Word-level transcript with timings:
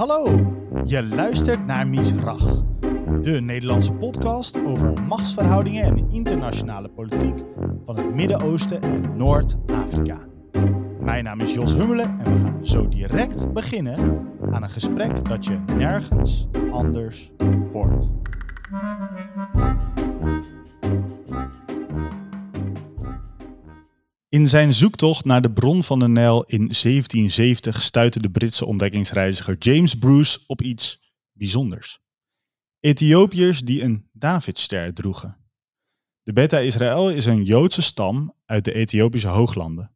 Hallo, 0.00 0.24
je 0.84 1.06
luistert 1.06 1.66
naar 1.66 1.88
Misrach, 1.88 2.62
de 3.20 3.40
Nederlandse 3.40 3.92
podcast 3.92 4.64
over 4.64 5.02
machtsverhoudingen 5.02 5.84
en 5.84 6.10
internationale 6.10 6.88
politiek 6.88 7.38
van 7.84 7.96
het 7.96 8.14
Midden-Oosten 8.14 8.82
en 8.82 9.16
Noord-Afrika. 9.16 10.18
Mijn 11.00 11.24
naam 11.24 11.40
is 11.40 11.54
Jos 11.54 11.74
Hummelen 11.74 12.18
en 12.24 12.32
we 12.32 12.40
gaan 12.40 12.66
zo 12.66 12.88
direct 12.88 13.52
beginnen 13.52 14.26
aan 14.50 14.62
een 14.62 14.70
gesprek 14.70 15.28
dat 15.28 15.44
je 15.44 15.58
nergens 15.76 16.48
anders 16.70 17.32
hoort. 17.72 18.10
In 24.30 24.48
zijn 24.48 24.74
zoektocht 24.74 25.24
naar 25.24 25.42
de 25.42 25.52
bron 25.52 25.82
van 25.82 25.98
de 25.98 26.08
Nijl 26.08 26.44
in 26.44 26.58
1770 26.58 27.82
stuitte 27.82 28.20
de 28.20 28.30
Britse 28.30 28.66
ontdekkingsreiziger 28.66 29.56
James 29.58 29.94
Bruce 29.94 30.40
op 30.46 30.62
iets 30.62 31.12
bijzonders. 31.32 32.00
Ethiopiërs 32.80 33.60
die 33.60 33.82
een 33.82 34.08
Davidster 34.12 34.94
droegen. 34.94 35.36
De 36.22 36.32
Beta 36.32 36.58
Israël 36.58 37.10
is 37.10 37.26
een 37.26 37.44
Joodse 37.44 37.82
stam 37.82 38.34
uit 38.44 38.64
de 38.64 38.72
Ethiopische 38.72 39.28
hooglanden. 39.28 39.94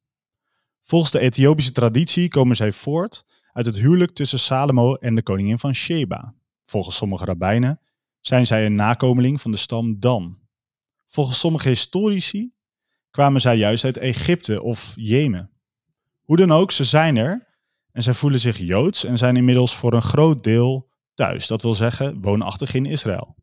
Volgens 0.83 1.11
de 1.11 1.19
Ethiopische 1.19 1.73
traditie 1.73 2.29
komen 2.29 2.57
zij 2.57 2.73
voort 2.73 3.25
uit 3.53 3.67
het 3.67 3.79
huwelijk 3.79 4.15
tussen 4.15 4.41
Salomo 4.41 4.95
en 4.95 5.15
de 5.15 5.23
koningin 5.23 5.59
van 5.59 5.75
Sheba. 5.75 6.35
Volgens 6.65 6.97
sommige 6.97 7.25
rabbijnen 7.25 7.81
zijn 8.21 8.47
zij 8.47 8.67
een 8.67 8.77
nakomeling 8.77 9.41
van 9.41 9.51
de 9.51 9.57
stam 9.57 10.01
Dan. 10.01 10.39
Volgens 11.09 11.39
sommige 11.39 11.69
historici 11.69 12.53
kwamen 13.15 13.41
zij 13.41 13.57
juist 13.57 13.85
uit 13.85 13.97
Egypte 13.97 14.63
of 14.63 14.93
Jemen. 14.97 15.51
Hoe 16.21 16.37
dan 16.37 16.51
ook, 16.51 16.71
ze 16.71 16.85
zijn 16.85 17.17
er 17.17 17.47
en 17.93 18.03
zij 18.03 18.15
voelen 18.15 18.41
zich 18.41 18.59
Joods 18.59 19.05
en 19.05 19.19
zijn 19.19 19.37
inmiddels 19.37 19.77
voor 19.77 19.93
een 19.93 20.03
groot 20.03 20.45
deel 20.45 20.91
thuis. 21.15 21.47
Dat 21.47 21.63
wil 21.63 21.75
zeggen, 21.75 22.21
woonachtig 22.21 22.75
in 22.75 22.87
Israël. 22.87 23.37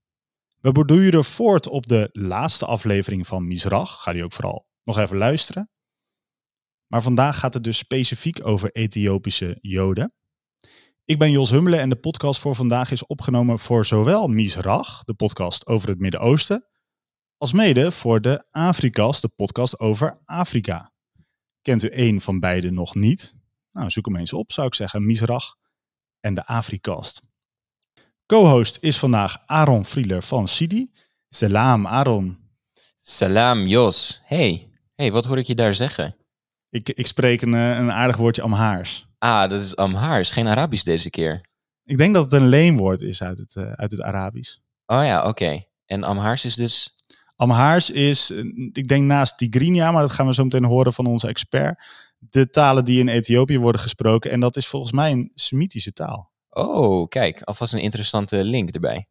We 0.59 0.71
borduren 0.71 1.23
voort 1.23 1.67
op 1.67 1.85
de 1.85 2.09
laatste 2.11 2.65
aflevering 2.65 3.27
van 3.27 3.47
Misrach. 3.47 4.01
Ga 4.01 4.13
die 4.13 4.23
ook 4.23 4.31
vooral 4.31 4.67
nog 4.83 4.97
even 4.97 5.17
luisteren. 5.17 5.69
Maar 6.87 7.01
vandaag 7.01 7.39
gaat 7.39 7.53
het 7.53 7.63
dus 7.63 7.77
specifiek 7.77 8.47
over 8.47 8.71
Ethiopische 8.71 9.57
Joden. 9.61 10.13
Ik 11.05 11.19
ben 11.19 11.31
Jos 11.31 11.49
Hummelen 11.49 11.79
en 11.79 11.89
de 11.89 11.99
podcast 11.99 12.39
voor 12.39 12.55
vandaag 12.55 12.91
is 12.91 13.05
opgenomen 13.05 13.59
voor 13.59 13.85
zowel 13.85 14.27
Misrach, 14.27 15.03
de 15.03 15.13
podcast 15.13 15.67
over 15.67 15.89
het 15.89 15.99
Midden-Oosten, 15.99 16.70
als 17.41 17.53
mede 17.53 17.91
voor 17.91 18.21
de 18.21 18.43
Afrikas, 18.51 19.21
de 19.21 19.27
podcast 19.27 19.79
over 19.79 20.17
Afrika. 20.25 20.91
Kent 21.61 21.83
u 21.83 21.89
een 21.91 22.21
van 22.21 22.39
beide 22.39 22.71
nog 22.71 22.95
niet? 22.95 23.35
Nou, 23.71 23.89
zoek 23.89 24.05
hem 24.05 24.15
eens 24.15 24.33
op, 24.33 24.51
zou 24.51 24.67
ik 24.67 24.75
zeggen. 24.75 25.05
Misrach 25.05 25.55
en 26.19 26.33
de 26.33 26.45
Afrikast. 26.45 27.21
Co-host 28.25 28.77
is 28.81 28.99
vandaag 28.99 29.43
Aaron 29.45 29.85
Frieler 29.85 30.23
van 30.23 30.47
Sidi. 30.47 30.91
Salam, 31.29 31.87
Aaron. 31.87 32.37
Salam, 32.95 33.67
Jos. 33.67 34.21
Hey, 34.23 34.69
hey, 34.95 35.11
wat 35.11 35.25
hoor 35.25 35.37
ik 35.37 35.45
je 35.45 35.55
daar 35.55 35.75
zeggen? 35.75 36.15
Ik, 36.69 36.89
ik 36.89 37.07
spreek 37.07 37.41
een, 37.41 37.53
eh, 37.53 37.69
een 37.69 37.91
aardig 37.91 38.17
woordje 38.17 38.41
Amhaars. 38.41 39.07
Ah, 39.17 39.49
dat 39.49 39.61
is 39.61 39.75
Amhaars, 39.75 40.31
geen 40.31 40.47
Arabisch 40.47 40.83
deze 40.83 41.09
keer. 41.09 41.41
Ik 41.83 41.97
denk 41.97 42.13
dat 42.13 42.23
het 42.23 42.41
een 42.41 42.47
leenwoord 42.47 43.01
is 43.01 43.23
uit 43.23 43.37
het, 43.37 43.55
uh, 43.55 43.71
uit 43.71 43.91
het 43.91 44.01
Arabisch. 44.01 44.57
Oh 44.85 45.03
ja, 45.03 45.27
oké. 45.27 45.63
En 45.85 46.03
Amhaars 46.03 46.45
is 46.45 46.55
dus 46.55 46.95
Amhaars 47.41 47.89
is, 47.89 48.29
eh, 48.29 48.37
ik 48.71 48.87
denk 48.87 49.03
naast 49.03 49.37
Tigrinya, 49.37 49.91
maar 49.91 50.01
dat 50.01 50.11
gaan 50.11 50.27
we 50.27 50.33
zo 50.33 50.43
meteen 50.43 50.63
horen 50.63 50.93
van 50.93 51.05
onze 51.05 51.27
expert, 51.27 51.83
de 52.19 52.49
talen 52.49 52.85
die 52.85 52.99
in 52.99 53.07
Ethiopië 53.07 53.59
worden 53.59 53.81
gesproken. 53.81 54.31
En 54.31 54.39
dat 54.39 54.55
is 54.55 54.67
volgens 54.67 54.91
mij 54.91 55.11
een 55.11 55.31
Semitische 55.33 55.91
taal. 55.91 56.31
Oh, 56.49 57.07
kijk, 57.07 57.41
alvast 57.41 57.73
een 57.73 57.79
interessante 57.79 58.43
link 58.43 58.69
erbij. 58.69 59.07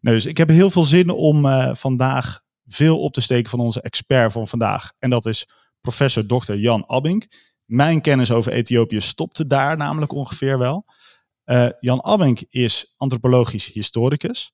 Nou, 0.00 0.16
dus 0.16 0.26
ik 0.26 0.36
heb 0.36 0.48
heel 0.48 0.70
veel 0.70 0.82
zin 0.82 1.10
om 1.10 1.46
uh, 1.46 1.74
vandaag 1.74 2.40
veel 2.66 3.00
op 3.00 3.12
te 3.12 3.20
steken 3.20 3.50
van 3.50 3.60
onze 3.60 3.80
expert 3.80 4.32
van 4.32 4.46
vandaag. 4.46 4.92
En 4.98 5.10
dat 5.10 5.26
is 5.26 5.48
professor 5.80 6.26
Dr. 6.26 6.52
Jan 6.52 6.84
Abink. 6.86 7.26
Mijn 7.64 8.00
kennis 8.00 8.30
over 8.30 8.52
Ethiopië 8.52 9.00
stopte 9.00 9.44
daar 9.44 9.76
namelijk 9.76 10.12
ongeveer 10.12 10.58
wel. 10.58 10.84
Uh, 11.44 11.68
Jan 11.80 12.04
Abink 12.04 12.40
is 12.48 12.94
antropologisch 12.96 13.72
historicus. 13.72 14.52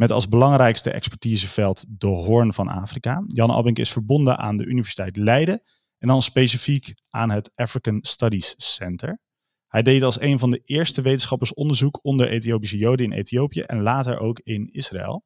Met 0.00 0.12
als 0.12 0.28
belangrijkste 0.28 0.90
expertiseveld 0.90 1.84
de 1.88 2.06
Hoorn 2.06 2.52
van 2.52 2.68
Afrika. 2.68 3.24
Jan 3.26 3.50
Abink 3.50 3.78
is 3.78 3.92
verbonden 3.92 4.38
aan 4.38 4.56
de 4.56 4.64
Universiteit 4.64 5.16
Leiden 5.16 5.62
en 5.98 6.08
dan 6.08 6.22
specifiek 6.22 6.94
aan 7.08 7.30
het 7.30 7.52
African 7.54 7.98
Studies 8.02 8.54
Center. 8.56 9.18
Hij 9.66 9.82
deed 9.82 10.02
als 10.02 10.20
een 10.20 10.38
van 10.38 10.50
de 10.50 10.62
eerste 10.64 11.02
wetenschappers 11.02 11.54
onderzoek 11.54 11.98
onder 12.02 12.28
Ethiopische 12.28 12.76
Joden 12.76 13.06
in 13.06 13.12
Ethiopië 13.12 13.60
en 13.60 13.82
later 13.82 14.18
ook 14.18 14.40
in 14.42 14.68
Israël. 14.72 15.24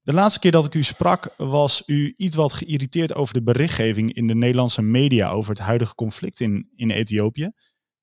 De 0.00 0.12
laatste 0.12 0.40
keer 0.40 0.52
dat 0.52 0.66
ik 0.66 0.74
u 0.74 0.82
sprak 0.82 1.34
was 1.36 1.82
u 1.86 2.12
iets 2.16 2.36
wat 2.36 2.52
geïrriteerd 2.52 3.14
over 3.14 3.34
de 3.34 3.42
berichtgeving 3.42 4.12
in 4.12 4.26
de 4.26 4.34
Nederlandse 4.34 4.82
media 4.82 5.30
over 5.30 5.50
het 5.50 5.62
huidige 5.62 5.94
conflict 5.94 6.40
in, 6.40 6.70
in 6.76 6.90
Ethiopië. 6.90 7.50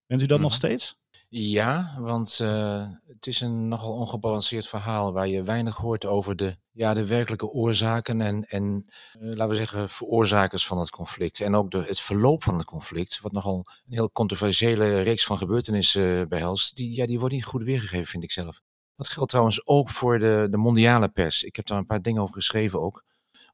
Bent 0.05 0.21
u 0.21 0.25
dat 0.25 0.39
nog 0.39 0.49
mhm. 0.49 0.57
steeds? 0.57 0.95
Ja, 1.29 1.95
want 1.99 2.39
uh, 2.41 2.87
het 3.05 3.27
is 3.27 3.41
een 3.41 3.67
nogal 3.67 3.93
ongebalanceerd 3.93 4.67
verhaal 4.67 5.13
waar 5.13 5.27
je 5.27 5.43
weinig 5.43 5.75
hoort 5.75 6.05
over 6.05 6.35
de, 6.35 6.57
ja, 6.71 6.93
de 6.93 7.05
werkelijke 7.05 7.47
oorzaken 7.47 8.21
en, 8.21 8.43
en 8.43 8.85
uh, 9.19 9.35
laten 9.35 9.49
we 9.49 9.55
zeggen, 9.55 9.89
veroorzakers 9.89 10.67
van 10.67 10.79
het 10.79 10.89
conflict. 10.89 11.39
En 11.39 11.55
ook 11.55 11.71
de, 11.71 11.83
het 11.83 11.99
verloop 11.99 12.43
van 12.43 12.57
het 12.57 12.65
conflict, 12.65 13.19
wat 13.21 13.31
nogal 13.31 13.55
een 13.55 13.93
heel 13.93 14.11
controversiële 14.11 15.01
reeks 15.01 15.25
van 15.25 15.37
gebeurtenissen 15.37 16.19
uh, 16.19 16.25
behelst, 16.25 16.75
die, 16.75 16.95
ja, 16.95 17.05
die 17.05 17.19
wordt 17.19 17.33
niet 17.33 17.45
goed 17.45 17.63
weergegeven, 17.63 18.07
vind 18.07 18.23
ik 18.23 18.31
zelf. 18.31 18.61
Dat 18.95 19.07
geldt 19.09 19.29
trouwens 19.29 19.67
ook 19.67 19.89
voor 19.89 20.19
de, 20.19 20.47
de 20.51 20.57
mondiale 20.57 21.09
pers. 21.09 21.43
Ik 21.43 21.55
heb 21.55 21.65
daar 21.65 21.77
een 21.77 21.85
paar 21.85 22.01
dingen 22.01 22.21
over 22.21 22.35
geschreven 22.35 22.81
ook, 22.81 23.03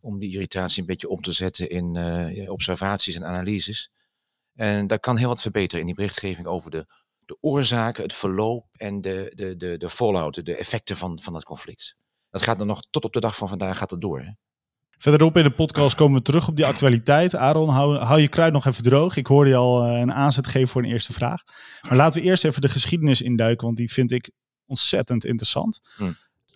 om 0.02 0.20
die 0.20 0.34
irritatie 0.34 0.82
een 0.82 0.88
beetje 0.88 1.10
om 1.10 1.22
te 1.22 1.32
zetten 1.32 1.70
in 1.70 2.50
observaties 2.50 3.16
en 3.16 3.26
analyses. 3.26 3.92
En 4.56 4.88
daar 4.88 5.00
kan 5.00 5.18
heel 5.18 5.28
wat 5.28 5.42
verbeteren 5.42 5.80
in 5.80 5.86
die 5.86 5.96
berichtgeving 5.96 6.48
over 6.48 6.72
de 6.72 6.86
de 7.26 7.38
oorzaken, 7.42 8.04
het 8.04 8.14
verloop 8.14 8.66
en 8.72 9.02
de, 9.02 9.32
de, 9.36 9.58
de, 9.58 9.78
de 9.78 9.90
fallout, 9.90 10.46
de 10.46 10.56
effecten 10.56 10.98
van, 10.98 11.20
van 11.22 11.34
het 11.34 11.44
conflict. 11.44 11.96
Dat 12.30 12.42
gaat 12.42 12.60
er 12.60 12.66
nog 12.66 12.82
tot 12.90 13.06
op 13.06 13.14
de 13.14 13.20
dag 13.20 13.36
van 13.36 13.50
vandaag 13.50 13.78
gaat 13.78 13.92
het 13.92 14.02
door. 14.02 14.20
Hè? 14.20 14.32
Verderop 14.98 15.38
in 15.38 15.44
de 15.44 15.52
podcast 15.52 15.96
komen 15.96 16.18
we 16.18 16.24
terug 16.24 16.48
op 16.48 16.56
die 16.56 16.66
actualiteit. 16.66 17.36
Aaron, 17.36 17.70
hou, 17.70 17.98
hou 17.98 18.20
je 18.20 18.28
kruid 18.28 18.54
nog 18.54 18.66
even 18.66 18.84
droog. 18.84 19.16
Ik 19.16 19.28
hoorde 19.28 19.50
je 19.50 19.56
al 19.56 19.88
uh, 19.88 20.00
een 20.00 20.14
aanzet 20.14 20.48
geven 20.48 20.68
voor 20.68 20.84
een 20.84 20.90
eerste 20.90 21.14
vraag. 21.14 21.44
Maar 21.82 21.96
laten 21.96 22.22
we 22.22 22.28
eerst 22.28 22.46
even 22.46 22.62
de 22.62 22.70
geschiedenis 22.70 23.22
induiken, 23.22 23.66
want 23.66 23.78
die 23.78 23.92
vind 23.92 24.12
ik 24.12 24.32
ontzettend 24.66 25.26
interessant. 25.26 25.80
Hm. 25.96 26.12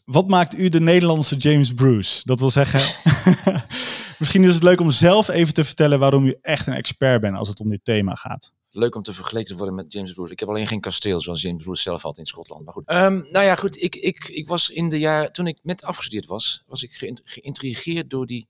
Wat 0.06 0.28
maakt 0.28 0.58
u 0.58 0.70
de 0.70 0.80
Nederlandse 0.80 1.36
James 1.36 1.74
Bruce? 1.74 2.22
Dat 2.24 2.40
wil 2.40 2.50
zeggen, 2.50 2.80
misschien 4.20 4.44
is 4.44 4.54
het 4.54 4.64
leuk 4.64 4.80
om 4.80 4.92
zelf 4.92 5.28
even 5.28 5.54
te 5.54 5.64
vertellen 5.64 6.00
waarom 6.00 6.26
u 6.26 6.38
echt 6.42 6.68
een 6.68 6.74
expert 6.74 7.22
bent 7.22 7.38
als 7.38 7.48
het 7.48 7.60
om 7.60 7.70
dit 7.70 7.84
thema 7.84 8.14
gaat 8.14 8.52
leuk 8.78 8.96
om 8.96 9.04
te 9.04 9.14
vergeleken 9.14 9.50
te 9.50 9.56
worden 9.56 9.76
met 9.76 9.94
James 9.94 10.14
Bruce. 10.14 10.32
Ik 10.32 10.40
heb 10.40 10.50
alleen 10.50 10.68
geen 10.68 10.80
kasteel 10.80 11.22
zoals 11.22 11.42
James 11.42 11.64
Bruce 11.64 11.82
zelf 11.82 12.02
had 12.02 12.18
in 12.18 12.26
Schotland. 12.26 12.66
Maar 12.66 12.74
goed. 12.74 12.92
Um, 12.92 13.28
nou 13.32 13.46
ja, 13.46 13.56
goed. 13.56 13.82
Ik, 13.82 13.96
ik, 13.96 14.28
ik 14.28 14.48
was 14.48 14.70
in 14.70 14.90
de 14.90 15.00
jaar, 15.00 15.32
toen 15.32 15.48
ik 15.48 15.60
net 15.62 15.84
afgestudeerd 15.84 16.26
was, 16.26 16.64
was 16.68 16.84
ik 16.84 17.20
geïntrigeerd 17.24 18.10
door 18.10 18.26
die, 18.26 18.48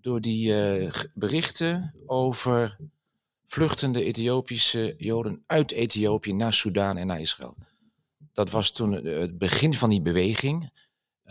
door 0.00 0.20
die 0.20 0.48
uh, 0.82 0.92
berichten 1.14 1.94
over 2.06 2.76
vluchtende 3.44 4.04
Ethiopische 4.04 4.94
Joden 4.96 5.42
uit 5.46 5.72
Ethiopië 5.72 6.32
naar 6.32 6.52
Soudaan 6.52 6.96
en 6.96 7.06
naar 7.06 7.20
Israël. 7.20 7.56
Dat 8.32 8.50
was 8.50 8.70
toen 8.70 8.92
het 8.92 9.38
begin 9.38 9.74
van 9.74 9.90
die 9.90 10.02
beweging. 10.02 10.70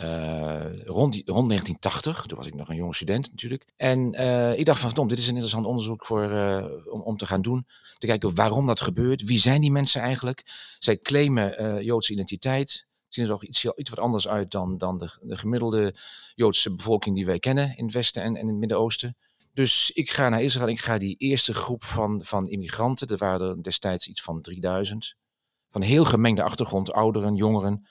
Uh, 0.01 0.83
rond, 0.83 1.15
rond 1.25 1.49
1980, 1.49 2.25
toen 2.25 2.37
was 2.37 2.47
ik 2.47 2.53
nog 2.53 2.69
een 2.69 2.75
jonge 2.75 2.93
student 2.93 3.29
natuurlijk. 3.31 3.65
En 3.75 4.13
uh, 4.21 4.59
ik 4.59 4.65
dacht 4.65 4.79
van, 4.79 4.93
Tom, 4.93 5.07
dit 5.07 5.17
is 5.17 5.23
een 5.23 5.31
interessant 5.31 5.65
onderzoek 5.65 6.05
voor, 6.05 6.31
uh, 6.31 6.65
om, 6.85 7.01
om 7.01 7.17
te 7.17 7.25
gaan 7.25 7.41
doen. 7.41 7.67
Te 7.97 8.07
kijken 8.07 8.35
waarom 8.35 8.65
dat 8.65 8.81
gebeurt. 8.81 9.23
Wie 9.23 9.39
zijn 9.39 9.61
die 9.61 9.71
mensen 9.71 10.01
eigenlijk? 10.01 10.43
Zij 10.79 10.97
claimen 10.97 11.83
Joodse 11.83 12.11
identiteit. 12.11 12.87
Zien 13.09 13.25
er 13.25 13.31
toch 13.31 13.43
iets, 13.43 13.65
iets 13.65 13.89
wat 13.89 13.99
anders 13.99 14.27
uit 14.27 14.51
dan, 14.51 14.77
dan 14.77 14.97
de, 14.97 15.17
de, 15.21 15.37
gemiddelde 15.37 15.95
Joodse 16.35 16.75
bevolking 16.75 17.15
die 17.15 17.25
wij 17.25 17.39
kennen 17.39 17.77
in 17.77 17.83
het 17.85 17.93
Westen 17.93 18.21
en, 18.21 18.35
en 18.35 18.41
in 18.41 18.47
het 18.47 18.57
Midden-Oosten. 18.57 19.17
Dus 19.53 19.91
ik 19.91 20.09
ga 20.09 20.29
naar 20.29 20.41
Israël. 20.41 20.67
Ik 20.67 20.79
ga 20.79 20.97
die 20.97 21.15
eerste 21.17 21.53
groep 21.53 21.83
van, 21.83 22.23
van 22.23 22.47
immigranten, 22.47 23.07
er 23.07 23.17
waren 23.17 23.61
destijds 23.61 24.07
iets 24.07 24.21
van 24.21 24.41
3000. 24.41 25.15
Van 25.69 25.81
heel 25.81 26.05
gemengde 26.05 26.43
achtergrond, 26.43 26.91
ouderen, 26.91 27.35
jongeren 27.35 27.87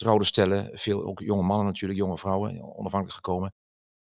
getrouwde 0.00 0.24
stellen, 0.24 0.70
veel 0.72 1.04
ook 1.04 1.20
jonge 1.20 1.42
mannen 1.42 1.66
natuurlijk, 1.66 2.00
jonge 2.00 2.18
vrouwen, 2.18 2.62
onafhankelijk 2.62 3.12
gekomen. 3.12 3.54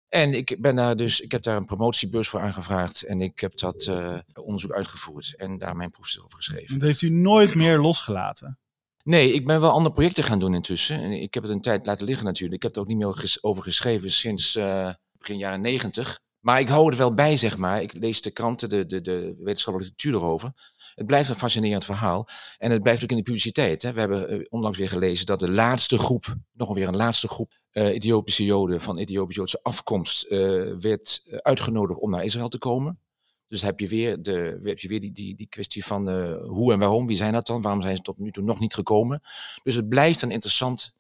En 0.09 0.33
ik 0.33 0.57
ben 0.61 0.77
daar 0.77 0.97
dus, 0.97 1.21
ik 1.21 1.33
heb 1.33 1.43
daar 1.43 1.57
een 1.57 1.65
promotiebeurs 1.65 2.29
voor 2.29 2.41
aangevraagd 2.41 3.03
en 3.03 3.21
ik 3.21 3.41
heb 3.41 3.59
dat 3.59 3.87
uh, 3.87 4.19
onderzoek 4.35 4.73
uitgevoerd 4.73 5.35
en 5.37 5.59
daar 5.59 5.77
mijn 5.77 5.91
proefstuk 5.91 6.25
over 6.25 6.37
geschreven. 6.37 6.79
Dat 6.79 6.89
heeft 6.89 7.03
u 7.03 7.11
nooit 7.11 7.55
meer 7.55 7.79
losgelaten? 7.79 8.59
Nee, 9.03 9.33
ik 9.33 9.47
ben 9.47 9.61
wel 9.61 9.71
andere 9.71 9.95
projecten 9.95 10.25
gaan 10.25 10.39
doen 10.39 10.55
intussen. 10.55 11.01
En 11.01 11.13
ik 11.13 11.35
heb 11.35 11.43
het 11.43 11.53
een 11.53 11.61
tijd 11.61 11.87
laten 11.87 12.07
liggen 12.07 12.27
natuurlijk. 12.27 12.55
Ik 12.55 12.63
heb 12.63 12.75
er 12.75 12.81
ook 12.81 12.89
niet 12.89 12.97
meer 12.97 13.39
over 13.41 13.63
geschreven 13.63 14.11
sinds 14.11 14.57
uh, 14.57 14.91
begin 15.19 15.39
jaren 15.39 15.61
negentig. 15.61 16.21
Maar 16.41 16.61
ik 16.61 16.69
hou 16.69 16.91
er 16.91 16.97
wel 16.97 17.15
bij, 17.15 17.37
zeg 17.37 17.57
maar. 17.57 17.83
Ik 17.83 17.93
lees 17.93 18.21
de 18.21 18.31
kranten, 18.31 18.69
de, 18.69 18.87
de, 18.87 19.01
de 19.01 19.35
wetenschappelijke 19.39 19.95
literatuur 19.95 20.15
erover. 20.15 20.53
Het 20.97 21.07
blijft 21.07 21.29
een 21.29 21.37
fascinerend 21.37 21.85
verhaal. 21.85 22.29
En 22.59 22.71
het 22.71 22.83
blijft 22.83 23.03
ook 23.03 23.11
in 23.11 23.17
de 23.17 23.23
publiciteit. 23.23 23.83
Hè. 23.83 23.93
We 23.93 24.01
hebben 24.01 24.29
eh, 24.29 24.47
onlangs 24.49 24.79
weer 24.79 24.89
gelezen 24.89 25.27
dat 25.27 25.41
de 25.41 25.51
laatste 25.51 25.99
groep, 25.99 26.35
nog 26.53 26.75
weer 26.75 26.89
een 26.89 26.97
laatste 26.97 27.29
groep 27.29 27.59
eh, 27.71 27.87
Ethiopische 27.87 28.45
Joden 28.45 28.81
van 28.81 28.99
Ethiopisch-Joodse 28.99 29.63
afkomst, 29.63 30.23
eh, 30.23 30.39
werd 30.75 31.39
uitgenodigd 31.43 32.01
om 32.01 32.11
naar 32.11 32.25
Israël 32.25 32.49
te 32.49 32.59
komen. 32.59 33.01
Dus 33.49 33.63
heb 33.63 33.81
je 33.81 33.89
weer, 33.89 34.23
de, 34.23 34.59
heb 34.63 34.79
je 34.79 34.89
weer 34.89 35.01
die, 35.01 35.13
die, 35.13 35.35
die 35.35 35.49
kwestie 35.49 35.85
van 35.85 36.11
hoe 36.43 36.73
en 36.73 36.79
waarom, 36.79 37.07
wie 37.07 37.17
zijn 37.17 37.33
dat 37.33 37.47
dan? 37.47 37.63
Waarom 37.63 37.83
zijn 37.83 37.97
ze 37.97 38.03
tot 38.03 38.19
nu 38.19 38.31
toe 38.31 38.45
nog 38.45 38.59
niet 38.59 38.75
gekomen? 38.75 39.21
Dus 39.63 39.75
het 39.75 39.89
blijft 39.89 40.23
een 40.23 40.31
interessant 40.31 40.95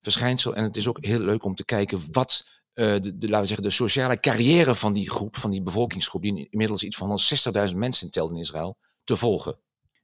verschijnsel. 0.00 0.54
En 0.54 0.64
het 0.64 0.76
is 0.76 0.88
ook 0.88 1.04
heel 1.04 1.18
leuk 1.18 1.44
om 1.44 1.54
te 1.54 1.64
kijken 1.64 2.00
wat 2.12 2.46
de, 2.72 3.00
de, 3.00 3.28
laten 3.28 3.40
we 3.40 3.46
zeggen, 3.46 3.62
de 3.62 3.70
sociale 3.70 4.20
carrière 4.20 4.74
van 4.74 4.92
die 4.92 5.10
groep, 5.10 5.36
van 5.36 5.50
die 5.50 5.62
bevolkingsgroep, 5.62 6.22
die 6.22 6.48
inmiddels 6.50 6.82
iets 6.82 6.96
van 6.96 7.20
160.000 7.68 7.76
mensen 7.76 8.10
telt 8.10 8.30
in 8.30 8.36
Israël, 8.36 8.76
te 9.10 9.16
volgen. 9.16 9.58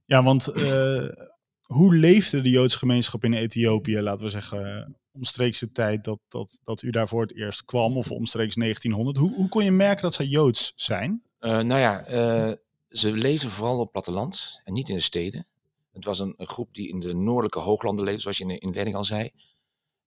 Ja, 0.05 0.23
want 0.23 0.47
eh, 0.47 1.09
hoe 1.63 1.95
leefde 1.95 2.41
de 2.41 2.51
Joodse 2.51 2.79
gemeenschap 2.79 3.25
in 3.25 3.33
Ethiopië, 3.33 4.01
laten 4.01 4.25
we 4.25 4.31
zeggen, 4.31 4.97
omstreeks 5.13 5.59
de 5.59 5.73
tijd 5.73 6.05
dat, 6.05 6.19
dat, 6.29 6.59
dat 6.65 6.83
u 6.83 6.91
daar 6.91 7.09
voor 7.09 7.21
het 7.21 7.37
eerst 7.37 7.65
kwam, 7.65 7.97
of 7.97 8.11
omstreeks 8.11 8.55
1900? 8.55 9.17
Hoe, 9.17 9.35
hoe 9.35 9.49
kon 9.49 9.65
je 9.65 9.71
merken 9.71 10.03
dat 10.03 10.15
zij 10.15 10.27
Joods 10.27 10.73
zijn? 10.77 11.23
Eh, 11.39 11.51
nou 11.51 11.81
ja, 11.81 12.01
eh, 12.01 12.53
ze 12.89 13.13
leefden 13.13 13.51
vooral 13.51 13.75
op 13.75 13.83
het 13.83 13.91
platteland 13.91 14.61
en 14.63 14.73
niet 14.73 14.89
in 14.89 14.95
de 14.95 15.01
steden. 15.01 15.47
Het 15.93 16.05
was 16.05 16.19
een, 16.19 16.35
een 16.37 16.49
groep 16.49 16.75
die 16.75 16.89
in 16.89 17.01
de 17.01 17.15
noordelijke 17.15 17.59
hooglanden 17.59 18.05
leefde, 18.05 18.21
zoals 18.21 18.39
je 18.39 18.43
in 18.43 18.49
de 18.49 18.59
inleiding 18.59 18.97
al 18.97 19.05
zei. 19.05 19.31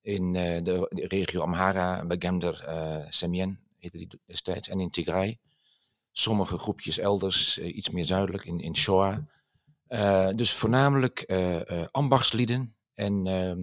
In 0.02 0.34
de, 0.34 0.60
de 0.64 1.08
regio 1.08 1.42
Amhara, 1.42 2.06
Begender, 2.06 2.64
eh 2.64 3.06
Semien 3.10 3.60
heette 3.78 3.98
die 3.98 4.08
destijds, 4.26 4.70
en 4.70 4.80
in 4.80 4.90
Tigray. 4.90 5.38
Sommige 6.20 6.58
groepjes 6.58 6.98
elders, 6.98 7.60
eh, 7.60 7.76
iets 7.76 7.90
meer 7.90 8.06
zuidelijk, 8.06 8.46
in, 8.46 8.60
in 8.60 8.76
Shoa. 8.76 9.26
Eh, 9.88 10.30
dus 10.30 10.52
voornamelijk 10.52 11.20
eh, 11.20 11.86
ambachtslieden 11.92 12.76
en 12.94 13.28
ehm, 13.28 13.60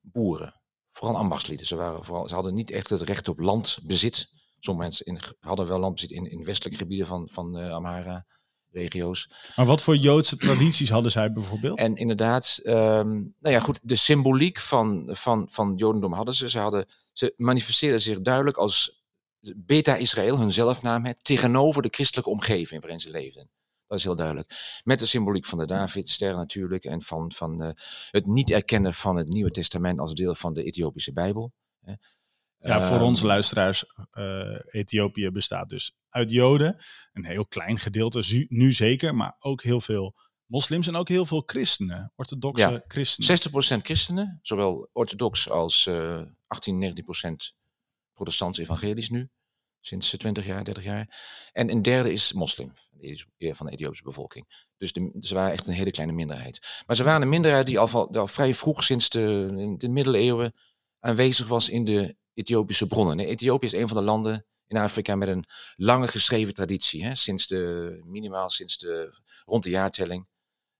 boeren. 0.00 0.60
Vooral 0.90 1.16
ambachtslieden. 1.16 1.66
Ze, 1.66 1.76
waren 1.76 2.04
vooral, 2.04 2.28
ze 2.28 2.34
hadden 2.34 2.54
niet 2.54 2.70
echt 2.70 2.90
het 2.90 3.00
recht 3.00 3.28
op 3.28 3.38
landbezit. 3.38 4.28
Sommige 4.58 4.88
mensen 4.88 5.06
in, 5.06 5.20
hadden 5.40 5.66
wel 5.66 5.78
landbezit 5.78 6.10
in, 6.10 6.30
in 6.30 6.44
westelijke 6.44 6.78
gebieden 6.78 7.06
van, 7.06 7.28
van 7.32 7.58
eh, 7.58 7.72
Amhara-regio's. 7.72 9.30
Maar 9.56 9.66
wat 9.66 9.82
voor 9.82 9.96
Joodse 9.96 10.36
tradities 10.36 10.90
hadden 10.90 11.10
zij 11.10 11.32
bijvoorbeeld? 11.32 11.78
En 11.78 11.94
inderdaad, 11.94 12.60
ehm, 12.62 13.08
nou 13.14 13.54
ja, 13.54 13.60
goed, 13.60 13.80
de 13.82 13.96
symboliek 13.96 14.60
van, 14.60 15.08
van, 15.12 15.46
van 15.50 15.74
Jodendom 15.76 16.12
hadden 16.12 16.34
ze. 16.34 16.50
Ze, 16.50 16.58
hadden, 16.58 16.86
ze 17.12 17.34
manifesteerden 17.36 18.00
zich 18.00 18.20
duidelijk 18.20 18.56
als 18.56 18.97
Beta-Israël, 19.56 20.38
hun 20.38 20.50
zelfnaam, 20.50 21.14
tegenover 21.22 21.82
de 21.82 21.88
christelijke 21.90 22.30
omgeving 22.30 22.80
waarin 22.80 23.00
ze 23.00 23.10
leefden. 23.10 23.50
Dat 23.86 23.98
is 23.98 24.04
heel 24.04 24.16
duidelijk. 24.16 24.80
Met 24.84 24.98
de 24.98 25.06
symboliek 25.06 25.46
van 25.46 25.58
de 25.58 25.66
Davidster 25.66 26.34
natuurlijk 26.36 26.84
en 26.84 27.02
van, 27.02 27.32
van 27.32 27.62
eh, 27.62 27.70
het 28.10 28.26
niet 28.26 28.50
erkennen 28.50 28.94
van 28.94 29.16
het 29.16 29.28
Nieuwe 29.28 29.50
Testament 29.50 29.98
als 30.00 30.14
deel 30.14 30.34
van 30.34 30.54
de 30.54 30.62
Ethiopische 30.62 31.12
Bijbel. 31.12 31.52
hè. 31.80 31.94
Ja, 32.60 32.82
voor 32.82 32.96
Ehm, 32.96 33.04
onze 33.04 33.26
luisteraars, 33.26 33.84
eh, 34.10 34.58
Ethiopië 34.66 35.30
bestaat 35.30 35.68
dus 35.68 35.92
uit 36.08 36.30
Joden. 36.30 36.76
Een 37.12 37.24
heel 37.24 37.46
klein 37.46 37.78
gedeelte, 37.78 38.46
nu 38.48 38.72
zeker, 38.72 39.14
maar 39.14 39.36
ook 39.38 39.62
heel 39.62 39.80
veel 39.80 40.14
moslims 40.46 40.86
en 40.86 40.96
ook 40.96 41.08
heel 41.08 41.26
veel 41.26 41.42
christenen, 41.46 42.12
orthodoxe 42.16 42.70
Ja, 42.70 42.84
christenen. 42.88 43.28
60% 43.28 43.82
christenen, 43.82 44.38
zowel 44.42 44.88
orthodox 44.92 45.50
als 45.50 45.86
eh 45.86 46.22
18, 46.46 46.78
19% 46.78 47.54
protestants 48.18 48.58
evangelisch 48.58 49.08
nu, 49.08 49.28
sinds 49.80 50.12
eh, 50.12 50.18
20 50.18 50.46
jaar, 50.46 50.64
30 50.64 50.84
jaar. 50.84 51.18
En 51.52 51.70
een 51.70 51.82
derde 51.82 52.12
is 52.12 52.32
moslim, 52.32 52.72
van 52.74 52.76
de 53.00 53.16
de 53.38 53.70
Ethiopische 53.70 54.04
bevolking. 54.04 54.66
Dus 54.76 54.92
de, 54.92 55.16
ze 55.20 55.34
waren 55.34 55.52
echt 55.52 55.66
een 55.66 55.72
hele 55.74 55.90
kleine 55.90 56.12
minderheid. 56.12 56.82
Maar 56.86 56.96
ze 56.96 57.04
waren 57.04 57.22
een 57.22 57.28
minderheid 57.28 57.66
die 57.66 57.78
al, 57.78 58.14
al 58.16 58.28
vrij 58.28 58.54
vroeg, 58.54 58.84
sinds 58.84 59.08
de, 59.08 59.74
de 59.76 59.88
middeleeuwen, 59.88 60.54
aanwezig 61.00 61.46
was 61.46 61.68
in 61.68 61.84
de 61.84 62.16
Ethiopische 62.34 62.86
bronnen. 62.86 63.18
Ethiopië 63.18 63.66
is 63.66 63.72
een 63.72 63.88
van 63.88 63.96
de 63.96 64.02
landen 64.02 64.46
in 64.66 64.76
Afrika 64.76 65.14
met 65.14 65.28
een 65.28 65.44
lange 65.76 66.08
geschreven 66.08 66.54
traditie. 66.54 67.04
Hè? 67.04 67.14
Sinds 67.14 67.46
de, 67.46 68.00
minimaal 68.04 68.50
sinds 68.50 68.78
de, 68.78 69.20
rond 69.44 69.62
de 69.62 69.70
jaartelling, 69.70 70.26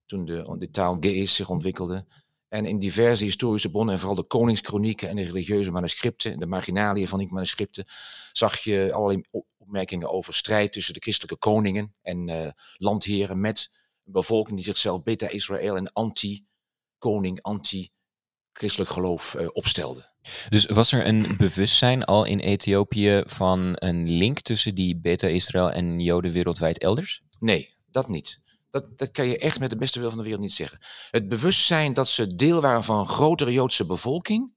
toen 0.07 0.25
de, 0.25 0.57
de 0.59 0.71
taal 0.71 0.97
Ge'ez 1.01 1.35
zich 1.35 1.49
ontwikkelde. 1.49 2.07
En 2.49 2.65
in 2.65 2.79
diverse 2.79 3.25
historische 3.25 3.71
bronnen, 3.71 3.95
en 3.95 4.01
vooral 4.01 4.17
de 4.17 4.27
koningskronieken 4.27 5.09
en 5.09 5.17
de 5.17 5.25
religieuze 5.25 5.71
manuscripten, 5.71 6.39
de 6.39 6.47
marginaliën 6.47 7.09
van 7.09 7.19
die 7.19 7.33
manuscripten, 7.33 7.85
zag 8.33 8.59
je 8.59 8.93
allerlei 8.93 9.23
op- 9.31 9.47
opmerkingen 9.57 10.13
over 10.13 10.35
strijd 10.35 10.73
tussen 10.73 10.95
de 10.95 11.01
christelijke 11.01 11.37
koningen 11.37 11.95
en 12.03 12.29
eh, 12.29 12.51
landheren 12.77 13.41
met 13.41 13.71
een 14.05 14.13
bevolking 14.13 14.57
die 14.57 14.65
zichzelf 14.65 15.03
beta-Israël 15.03 15.77
en 15.77 15.93
anti-koning, 15.93 17.43
anti-christelijk 17.43 18.91
geloof 18.91 19.35
eh, 19.35 19.47
opstelde. 19.53 20.17
Dus 20.49 20.67
was 20.67 20.93
er 20.93 21.07
een 21.07 21.37
bewustzijn 21.37 22.05
al 22.05 22.25
in 22.25 22.39
Ethiopië 22.39 23.23
van 23.27 23.73
een 23.75 24.11
link 24.11 24.41
tussen 24.41 24.75
die 24.75 24.97
beta-Israël 24.97 25.71
en 25.71 26.01
Joden 26.01 26.33
wereldwijd 26.33 26.79
elders? 26.79 27.23
Nee, 27.41 27.75
dat 27.91 28.09
niet. 28.09 28.41
Dat, 28.71 28.99
dat 28.99 29.11
kan 29.11 29.27
je 29.27 29.39
echt 29.39 29.59
met 29.59 29.71
de 29.71 29.77
beste 29.77 30.01
wil 30.01 30.09
van 30.09 30.19
de 30.19 30.25
wereld 30.25 30.43
niet 30.43 30.53
zeggen. 30.53 30.79
Het 31.11 31.29
bewustzijn 31.29 31.93
dat 31.93 32.09
ze 32.09 32.35
deel 32.35 32.61
waren 32.61 32.85
van 32.85 32.99
een 32.99 33.07
grotere 33.09 33.53
Joodse 33.53 33.87
bevolking, 33.87 34.53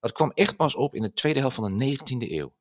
dat 0.00 0.12
kwam 0.12 0.30
echt 0.30 0.56
pas 0.56 0.74
op 0.74 0.94
in 0.94 1.02
de 1.02 1.12
tweede 1.12 1.40
helft 1.40 1.56
van 1.56 1.78
de 1.78 1.96
19e 1.98 2.30
eeuw. 2.30 2.54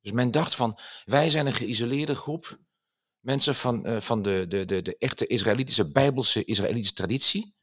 Dus 0.00 0.12
men 0.12 0.30
dacht 0.30 0.54
van, 0.54 0.78
wij 1.04 1.30
zijn 1.30 1.46
een 1.46 1.54
geïsoleerde 1.54 2.14
groep 2.16 2.58
mensen 3.20 3.54
van, 3.54 3.84
eh, 3.86 4.00
van 4.00 4.22
de, 4.22 4.44
de, 4.48 4.64
de, 4.64 4.82
de 4.82 4.98
echte 4.98 5.26
Israëlitische, 5.26 5.90
bijbelse 5.90 6.44
Israëlitische 6.44 6.94
traditie. 6.94 7.54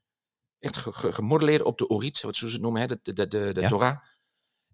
Echt 0.59 0.77
ge- 0.77 0.91
ge- 0.91 1.11
gemodelleerd 1.11 1.61
op 1.61 1.77
de 1.77 1.87
Orit, 1.87 2.21
wat 2.21 2.35
ze 2.35 2.45
het 2.45 2.61
noemen, 2.61 2.81
hè, 2.81 2.87
de, 2.87 2.99
de, 3.03 3.13
de, 3.13 3.27
de, 3.27 3.53
de 3.53 3.61
Ja. 3.61 3.67
Torah. 3.67 3.97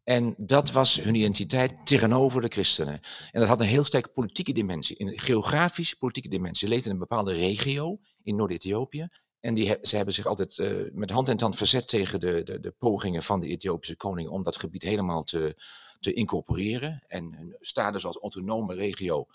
En 0.08 0.36
dat 0.38 0.72
was 0.72 0.96
hun 1.02 1.16
identiteit 1.16 1.86
tegenover 1.86 2.42
de 2.42 2.48
christenen. 2.48 3.00
En 3.32 3.40
dat 3.40 3.48
had 3.48 3.60
een 3.60 3.66
heel 3.66 3.84
sterke 3.84 4.10
politieke 4.10 4.52
dimensie, 4.54 5.02
een 5.02 5.20
geografisch 5.20 5.94
politieke 5.94 6.30
dimensie. 6.30 6.68
Ze 6.68 6.74
leefden 6.74 6.92
in 6.92 6.94
een 6.94 7.08
bepaalde 7.08 7.34
regio 7.34 8.00
in 8.24 8.36
Noord-Ethiopië. 8.36 9.08
En 9.40 9.54
die, 9.54 9.78
ze 9.82 9.96
hebben 9.96 10.14
zich 10.14 10.26
altijd 10.26 10.58
eh, 10.58 10.72
met 10.94 11.10
hand 11.10 11.30
en 11.30 11.38
tand 11.38 11.56
verzet 11.56 11.88
tegen 11.88 12.20
de, 12.20 12.44
de, 12.44 12.60
de 12.60 12.72
pogingen 12.72 13.24
van 13.24 13.40
de 13.40 13.48
Ethiopische 13.48 13.96
koning 13.96 14.30
om 14.30 14.44
dat 14.44 14.58
gebied 14.58 14.82
helemaal 14.82 15.24
te, 15.24 15.62
te 16.00 16.14
incorporeren 16.14 17.04
en 17.08 17.34
hun 17.34 17.56
status 17.60 18.06
als 18.06 18.18
autonome 18.18 18.76
regio 18.76 19.26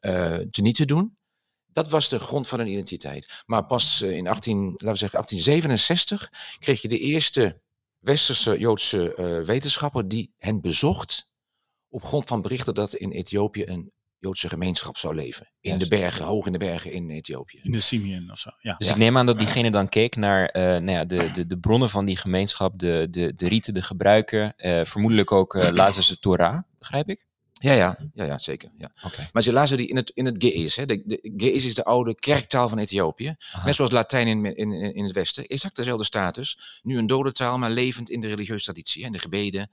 eh 0.00 0.38
teniet 0.50 0.76
te 0.76 0.84
doen. 0.84 1.16
Dat 1.72 1.88
was 1.88 2.08
de 2.08 2.18
grond 2.18 2.48
van 2.48 2.58
hun 2.58 2.68
identiteit. 2.68 3.42
Maar 3.46 3.66
pas 3.66 4.02
eh, 4.02 4.16
in 4.16 4.28
18, 4.28 4.56
laten 4.56 4.76
we 4.76 4.96
zeggen 4.96 5.18
1867 5.18 6.58
kreeg 6.58 6.82
je 6.82 6.88
de 6.88 6.98
eerste 6.98 7.60
westerse 8.00 8.58
Joodse 8.58 9.14
eh, 9.14 9.40
wetenschapper 9.46 10.08
die 10.08 10.34
hen 10.36 10.60
bezocht 10.60 11.28
op 11.88 12.02
grond 12.02 12.24
van 12.26 12.42
berichten 12.42 12.74
dat 12.74 12.94
in 12.94 13.10
Ethiopië 13.10 13.66
een 13.66 13.92
Joodse 14.18 14.48
gemeenschap 14.48 14.96
zou 14.96 15.14
leven. 15.14 15.52
In 15.60 15.78
de 15.78 15.88
bergen, 15.88 16.24
hoog 16.24 16.46
in 16.46 16.52
de 16.52 16.58
bergen 16.58 16.92
in 16.92 17.10
Ethiopië. 17.10 17.58
In 17.62 17.70
de 17.70 17.80
Simeon 17.80 18.30
of 18.30 18.38
zo, 18.38 18.50
ja. 18.60 18.74
Dus 18.78 18.86
Ja. 18.86 18.92
ik 18.92 18.98
neem 18.98 19.16
aan 19.18 19.26
dat 19.26 19.38
diegene 19.38 19.70
dan 19.70 19.88
keek 19.88 20.16
naar 20.16 20.46
eh, 20.48 20.62
nou 20.62 20.90
ja, 20.90 21.04
de, 21.04 21.30
de, 21.32 21.46
de 21.46 21.58
bronnen 21.58 21.90
van 21.90 22.04
die 22.04 22.16
gemeenschap, 22.16 22.78
de, 22.78 23.06
de, 23.10 23.34
de 23.34 23.48
rieten, 23.48 23.74
de 23.74 23.82
gebruiken, 23.82 24.56
eh, 24.56 24.84
vermoedelijk 24.84 25.32
ook 25.32 25.54
eh 25.54 25.68
lazen 25.70 26.02
ze 26.02 26.18
Torah, 26.18 26.60
begrijp 26.78 27.08
ik? 27.08 27.26
Ja, 27.62 27.72
ja, 27.72 27.98
ja, 28.14 28.24
ja 28.24 28.38
zeker. 28.38 28.70
Ja. 28.76 28.90
Maar 29.32 29.42
ze 29.42 29.52
lazen 29.52 29.76
die 29.76 29.86
in 29.86 29.96
het, 29.96 30.10
in 30.14 30.24
het 30.24 30.44
Ge'ez. 30.44 30.76
Hè. 30.76 30.86
De, 30.86 31.02
de, 31.04 31.32
Ge'ez 31.36 31.64
is 31.64 31.74
de 31.74 31.84
oude 31.84 32.14
kerktaal 32.14 32.68
van 32.68 32.78
Ethiopië. 32.78 33.34
Aha. 33.52 33.64
Net 33.64 33.74
zoals 33.74 33.90
Latijn 33.90 34.26
in, 34.26 34.56
in, 34.56 34.72
in 34.72 35.04
het 35.04 35.12
Westen. 35.12 35.46
Exact 35.46 35.76
dezelfde 35.76 36.04
status. 36.04 36.80
Nu 36.82 36.98
een 36.98 37.06
dode 37.06 37.32
taal, 37.32 37.58
maar 37.58 37.70
levend 37.70 38.10
in 38.10 38.20
de 38.20 38.28
religieuze 38.28 38.64
traditie. 38.64 39.00
hè. 39.00 39.06
In 39.06 39.12
de 39.12 39.18
gebeden, 39.18 39.70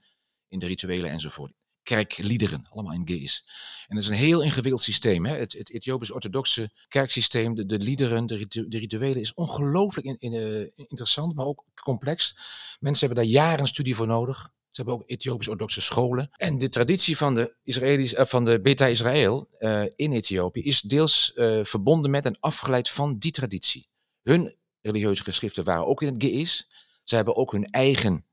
in 0.48 0.58
de 0.58 0.66
rituelen 0.66 1.10
enzovoort. 1.10 1.52
Kerkliederen, 1.82 2.66
allemaal 2.70 2.92
in 2.92 3.08
Ge'ez. 3.08 3.40
En 3.86 3.94
dat 3.94 4.04
is 4.04 4.10
een 4.10 4.14
heel 4.14 4.42
ingewikkeld 4.42 4.82
systeem. 4.82 5.26
Hè. 5.26 5.36
Het, 5.36 5.52
het 5.52 5.70
Ethiopisch-orthodoxe 5.72 6.70
kerksysteem, 6.88 7.54
de, 7.54 7.66
de 7.66 7.78
liederen, 7.78 8.26
de, 8.26 8.36
ritu- 8.36 8.68
de 8.68 8.78
rituelen, 8.78 9.20
is 9.20 9.34
ongelooflijk 9.34 10.06
in, 10.06 10.16
in, 10.18 10.32
eh, 10.32 10.84
interessant, 10.86 11.34
maar 11.34 11.46
ook 11.46 11.64
complex. 11.82 12.36
Mensen 12.80 13.06
hebben 13.06 13.24
daar 13.24 13.32
jaren 13.32 13.66
studie 13.66 13.94
voor 13.94 14.06
nodig. 14.06 14.50
Ze 14.78 14.84
hebben 14.84 15.02
ook 15.02 15.10
Ethiopisch-orthodoxe 15.10 15.80
scholen. 15.80 16.30
En 16.36 16.58
de 16.58 16.68
traditie 16.68 17.16
van 17.16 17.34
de, 17.34 17.54
Israëli's, 17.62 18.14
eh, 18.14 18.24
van 18.26 18.44
de 18.44 18.60
Beta 18.60 18.86
Israël 18.86 19.48
eh, 19.58 19.82
in 19.96 20.12
Ethiopië 20.12 20.62
is 20.62 20.80
deels 20.80 21.32
eh, 21.34 21.64
verbonden 21.64 22.10
met 22.10 22.24
en 22.24 22.36
afgeleid 22.40 22.90
van 22.90 23.18
die 23.18 23.30
traditie. 23.30 23.88
Hun 24.22 24.54
religieuze 24.80 25.24
geschriften 25.24 25.64
waren 25.64 25.86
ook 25.86 26.02
in 26.02 26.12
het 26.12 26.22
Ge'ez. 26.22 26.62
Ze 27.04 27.14
hebben 27.14 27.36
ook 27.36 27.52
hun 27.52 27.70
eigen 27.70 28.26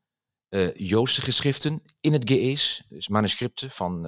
Joodse 0.76 1.22
geschriften 1.22 1.84
in 2.00 2.14
het 2.14 2.30
Ge'ez. 2.30 2.82
Dus 2.88 3.08
manuscripten 3.08 3.72
van... 3.72 4.04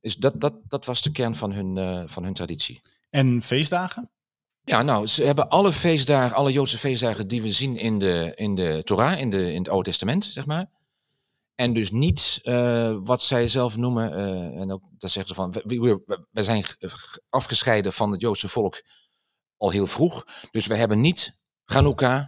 dus 0.00 0.16
dat, 0.16 0.40
dat, 0.40 0.54
dat 0.68 0.84
was 0.84 1.02
de 1.02 1.12
kern 1.12 1.34
van 1.34 1.52
hun, 1.52 2.08
van 2.08 2.24
hun 2.24 2.34
traditie. 2.34 2.82
En 3.10 3.42
feestdagen? 3.42 4.10
Ja, 4.64 4.82
nou, 4.82 5.06
ze 5.06 5.24
hebben 5.24 5.48
alle 5.48 5.72
feestdagen, 5.72 6.36
alle 6.36 6.52
Joodse 6.52 6.78
feestdagen 6.78 7.28
die 7.28 7.42
we 7.42 7.52
zien 7.52 7.76
in 7.76 7.98
de, 7.98 8.32
in 8.34 8.54
de 8.54 8.80
Torah, 8.84 9.20
in, 9.20 9.30
de, 9.30 9.52
in 9.52 9.58
het 9.58 9.68
Oude 9.68 9.88
Testament, 9.90 10.24
zeg 10.24 10.46
maar. 10.46 10.66
En 11.60 11.72
dus 11.72 11.90
niet 11.90 12.40
eh, 12.42 12.96
wat 13.02 13.22
zij 13.22 13.48
zelf 13.48 13.76
noemen, 13.76 14.12
eh, 14.12 14.60
en 14.60 14.72
ook 14.72 14.82
dat 14.98 15.10
zeggen 15.10 15.34
ze 15.34 15.40
van, 15.40 15.52
we, 15.52 16.02
we, 16.30 16.42
zijn 16.42 16.64
g- 16.64 17.18
afgescheiden 17.28 17.92
van 17.92 18.12
het 18.12 18.20
Joodse 18.20 18.48
volk 18.48 18.82
al 19.56 19.70
heel 19.70 19.86
vroeg. 19.86 20.24
Dus 20.50 20.66
we 20.66 20.74
hebben 20.74 21.00
niet 21.00 21.38
Hanukkah 21.64 22.26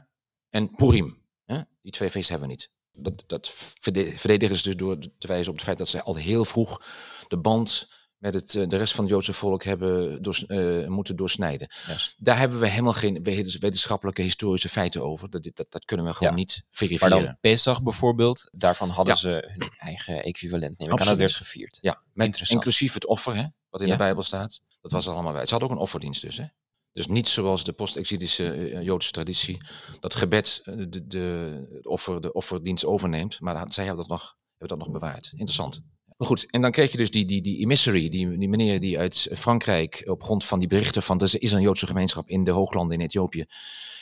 en 0.48 0.74
Purim. 0.74 1.22
Hè? 1.44 1.60
Die 1.80 1.92
twee 1.92 2.10
feesten 2.10 2.30
hebben 2.38 2.48
we 2.48 2.54
niet. 2.54 2.70
Dat, 3.04 3.24
dat 3.26 3.50
verde- 3.54 4.18
verdedigen 4.18 4.56
ze 4.56 4.62
dus 4.62 4.76
door 4.76 4.98
te 5.18 5.26
wijzen 5.26 5.48
op 5.50 5.54
het 5.54 5.64
feit 5.64 5.78
dat 5.78 5.88
ze 5.88 6.02
al 6.02 6.14
heel 6.14 6.44
vroeg 6.44 6.82
de 7.28 7.38
band 7.38 7.88
met 8.20 8.34
het, 8.34 8.54
eh, 8.54 8.68
de 8.68 8.76
rest 8.76 8.94
van 8.94 9.04
het 9.04 9.12
Joodse 9.12 9.32
volk 9.32 9.62
hebben 9.64 10.20
eh, 10.22 10.86
moeten 10.88 11.16
doorsnijden. 11.16 11.70
Daar 12.16 12.38
hebben 12.38 12.60
we 12.60 12.68
helemaal 12.68 12.92
geen 12.92 13.22
we- 13.22 13.56
wetenschappelijke 13.60 14.22
historische 14.22 14.68
feiten 14.68 15.04
over. 15.04 15.30
Dat, 15.30 15.42
dat, 15.54 15.66
dat 15.68 15.84
kunnen 15.84 16.06
we 16.06 16.12
gewoon 16.12 16.32
Ja. 16.32 16.38
niet 16.38 16.54
Maar 16.62 16.66
verifiëren. 16.70 17.22
dan 17.24 17.36
Pesach 17.40 17.82
bijvoorbeeld, 17.82 18.48
daarvan 18.52 18.88
hadden 18.88 19.14
Ja. 19.14 19.20
ze 19.20 19.28
hun 19.58 19.70
eigen 19.78 20.22
equivalent. 20.22 20.78
Neem 20.78 20.92
ik 20.92 21.00
aan 21.00 21.06
dat 21.06 21.16
werd 21.16 21.32
gevierd. 21.34 21.78
Ja, 21.80 22.02
met 22.12 22.48
inclusief 22.50 22.94
het 22.94 23.06
offer, 23.06 23.36
hè, 23.36 23.44
wat 23.68 23.80
in 23.80 23.86
Ja. 23.86 23.92
de 23.92 23.98
Bijbel 23.98 24.22
staat. 24.22 24.60
Dat 24.80 24.90
was 24.92 25.08
allemaal 25.08 25.32
bij. 25.32 25.44
Ze 25.44 25.50
hadden 25.50 25.68
ook 25.70 25.74
een 25.76 25.82
offerdienst 25.82 26.22
dus. 26.22 26.36
Hè? 26.36 26.44
Dus 26.92 27.06
niet 27.06 27.28
zoals 27.28 27.64
de 27.64 27.72
post-exilische 27.72 28.52
eh, 28.52 28.82
Joodse 28.82 29.10
traditie, 29.10 29.58
dat 30.00 30.14
gebed 30.14 30.60
de, 31.04 31.80
offer, 31.82 32.20
de 32.20 32.32
offerdienst 32.32 32.84
overneemt. 32.84 33.40
Maar 33.40 33.64
zij 33.72 33.84
hebben 33.84 34.02
dat 34.08 34.18
nog, 34.18 34.36
hebben 34.56 34.78
dat 34.78 34.86
nog 34.86 34.98
bewaard. 34.98 35.30
Interessant. 35.30 35.80
Maar 36.20 36.28
goed, 36.28 36.46
en 36.50 36.60
dan 36.60 36.70
kreeg 36.70 36.90
je 36.90 36.96
dus 36.96 37.10
die, 37.10 37.24
die, 37.24 37.42
die 37.42 37.58
emissary, 37.58 38.08
die, 38.08 38.38
die 38.38 38.48
meneer 38.48 38.80
die 38.80 38.98
uit 38.98 39.28
Frankrijk 39.32 40.02
op 40.04 40.22
grond 40.22 40.44
van 40.44 40.58
die 40.58 40.68
berichten 40.68 41.02
van 41.02 41.20
er 41.20 41.42
is 41.42 41.52
een 41.52 41.60
Joodse 41.60 41.86
gemeenschap 41.86 42.28
in 42.28 42.44
de 42.44 42.50
hooglanden 42.50 42.98
in 42.98 43.04
Ethiopië. 43.04 43.44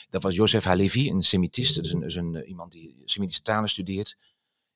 Dat 0.09 0.23
was 0.23 0.35
Joseph 0.35 0.63
Halevi, 0.63 1.09
een 1.09 1.23
Semitist, 1.23 1.75
dus 1.75 1.93
een, 1.93 2.17
een, 2.17 2.35
eh, 2.35 2.49
iemand 2.49 2.71
die 2.71 3.01
Semitische 3.05 3.41
talen 3.41 3.69
studeert. 3.69 4.15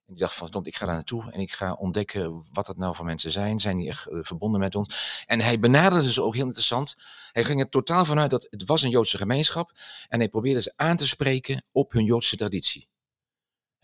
En 0.05 0.13
die 0.13 0.23
dacht 0.23 0.35
van, 0.35 0.65
ik 0.65 0.75
ga 0.75 0.85
daar 0.85 0.95
naartoe 0.95 1.31
en 1.31 1.39
ik 1.39 1.51
ga 1.51 1.73
ontdekken 1.73 2.43
wat 2.51 2.65
dat 2.65 2.77
nou 2.77 2.95
voor 2.95 3.05
mensen 3.05 3.31
zijn. 3.31 3.59
Zijn 3.59 3.77
die 3.77 3.87
echt 3.87 4.07
eh, 4.07 4.17
verbonden 4.21 4.59
met 4.59 4.75
ons? 4.75 5.23
En 5.25 5.41
hij 5.41 5.59
benaderde 5.59 6.11
ze 6.11 6.21
ook 6.21 6.35
heel 6.35 6.45
interessant. 6.45 6.95
Hij 7.31 7.43
ging 7.43 7.59
er 7.61 7.69
totaal 7.69 8.05
vanuit 8.05 8.29
dat 8.29 8.47
het 8.49 8.65
was 8.65 8.81
een 8.81 8.89
Joodse 8.89 9.17
gemeenschap. 9.17 9.71
En 10.07 10.19
hij 10.19 10.29
probeerde 10.29 10.61
ze 10.61 10.73
aan 10.75 10.97
te 10.97 11.07
spreken 11.07 11.63
op 11.71 11.91
hun 11.91 12.05
Joodse 12.05 12.35
traditie. 12.35 12.87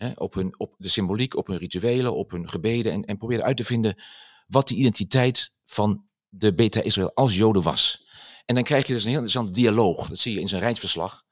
Hè, 0.00 0.10
op, 0.14 0.34
hun, 0.34 0.54
op 0.58 0.74
de 0.78 0.88
symboliek, 0.88 1.36
op 1.36 1.46
hun 1.46 1.56
rituelen, 1.56 2.14
op 2.14 2.30
hun 2.30 2.48
gebeden. 2.48 2.92
En, 2.92 3.04
en 3.04 3.18
probeerde 3.18 3.44
uit 3.44 3.56
te 3.56 3.64
vinden 3.64 4.02
wat 4.46 4.68
die 4.68 4.76
identiteit 4.76 5.52
van 5.64 6.08
de 6.28 6.54
Beta 6.54 6.82
Israël 6.82 7.14
als 7.14 7.36
Joden 7.36 7.62
was. 7.62 8.08
En 8.46 8.54
dan 8.54 8.64
krijg 8.64 8.86
je 8.86 8.92
dus 8.92 9.02
een 9.02 9.10
heel 9.10 9.18
interessant 9.18 9.54
dialoog. 9.54 10.08
Dat 10.08 10.18
zie 10.18 10.34
je 10.34 10.40
in 10.40 10.48
zijn 10.48 10.62
rijksverslag. 10.62 11.22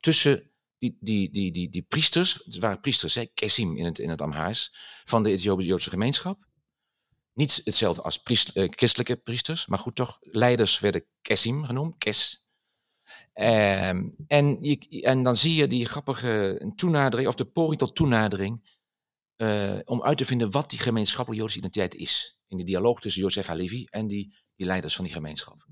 Tussen 0.00 0.50
die, 0.78 0.96
die, 1.00 1.30
die, 1.30 1.52
die, 1.52 1.70
die 1.70 1.82
priesters, 1.82 2.40
het 2.44 2.58
waren 2.58 2.80
priesters, 2.80 3.14
hè, 3.14 3.26
kesim 3.26 3.76
in 3.76 3.84
het, 3.84 3.98
in 3.98 4.10
het 4.10 4.20
Amhaars, 4.20 4.74
van 5.04 5.22
de 5.22 5.30
Ethiopische 5.30 5.70
Joodse 5.70 5.90
gemeenschap. 5.90 6.46
Niet 7.32 7.60
hetzelfde 7.64 8.02
als 8.02 8.22
eh, 8.22 8.68
christelijke 8.70 9.16
priesters, 9.16 9.66
maar 9.66 9.78
goed 9.78 9.94
toch, 9.94 10.18
leiders 10.20 10.78
werden 10.80 11.04
kesim 11.22 11.64
genoemd, 11.64 11.98
kes. 11.98 12.43
Ehm, 13.34 14.08
en, 14.26 14.58
je, 14.60 15.02
en 15.02 15.22
dan 15.22 15.36
zie 15.36 15.54
je 15.54 15.66
die 15.66 15.86
grappige 15.86 16.72
toenadering, 16.76 17.28
of 17.28 17.34
de 17.34 17.44
poging 17.44 17.78
tot 17.78 17.94
toenadering, 17.94 18.72
eh, 19.36 19.78
om 19.84 20.02
uit 20.02 20.18
te 20.18 20.24
vinden 20.24 20.50
wat 20.50 20.70
die 20.70 20.78
gemeenschappelijke 20.78 21.40
Joodse 21.42 21.58
identiteit 21.58 21.94
is. 21.94 22.38
In 22.48 22.56
die 22.56 22.66
dialoog 22.66 23.00
tussen 23.00 23.22
Jozef 23.22 23.46
Halevi 23.46 23.86
en 23.90 24.06
die, 24.08 24.34
die 24.56 24.66
leiders 24.66 24.94
van 24.94 25.04
die 25.04 25.14
gemeenschap. 25.14 25.66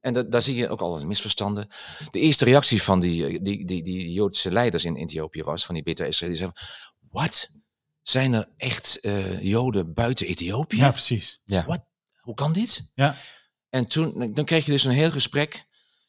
En 0.00 0.12
da- 0.12 0.22
daar 0.22 0.42
zie 0.42 0.54
je 0.54 0.68
ook 0.68 0.80
al 0.80 1.04
misverstanden. 1.06 1.68
De 2.10 2.20
eerste 2.20 2.44
reactie 2.44 2.82
van 2.82 3.00
die, 3.00 3.42
die, 3.42 3.64
die, 3.64 3.82
die 3.82 4.12
Joodse 4.12 4.52
leiders 4.52 4.84
in 4.84 4.96
Ethiopië 4.96 5.42
was, 5.42 5.64
van 5.64 5.74
die 5.74 5.84
Beta 5.84 6.04
Israël, 6.04 6.30
die 6.32 6.40
zeiden, 6.40 6.60
wat? 7.10 7.50
Zijn 8.02 8.32
er 8.32 8.48
echt 8.56 9.00
eh, 9.00 9.42
Joden 9.42 9.94
buiten 9.94 10.26
Ethiopië? 10.26 10.76
Ja, 10.76 10.90
precies. 10.90 11.40
Hoe 12.20 12.34
kan 12.34 12.52
dit? 12.52 12.90
Ja. 12.94 13.16
En 13.68 13.86
toen, 13.86 14.32
dan 14.34 14.44
kreeg 14.44 14.64
je 14.66 14.72
dus 14.72 14.84
een 14.84 14.90
heel 14.92 15.10
gesprek. 15.10 15.66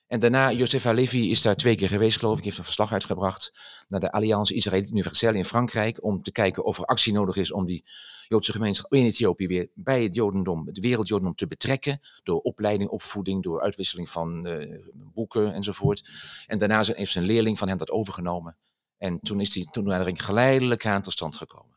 En 0.08 0.20
daarna, 0.20 0.52
Joseph 0.52 0.84
Halevi 0.84 1.30
is 1.32 1.42
daar 1.42 1.56
twee 1.56 1.76
keer 1.76 1.88
geweest, 1.88 2.20
geloof 2.20 2.38
ik. 2.38 2.44
heeft 2.44 2.58
een 2.58 2.64
verslag 2.64 2.92
uitgebracht 2.92 3.54
naar 3.88 4.00
de 4.00 4.12
Alliance 4.12 4.54
Israël 4.54 4.84
Universelle 4.92 5.38
in 5.38 5.46
Frankrijk. 5.46 6.04
Om 6.04 6.22
te 6.22 6.32
kijken 6.32 6.64
of 6.64 6.78
er 6.78 6.86
actie 6.86 7.14
nodig 7.14 7.36
is 7.36 7.52
om 7.52 7.66
die 7.66 7.86
Joodse 8.28 8.52
gemeenschap 8.52 8.94
in 8.94 9.06
Ethiopië 9.06 9.48
weer 9.48 9.70
bij 9.74 10.04
het 10.04 10.16
Jodendom, 10.16 10.68
het 10.68 10.80
wereldjodendom 10.80 11.36
te 11.36 11.48
betrekken. 11.48 12.00
Door 12.24 12.40
opleiding, 12.40 12.90
opvoeding, 12.90 13.44
door 13.44 13.62
uitwisseling 13.62 14.10
van 14.10 14.46
eh, 14.46 14.80
boeken 14.94 15.54
enzovoort. 15.54 16.10
En 16.46 16.58
daarna 16.58 16.84
heeft 16.84 17.12
zijn 17.12 17.26
leerling 17.26 17.58
van 17.58 17.68
hem 17.68 17.78
dat 17.78 17.92
overgenomen. 17.92 18.58
En 18.98 19.20
toen 19.20 19.40
is 19.40 19.50
die 19.50 19.70
toenadering 19.72 20.26
geleidelijk 20.26 20.86
aan 20.86 21.02
tot 21.02 21.14
stand 21.14 21.36
gekomen. 21.36 21.77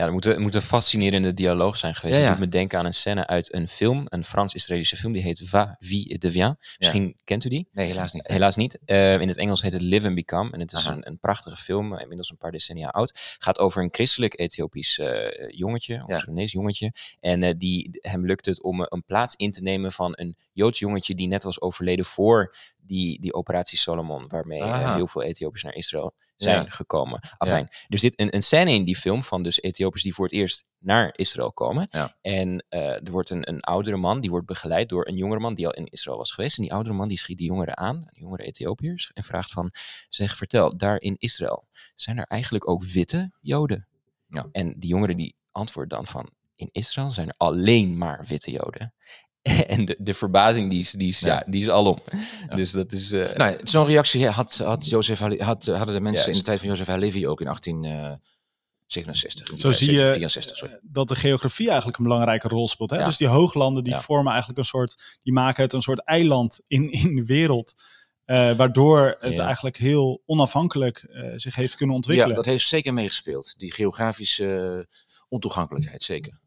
Ja, 0.00 0.06
er 0.06 0.12
moet, 0.12 0.24
een- 0.26 0.40
moet 0.42 0.54
een 0.54 0.62
fascinerende 0.62 1.34
dialoog 1.34 1.76
zijn 1.76 1.94
geweest. 1.94 2.16
Ja, 2.18 2.22
ja. 2.24 2.30
doet 2.30 2.38
me 2.38 2.48
denken 2.48 2.78
aan 2.78 2.84
een 2.84 2.94
scène 2.94 3.26
uit 3.26 3.54
een 3.54 3.68
film, 3.68 4.06
een 4.08 4.24
Frans-Israëlische 4.24 4.96
film, 4.96 5.12
die 5.12 5.22
heet 5.22 5.42
Va, 5.44 5.76
Vie 5.78 6.08
et 6.14 6.20
Devient. 6.20 6.56
Misschien 6.78 7.16
kent 7.24 7.44
u 7.44 7.48
die? 7.48 7.68
Nee, 7.72 7.86
helaas 7.86 8.12
niet. 8.12 8.26
Helaas 8.28 8.56
niet. 8.56 8.78
Eh, 8.84 9.20
in 9.20 9.28
het 9.28 9.36
Engels 9.36 9.62
heet 9.62 9.72
het 9.72 9.82
Live 9.82 10.06
and 10.06 10.14
Become. 10.14 10.50
En 10.50 10.60
het 10.60 10.72
is 10.72 10.84
een, 10.96 11.06
een 11.06 11.18
prachtige 11.18 11.56
film, 11.56 11.94
eh, 11.94 12.00
inmiddels 12.00 12.30
een 12.30 12.36
paar 12.36 12.50
decennia 12.50 12.88
oud. 12.88 13.36
Gaat 13.38 13.58
over 13.58 13.82
een 13.82 13.88
christelijk 13.92 14.38
Ethiopisch 14.38 14.98
eh, 14.98 15.48
jongetje, 15.48 16.02
of. 16.02 16.08
Soedanees 16.18 16.52
jongetje. 16.52 16.92
En 17.20 17.58
die, 17.58 17.88
hem 18.00 18.26
lukt 18.26 18.46
het 18.46 18.62
om 18.62 18.80
een 18.88 19.04
plaats 19.06 19.34
in 19.34 19.50
te 19.50 19.62
nemen 19.62 19.92
van 19.92 20.12
een 20.16 20.36
Joods 20.52 20.78
jongetje 20.78 21.14
die 21.14 21.28
net 21.28 21.42
was 21.42 21.60
overleden 21.60 22.04
voor 22.04 22.54
die, 22.76 23.20
die 23.20 23.34
operatie 23.34 23.78
Solomon, 23.78 24.28
waarmee 24.28 24.62
heel 24.94 25.06
veel 25.06 25.22
Ethiopiërs 25.22 25.62
naar 25.62 25.74
Israël 25.74 26.14
zijn 26.42 26.62
Ja. 26.64 26.70
gekomen. 26.70 27.20
Afijn, 27.38 27.68
er 27.88 27.98
zit 27.98 28.20
een, 28.20 28.34
een 28.34 28.42
scène 28.42 28.70
in 28.70 28.84
die 28.84 28.96
film 28.96 29.22
van 29.22 29.42
dus 29.42 29.60
Ethiopiërs 29.60 30.02
die 30.02 30.14
voor 30.14 30.24
het 30.24 30.34
eerst 30.34 30.64
naar 30.78 31.12
Israël 31.16 31.52
komen. 31.52 31.86
Ja. 31.90 32.16
En 32.20 32.64
eh, 32.68 32.80
er 32.80 33.10
wordt 33.10 33.30
een, 33.30 33.48
een 33.48 33.60
oudere 33.60 33.96
man, 33.96 34.20
die 34.20 34.30
wordt 34.30 34.46
begeleid 34.46 34.88
door 34.88 35.06
een 35.08 35.16
jongere 35.16 35.40
man 35.40 35.54
die 35.54 35.66
al 35.66 35.74
in 35.74 35.86
Israël 35.86 36.16
was 36.16 36.32
geweest. 36.32 36.56
En 36.56 36.62
die 36.62 36.72
oudere 36.72 36.94
man 36.94 37.08
die 37.08 37.18
schiet 37.18 37.38
die 37.38 37.46
jongeren 37.46 37.76
aan, 37.76 38.06
die 38.10 38.20
jongere 38.20 38.42
Ethiopiërs, 38.42 39.10
en 39.14 39.22
vraagt 39.24 39.50
van, 39.50 39.70
zeg, 40.08 40.36
vertel, 40.36 40.76
daar 40.76 41.00
in 41.00 41.16
Israël, 41.18 41.66
zijn 41.94 42.18
er 42.18 42.24
eigenlijk 42.26 42.68
ook 42.68 42.84
witte 42.84 43.32
Joden? 43.40 43.86
Ja. 44.28 44.46
En 44.52 44.74
die 44.78 44.90
jongere 44.90 45.14
die 45.14 45.34
antwoordt 45.52 45.90
dan 45.90 46.06
van, 46.06 46.30
in 46.54 46.68
Israël 46.72 47.10
zijn 47.10 47.28
er 47.28 47.34
alleen 47.36 47.98
maar 47.98 48.24
witte 48.26 48.50
Joden. 48.50 48.94
En 49.66 49.84
de, 49.84 49.96
de 49.98 50.14
verbazing 50.14 50.70
die 50.70 50.80
is, 50.80 50.90
die 50.90 51.08
is, 51.08 51.20
ja. 51.20 51.26
Ja. 51.34 51.42
die 51.46 51.62
is 51.62 51.68
alom. 51.68 51.98
Ja. 52.48 52.54
Dus 52.54 52.70
dat 52.70 52.92
is... 52.92 53.12
eh, 53.12 53.34
Nou, 53.36 53.56
zo'n 53.60 53.86
reactie 53.86 54.28
had, 54.28 54.58
had 54.58 54.86
Jozef 54.86 55.18
had, 55.18 55.66
hadden 55.66 55.94
de 55.94 56.00
mensen 56.00 56.32
in 56.32 56.38
de 56.38 56.44
tijd 56.44 56.58
van 56.60 56.68
Jozef 56.68 56.86
Halevi 56.86 57.26
ook 57.28 57.40
in 57.40 57.46
1867. 57.46 59.58
Zo 59.60 59.72
zie 59.72 59.92
je 59.92 60.10
64, 60.12 60.56
sorry. 60.56 60.78
dat 60.86 61.08
de 61.08 61.14
geografie 61.14 61.66
eigenlijk 61.68 61.98
een 61.98 62.04
belangrijke 62.04 62.48
rol 62.48 62.68
speelt. 62.68 62.90
Hè? 62.90 62.98
Ja. 62.98 63.04
Dus 63.04 63.16
die 63.16 63.26
hooglanden 63.28 63.82
die 63.82 63.92
Ja. 63.92 64.00
vormen 64.00 64.28
eigenlijk 64.30 64.58
een 64.58 64.64
soort, 64.66 65.18
die 65.22 65.32
maken 65.32 65.62
het 65.62 65.72
een 65.72 65.82
soort 65.82 66.04
eiland 66.04 66.60
in, 66.66 66.90
in 67.02 67.14
de 67.16 67.24
wereld. 67.24 67.72
eh, 68.24 68.52
waardoor 68.56 69.16
het 69.20 69.36
Ja. 69.36 69.44
eigenlijk 69.44 69.76
heel 69.76 70.22
onafhankelijk 70.26 70.98
eh, 70.98 71.30
zich 71.34 71.54
heeft 71.54 71.74
kunnen 71.74 71.94
Ja, 71.94 72.00
ontwikkelen. 72.00 72.34
dat 72.36 72.44
heeft 72.44 72.68
zeker 72.68 72.94
meegespeeld. 72.94 73.54
Die 73.58 73.72
geografische 73.72 74.86
eh, 74.88 74.94
ontoegankelijkheid, 75.28 76.02
zeker. 76.02 76.40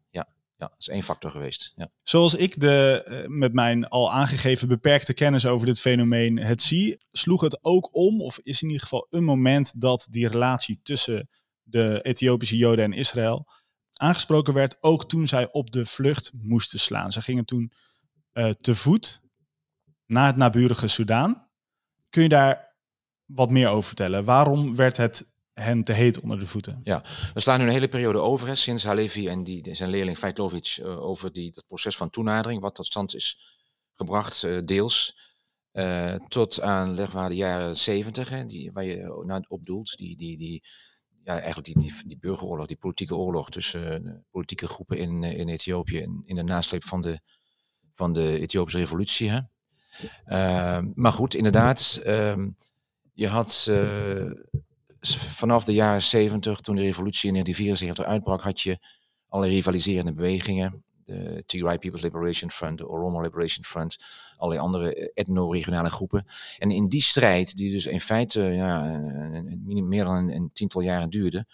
Ja, 0.56 0.68
dat 0.68 0.78
is 0.78 0.88
één 0.88 1.02
factor 1.02 1.30
geweest. 1.30 1.72
Ja. 1.76 1.90
Zoals 2.02 2.34
ik 2.34 2.60
de, 2.60 3.02
eh, 3.06 3.26
met 3.26 3.52
mijn 3.52 3.88
al 3.88 4.12
aangegeven 4.12 4.68
beperkte 4.68 5.14
kennis 5.14 5.46
over 5.46 5.66
dit 5.66 5.80
fenomeen 5.80 6.38
het 6.38 6.62
zie, 6.62 7.04
sloeg 7.12 7.40
het 7.40 7.64
ook 7.64 7.94
om, 7.94 8.20
of 8.20 8.38
is 8.42 8.62
in 8.62 8.68
ieder 8.68 8.82
geval 8.82 9.06
een 9.10 9.24
moment 9.24 9.80
dat 9.80 10.06
die 10.10 10.28
relatie 10.28 10.80
tussen 10.82 11.28
de 11.62 12.00
Ethiopische 12.02 12.56
Joden 12.56 12.84
en 12.84 12.92
Israël 12.92 13.46
aangesproken 13.96 14.54
werd, 14.54 14.76
ook 14.80 15.08
toen 15.08 15.26
zij 15.26 15.52
op 15.52 15.70
de 15.70 15.86
vlucht 15.86 16.32
moesten 16.34 16.78
slaan. 16.78 17.12
Ze 17.12 17.22
gingen 17.22 17.44
toen 17.44 17.72
eh, 18.32 18.50
te 18.50 18.74
voet 18.74 19.20
naar 20.06 20.26
het 20.26 20.36
naburige 20.36 20.88
Soudaan. 20.88 21.48
Kun 22.10 22.22
je 22.22 22.28
daar 22.28 22.76
wat 23.24 23.50
meer 23.50 23.68
over 23.68 23.84
vertellen? 23.84 24.24
Waarom 24.24 24.76
werd 24.76 24.96
het 24.96 25.33
hen 25.54 25.84
te 25.84 25.92
heet 25.92 26.20
onder 26.20 26.38
de 26.38 26.46
voeten? 26.46 26.80
We 27.34 27.40
slaan 27.40 27.58
nu 27.58 27.64
een 27.64 27.72
hele 27.72 27.88
periode 27.88 28.18
over, 28.18 28.46
hè, 28.48 28.54
sinds 28.54 28.84
Halevi 28.84 29.28
en 29.28 29.44
die, 29.44 29.74
zijn 29.74 29.90
leerling 29.90 30.18
Feitlovic, 30.18 30.78
eh, 30.80 31.00
over 31.00 31.32
die, 31.32 31.52
dat 31.52 31.66
proces 31.66 31.96
van 31.96 32.10
toenadering, 32.10 32.60
wat 32.60 32.74
tot 32.74 32.86
stand 32.86 33.14
is 33.14 33.38
gebracht, 33.94 34.42
eh, 34.42 34.58
deels. 34.64 35.22
eh, 35.70 36.14
tot 36.28 36.60
aan 36.60 36.96
zeg 36.96 37.12
maar, 37.12 37.28
de 37.28 37.36
jaren 37.36 37.76
zeventig, 37.76 38.30
waar 38.72 38.84
je 38.84 39.22
naar 39.26 39.44
op 39.48 39.66
doelt. 39.66 39.96
Die, 39.96 40.16
die, 40.16 40.38
die, 40.38 40.64
ja, 41.22 41.32
eigenlijk 41.40 41.78
die, 41.78 41.92
die, 42.06 42.18
burgeroorlog, 42.18 42.66
die 42.66 42.76
politieke 42.76 43.16
oorlog 43.16 43.50
tussen 43.50 44.24
politieke 44.30 44.66
groepen 44.66 44.98
in, 44.98 45.22
in 45.22 45.48
Ethiopië 45.48 45.98
in, 45.98 46.22
in 46.26 46.36
de 46.36 46.42
nasleep 46.42 46.84
van 46.84 47.00
de, 47.00 47.20
van 47.92 48.12
de 48.12 48.40
Ethiopische 48.40 48.78
revolutie. 48.78 49.30
Hè. 49.30 49.40
Maar 50.94 51.12
goed, 51.12 51.34
inderdaad, 51.34 52.00
ehm, 52.04 52.50
je 53.12 53.28
had 53.28 53.70
vanaf 55.12 55.64
de 55.64 55.72
jaren 55.72 56.02
70, 56.02 56.60
toen 56.60 56.76
de 56.76 56.82
revolutie 56.82 57.26
in 57.28 57.32
1974 57.32 58.04
uitbrak, 58.04 58.42
had 58.42 58.60
je 58.60 58.78
allerlei 59.28 59.56
rivaliserende 59.56 60.14
bewegingen. 60.14 60.84
De 61.04 61.42
Tigray 61.46 61.78
People's 61.78 62.02
Liberation 62.02 62.50
Front, 62.50 62.78
de 62.78 62.88
Oromo 62.88 63.20
Liberation 63.20 63.64
Front, 63.64 63.96
allerlei 64.36 64.64
andere 64.66 64.94
eh, 64.94 65.08
etno-regionale 65.14 65.90
groepen. 65.90 66.24
En 66.58 66.70
in 66.70 66.84
die 66.84 67.02
strijd, 67.02 67.56
die 67.56 67.70
dus 67.70 67.86
in 67.86 68.00
feite 68.00 68.40
ja, 68.42 68.94
een- 68.94 69.62
een- 69.68 69.88
meer 69.88 70.04
dan 70.04 70.30
een, 70.30 70.50
tiental 70.52 70.80
jaren 70.80 71.10
duurde, 71.10 71.46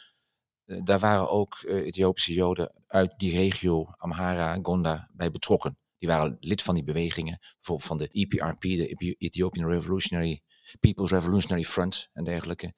eh, 0.65 0.81
daar 0.85 0.99
waren 0.99 1.31
ook 1.31 1.55
eh, 1.69 1.87
Ethiopische 1.87 2.33
Joden 2.33 2.73
uit 2.87 3.15
die 3.17 3.33
regio, 3.37 3.93
Amhara, 3.97 4.59
Gonda, 4.63 5.09
bij 5.13 5.31
betrokken. 5.31 5.77
Die 5.99 6.09
waren 6.09 6.37
lid 6.41 6.63
van 6.63 6.75
die 6.75 6.85
bewegingen, 6.85 7.39
bijvoorbeeld 7.55 7.89
van 7.89 7.99
de 7.99 8.09
EPRP, 8.13 8.61
de 8.61 9.15
Ethiopian 9.19 9.71
Revolutionary 9.71 10.41
People's 10.81 11.11
Revolutionary 11.11 11.65
Front 11.65 12.09
en 12.13 12.25
dergelijke. 12.25 12.73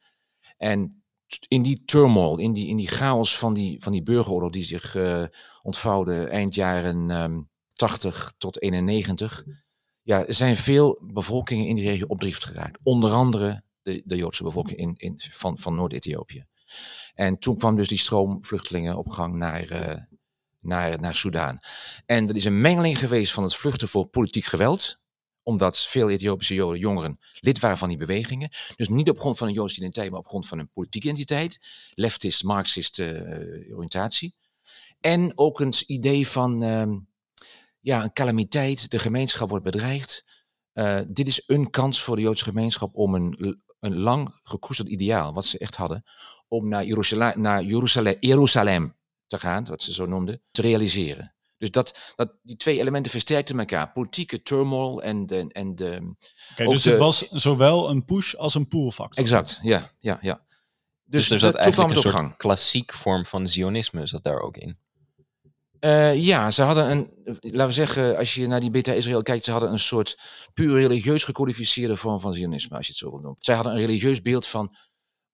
En 0.62 1.04
in 1.48 1.62
die 1.62 1.82
turmoil, 1.84 2.38
in 2.38 2.52
die, 2.52 2.68
in 2.68 2.76
die 2.76 2.88
chaos 2.88 3.38
van 3.38 3.54
die, 3.54 3.82
van 3.82 3.92
die 3.92 4.02
burgeroorlog 4.02 4.50
die 4.50 4.64
zich 4.64 4.94
uh, 4.94 5.24
ontvouwde 5.62 6.24
eind 6.24 6.54
jaren 6.54 7.10
um, 7.10 7.50
80 7.72 8.32
tot 8.38 8.62
91, 8.62 9.44
ja, 10.02 10.24
zijn 10.32 10.56
veel 10.56 11.00
bevolkingen 11.12 11.66
in 11.66 11.74
die 11.74 11.84
regio 11.84 12.06
op 12.06 12.20
drift 12.20 12.44
geraakt. 12.44 12.84
Onder 12.84 13.10
andere 13.12 13.62
de, 13.82 14.02
de 14.04 14.16
Joodse 14.16 14.42
bevolking 14.42 14.78
in, 14.78 14.94
in, 14.96 15.14
van, 15.30 15.58
van 15.58 15.74
Noord-Ethiopië. 15.74 16.46
En 17.14 17.38
toen 17.38 17.56
kwam 17.56 17.76
dus 17.76 17.88
die 17.88 17.98
stroom 17.98 18.44
vluchtelingen 18.44 18.98
op 18.98 19.08
gang 19.08 19.34
naar, 19.34 19.70
uh, 19.70 19.94
naar, 20.60 21.00
naar 21.00 21.14
Soudaan. 21.14 21.58
En 22.06 22.28
er 22.28 22.36
is 22.36 22.44
een 22.44 22.60
mengeling 22.60 22.98
geweest 22.98 23.32
van 23.32 23.42
het 23.42 23.54
vluchten 23.54 23.88
voor 23.88 24.06
politiek 24.06 24.44
geweld, 24.44 25.01
omdat 25.42 25.78
veel 25.78 26.10
Ethiopische 26.10 26.54
Joden, 26.54 26.80
jongeren, 26.80 27.18
lid 27.40 27.58
waren 27.58 27.78
van 27.78 27.88
die 27.88 27.98
bewegingen. 27.98 28.50
Dus 28.76 28.88
niet 28.88 29.10
op 29.10 29.18
grond 29.18 29.38
van 29.38 29.48
een 29.48 29.54
Joodse 29.54 29.76
identiteit, 29.76 30.10
maar 30.10 30.20
op 30.20 30.26
grond 30.26 30.46
van 30.46 30.58
een 30.58 30.70
politieke 30.72 31.06
identiteit. 31.06 31.58
Leftist, 31.94 32.42
Marxist 32.42 32.98
uh, 32.98 33.76
oriëntatie. 33.76 34.34
En 35.00 35.32
ook 35.34 35.60
een 35.60 35.72
idee 35.86 36.28
van 36.28 36.62
uh, 36.62 36.96
ja, 37.80 38.02
een 38.02 38.12
calamiteit, 38.12 38.90
de 38.90 38.98
gemeenschap 38.98 39.48
wordt 39.48 39.64
bedreigd. 39.64 40.24
Uh, 40.74 41.00
dit 41.08 41.28
is 41.28 41.42
een 41.46 41.70
kans 41.70 42.02
voor 42.02 42.16
de 42.16 42.22
Joodse 42.22 42.44
gemeenschap 42.44 42.94
om 42.94 43.14
een, 43.14 43.60
een 43.80 43.96
lang 43.98 44.40
gekoesterd 44.42 44.88
ideaal, 44.88 45.32
wat 45.32 45.46
ze 45.46 45.58
echt 45.58 45.74
hadden, 45.74 46.04
om 46.48 46.68
naar 46.68 46.84
Jeruzalem, 46.84 47.40
naar 47.40 47.62
Jeruzalem 48.20 48.96
te 49.26 49.38
gaan, 49.38 49.64
wat 49.64 49.82
ze 49.82 49.92
zo 49.92 50.06
noemden, 50.06 50.42
te 50.50 50.62
realiseren. 50.62 51.31
Dus 51.62 51.70
dat, 51.70 51.98
dat, 52.14 52.32
die 52.42 52.56
twee 52.56 52.78
elementen 52.78 53.10
versterkten 53.10 53.58
elkaar. 53.58 53.92
Politieke 53.92 54.42
turmoil 54.42 55.02
en 55.02 55.26
de... 55.26 55.46
En 55.48 55.74
de 55.74 56.14
okay, 56.52 56.66
dus 56.66 56.82
de, 56.82 56.90
het 56.90 56.98
was 56.98 57.28
zowel 57.30 57.90
een 57.90 58.04
push 58.04 58.34
als 58.34 58.54
een 58.54 58.68
pull 58.68 58.90
factor. 58.90 59.22
Exact, 59.22 59.58
ja. 59.62 59.90
ja, 59.98 60.18
ja. 60.20 60.44
Dus, 61.04 61.28
dus 61.28 61.30
er 61.30 61.38
zat 61.38 61.54
eigenlijk 61.54 61.94
een 61.94 62.00
soort 62.00 62.14
gang. 62.14 62.36
klassiek 62.36 62.92
vorm 62.92 63.26
van 63.26 63.48
zionisme 63.48 64.06
zat 64.06 64.24
daar 64.24 64.40
ook 64.40 64.56
in. 64.56 64.78
Uh, 65.80 66.24
ja, 66.24 66.50
ze 66.50 66.62
hadden 66.62 66.90
een, 66.90 67.10
laten 67.24 67.66
we 67.66 67.72
zeggen, 67.72 68.16
als 68.16 68.34
je 68.34 68.46
naar 68.46 68.60
die 68.60 68.70
Beta 68.70 68.92
Israël 68.92 69.22
kijkt, 69.22 69.44
ze 69.44 69.50
hadden 69.50 69.72
een 69.72 69.78
soort 69.78 70.18
puur 70.54 70.80
religieus 70.80 71.24
gecodificeerde 71.24 71.96
vorm 71.96 72.20
van 72.20 72.34
zionisme, 72.34 72.76
als 72.76 72.86
je 72.86 72.92
het 72.92 73.00
zo 73.00 73.10
wil 73.10 73.20
noemen. 73.20 73.36
Zij 73.40 73.54
hadden 73.54 73.72
een 73.72 73.80
religieus 73.80 74.22
beeld 74.22 74.46
van, 74.46 74.76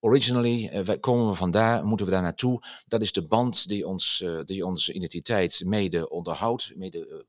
originally, 0.00 0.70
uh, 0.72 0.80
wij 0.80 0.98
komen 0.98 1.28
we 1.28 1.34
vandaar, 1.34 1.84
moeten 1.84 2.06
we 2.06 2.12
daar 2.12 2.22
naartoe. 2.22 2.62
Dat 2.86 3.02
is 3.02 3.12
de 3.12 3.26
band 3.26 3.68
die, 3.68 3.86
ons, 3.86 4.20
uh, 4.24 4.40
die 4.44 4.66
onze 4.66 4.92
identiteit 4.92 5.62
mede 5.64 6.08
onderhoudt, 6.08 6.72
mede, 6.76 7.26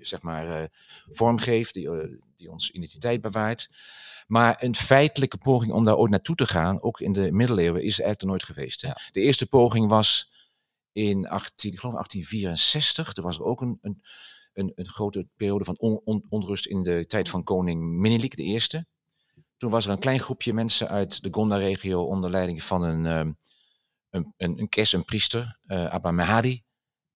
zeg 0.00 0.22
maar, 0.22 0.68
vormgeeft, 1.10 1.74
die, 1.74 1.88
die 2.36 2.50
onze 2.50 2.72
identiteit 2.72 3.20
bewaart. 3.20 3.68
Maar 4.26 4.62
een 4.62 4.74
feitelijke 4.74 5.38
poging 5.38 5.72
om 5.72 5.84
daar 5.84 5.96
ooit 5.96 6.10
naartoe 6.10 6.34
te 6.34 6.46
gaan, 6.46 6.82
ook 6.82 7.00
in 7.00 7.12
de 7.12 7.32
middeleeuwen, 7.32 7.82
is 7.82 8.00
eigenlijk 8.00 8.20
er 8.20 8.26
nooit 8.26 8.42
geweest. 8.42 8.80
Ja. 8.80 8.96
De 9.12 9.20
eerste 9.20 9.46
poging 9.46 9.88
was 9.88 10.30
in 10.92 11.28
18, 11.28 11.72
ik 11.72 11.78
geloof 11.78 11.94
1864. 11.94 13.16
Er 13.16 13.22
was 13.22 13.38
er 13.38 13.44
ook 13.44 13.60
een, 13.60 13.78
een, 13.82 14.02
een, 14.52 14.72
een 14.74 14.88
grote 14.88 15.28
periode 15.36 15.64
van 15.64 15.78
on, 15.78 16.00
on, 16.04 16.26
onrust 16.28 16.66
in 16.66 16.82
de 16.82 17.04
tijd 17.06 17.28
van 17.28 17.44
koning 17.44 17.82
Menelik 17.82 18.38
I. 18.38 18.60
Toen 19.56 19.70
was 19.70 19.86
er 19.86 19.90
een 19.90 19.98
klein 19.98 20.20
groepje 20.20 20.52
mensen 20.52 20.88
uit 20.88 21.22
de 21.22 21.28
Gonda-regio 21.30 22.02
onder 22.02 22.30
leiding 22.30 22.62
van 22.62 22.82
een, 22.82 23.04
um, 23.04 23.38
een, 24.10 24.34
een, 24.36 24.58
een 24.58 24.68
kes, 24.68 24.92
een 24.92 25.04
priester, 25.04 25.58
uh, 25.64 25.86
Abba 25.86 26.10
Mehadi. 26.10 26.64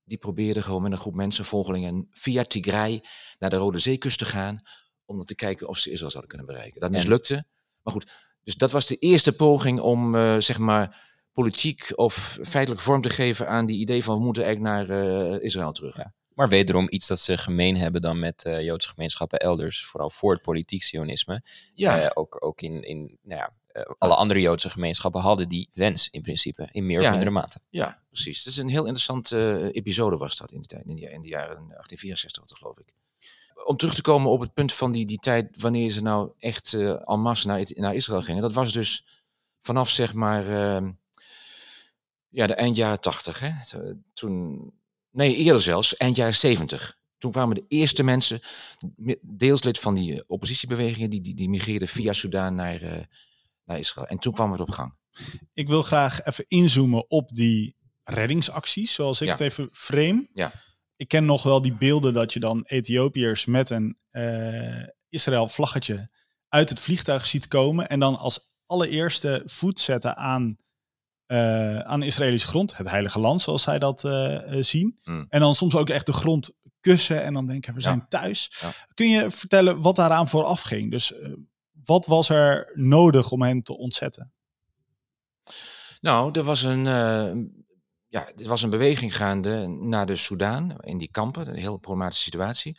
Die 0.04 0.18
probeerde 0.18 0.62
gewoon 0.62 0.82
met 0.82 0.92
een 0.92 0.98
groep 0.98 1.14
mensen, 1.14 1.44
volgelingen, 1.44 2.08
via 2.10 2.44
Tigray 2.44 3.04
naar 3.38 3.50
de 3.50 3.56
Rode 3.56 3.78
Zeekust 3.78 4.18
te 4.18 4.24
gaan. 4.24 4.62
Om 5.04 5.24
te 5.24 5.34
kijken 5.34 5.68
of 5.68 5.78
ze 5.78 5.90
Israël 5.90 6.10
zouden 6.10 6.30
kunnen 6.30 6.54
bereiken. 6.54 6.80
Dat 6.80 6.90
mislukte. 6.90 7.46
Maar 7.82 7.92
goed, 7.92 8.12
dus 8.42 8.54
dat 8.54 8.70
was 8.70 8.86
de 8.86 8.96
eerste 8.96 9.32
poging 9.32 9.80
om, 9.80 10.14
uh, 10.14 10.36
zeg 10.38 10.58
maar, 10.58 11.08
politiek 11.32 11.92
of 11.94 12.38
feitelijk 12.42 12.82
vorm 12.82 13.02
te 13.02 13.10
geven 13.10 13.48
aan 13.48 13.66
die 13.66 13.78
idee 13.78 14.04
van 14.04 14.16
we 14.16 14.24
moeten 14.24 14.44
eigenlijk 14.44 14.74
naar 14.74 15.04
uh, 15.04 15.42
Israël 15.42 15.72
terug. 15.72 15.96
Ja. 15.96 16.14
Maar 16.40 16.48
wederom 16.48 16.86
iets 16.90 17.06
dat 17.06 17.18
ze 17.18 17.38
gemeen 17.38 17.76
hebben 17.76 18.02
dan 18.02 18.18
met 18.18 18.44
uh, 18.44 18.62
Joodse 18.62 18.88
gemeenschappen 18.88 19.38
elders, 19.38 19.84
vooral 19.84 20.10
voor 20.10 20.32
het 20.32 20.42
politiek 20.42 20.82
sionisme. 20.82 21.42
Ja. 21.74 22.04
Uh, 22.04 22.10
ook, 22.14 22.44
ook 22.44 22.60
in, 22.60 22.82
in 22.82 23.18
nou 23.22 23.40
ja, 23.40 23.52
alle 23.98 24.14
andere 24.14 24.40
Joodse 24.40 24.70
gemeenschappen 24.70 25.20
hadden 25.20 25.48
die 25.48 25.68
wens 25.72 26.08
in 26.08 26.22
principe, 26.22 26.68
in 26.72 26.86
meer 26.86 27.00
of 27.00 27.10
mindere 27.10 27.30
mate. 27.30 27.60
Ja, 27.68 28.02
precies. 28.08 28.38
Het 28.38 28.46
is 28.46 28.56
een 28.56 28.68
heel 28.68 28.84
interessante 28.84 29.68
episode 29.72 30.16
was 30.16 30.36
dat 30.36 30.52
in 30.52 30.60
de, 30.60 30.66
tijd, 30.66 30.86
in 30.86 30.96
de, 30.96 31.10
in 31.10 31.20
de 31.20 31.28
jaren 31.28 31.56
1864, 31.56 32.58
geloof 32.58 32.78
ik 32.78 32.92
om 33.64 33.76
terug 33.76 33.94
te 33.94 34.02
komen 34.02 34.30
op 34.30 34.40
het 34.40 34.54
punt 34.54 34.72
van 34.72 34.92
die, 34.92 35.06
die 35.06 35.18
tijd, 35.18 35.60
wanneer 35.60 35.90
ze 35.90 36.02
nou 36.02 36.32
echt 36.38 36.72
uh, 36.72 37.10
en 37.10 37.20
masse 37.20 37.46
naar, 37.46 37.62
naar 37.68 37.94
Israël 37.94 38.22
gingen. 38.22 38.42
Dat 38.42 38.52
was 38.52 38.72
dus 38.72 39.06
vanaf 39.60 39.90
zeg 39.90 40.14
maar 40.14 40.44
ja, 42.28 42.46
de 42.46 42.54
eind 42.54 42.76
jaren 42.76 43.00
tachtig. 43.00 43.42
Toen, 44.12 44.72
nee, 45.10 45.36
eerder 45.36 45.62
zelfs, 45.62 45.96
eind 45.96 46.16
jaren 46.16 46.34
zeventig. 46.34 46.98
Toen 47.18 47.30
kwamen 47.30 47.54
de 47.54 47.64
eerste 47.68 48.02
mensen, 48.02 48.40
deels 49.20 49.62
lid 49.62 49.78
van 49.78 49.94
die 49.94 50.14
eh, 50.14 50.20
oppositiebewegingen, 50.26 51.10
die, 51.10 51.20
die, 51.20 51.34
die 51.34 51.48
migreerden 51.48 51.88
via 51.88 52.12
Soudaan 52.12 52.54
naar, 52.54 52.82
uh, 52.82 52.92
naar 53.64 53.78
Israël. 53.78 54.06
En 54.06 54.18
toen 54.18 54.32
kwam 54.32 54.52
het 54.52 54.60
op 54.60 54.70
gang. 54.70 54.98
Ik 55.54 55.68
wil 55.68 55.82
graag 55.82 56.24
even 56.24 56.44
inzoomen 56.48 57.10
op 57.10 57.28
die 57.34 57.76
reddingsacties, 58.02 58.92
zoals 58.92 59.20
ik 59.20 59.28
het 59.28 59.40
even 59.40 59.68
frame. 59.72 60.28
Ja. 60.34 60.52
Ik 60.96 61.08
ken 61.08 61.24
nog 61.24 61.42
wel 61.42 61.62
die 61.62 61.74
beelden 61.74 62.12
dat 62.12 62.32
je 62.32 62.40
dan 62.40 62.64
Ethiopiërs 62.64 63.44
met 63.46 63.70
een 63.70 63.98
uh, 64.12 64.86
Israël 65.08 65.48
vlaggetje 65.48 66.10
uit 66.48 66.68
het 66.68 66.80
vliegtuig 66.80 67.26
ziet 67.26 67.48
komen 67.48 67.88
en 67.88 68.00
dan 68.00 68.18
als 68.18 68.52
allereerste 68.66 69.42
voet 69.44 69.80
zetten 69.80 70.16
aan 70.16 70.58
uh, 71.30 71.78
aan 71.78 72.02
Israëlische 72.02 72.48
grond, 72.48 72.76
het 72.76 72.90
heilige 72.90 73.20
land 73.20 73.40
zoals 73.40 73.62
zij 73.62 73.78
dat 73.78 74.04
uh, 74.04 74.38
zien. 74.60 74.98
Mm. 75.04 75.26
En 75.28 75.40
dan 75.40 75.54
soms 75.54 75.74
ook 75.74 75.88
echt 75.88 76.06
de 76.06 76.12
grond 76.12 76.50
kussen 76.80 77.22
en 77.22 77.34
dan 77.34 77.46
denken 77.46 77.74
we 77.74 77.80
zijn 77.80 78.06
thuis. 78.08 78.56
Ja. 78.60 78.70
Kun 78.94 79.08
je 79.08 79.30
vertellen 79.30 79.80
wat 79.80 79.96
daaraan 79.96 80.28
vooraf 80.28 80.62
ging? 80.62 80.90
Dus 80.90 81.12
uh, 81.12 81.32
wat 81.84 82.06
was 82.06 82.28
er 82.28 82.72
nodig 82.74 83.30
om 83.30 83.42
hen 83.42 83.62
te 83.62 83.76
ontzetten? 83.76 84.32
Nou, 86.00 86.38
er 86.38 86.44
was 86.44 86.62
een, 86.62 86.84
ja, 88.06 88.26
er 88.36 88.48
was 88.48 88.62
een 88.62 88.70
beweging 88.70 89.16
gaande 89.16 89.66
naar 89.66 90.06
de 90.06 90.16
Soudaan, 90.16 90.76
in 90.80 90.98
die 90.98 91.10
kampen, 91.10 91.48
een 91.48 91.56
heel 91.56 91.78
problematische 91.78 92.24
situatie. 92.24 92.76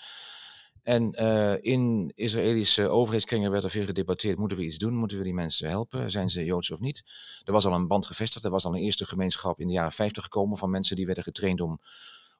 En 0.84 1.16
uh, 1.20 1.54
in 1.62 2.12
Israëlische 2.16 2.90
overheidskringen 2.90 3.52
werd 3.52 3.64
er 3.64 3.70
veel 3.70 3.86
gedebatteerd. 3.86 4.38
Moeten 4.38 4.58
we 4.58 4.64
iets 4.64 4.78
doen? 4.78 4.94
Moeten 4.94 5.18
we 5.18 5.24
die 5.24 5.34
mensen 5.34 5.70
helpen? 5.70 6.12
Zijn 6.12 6.30
ze 6.30 6.46
Joods 6.46 6.72
of 6.72 6.80
niet? 6.80 7.04
Er 7.44 7.54
was 7.54 7.66
al 7.66 7.74
een 7.74 7.88
band 7.88 8.06
gevestigd. 8.06 8.46
Er 8.46 8.52
was 8.52 8.66
al 8.66 8.74
een 8.74 8.82
eerste 8.82 9.06
gemeenschap 9.06 9.60
in 9.60 9.68
de 9.68 9.74
jaren 9.74 9.92
50 9.92 10.24
gekomen 10.24 10.58
van 10.58 10.70
mensen 10.70 10.96
die 10.96 11.06
werden 11.06 11.24
getraind 11.24 11.62
om, 11.62 11.82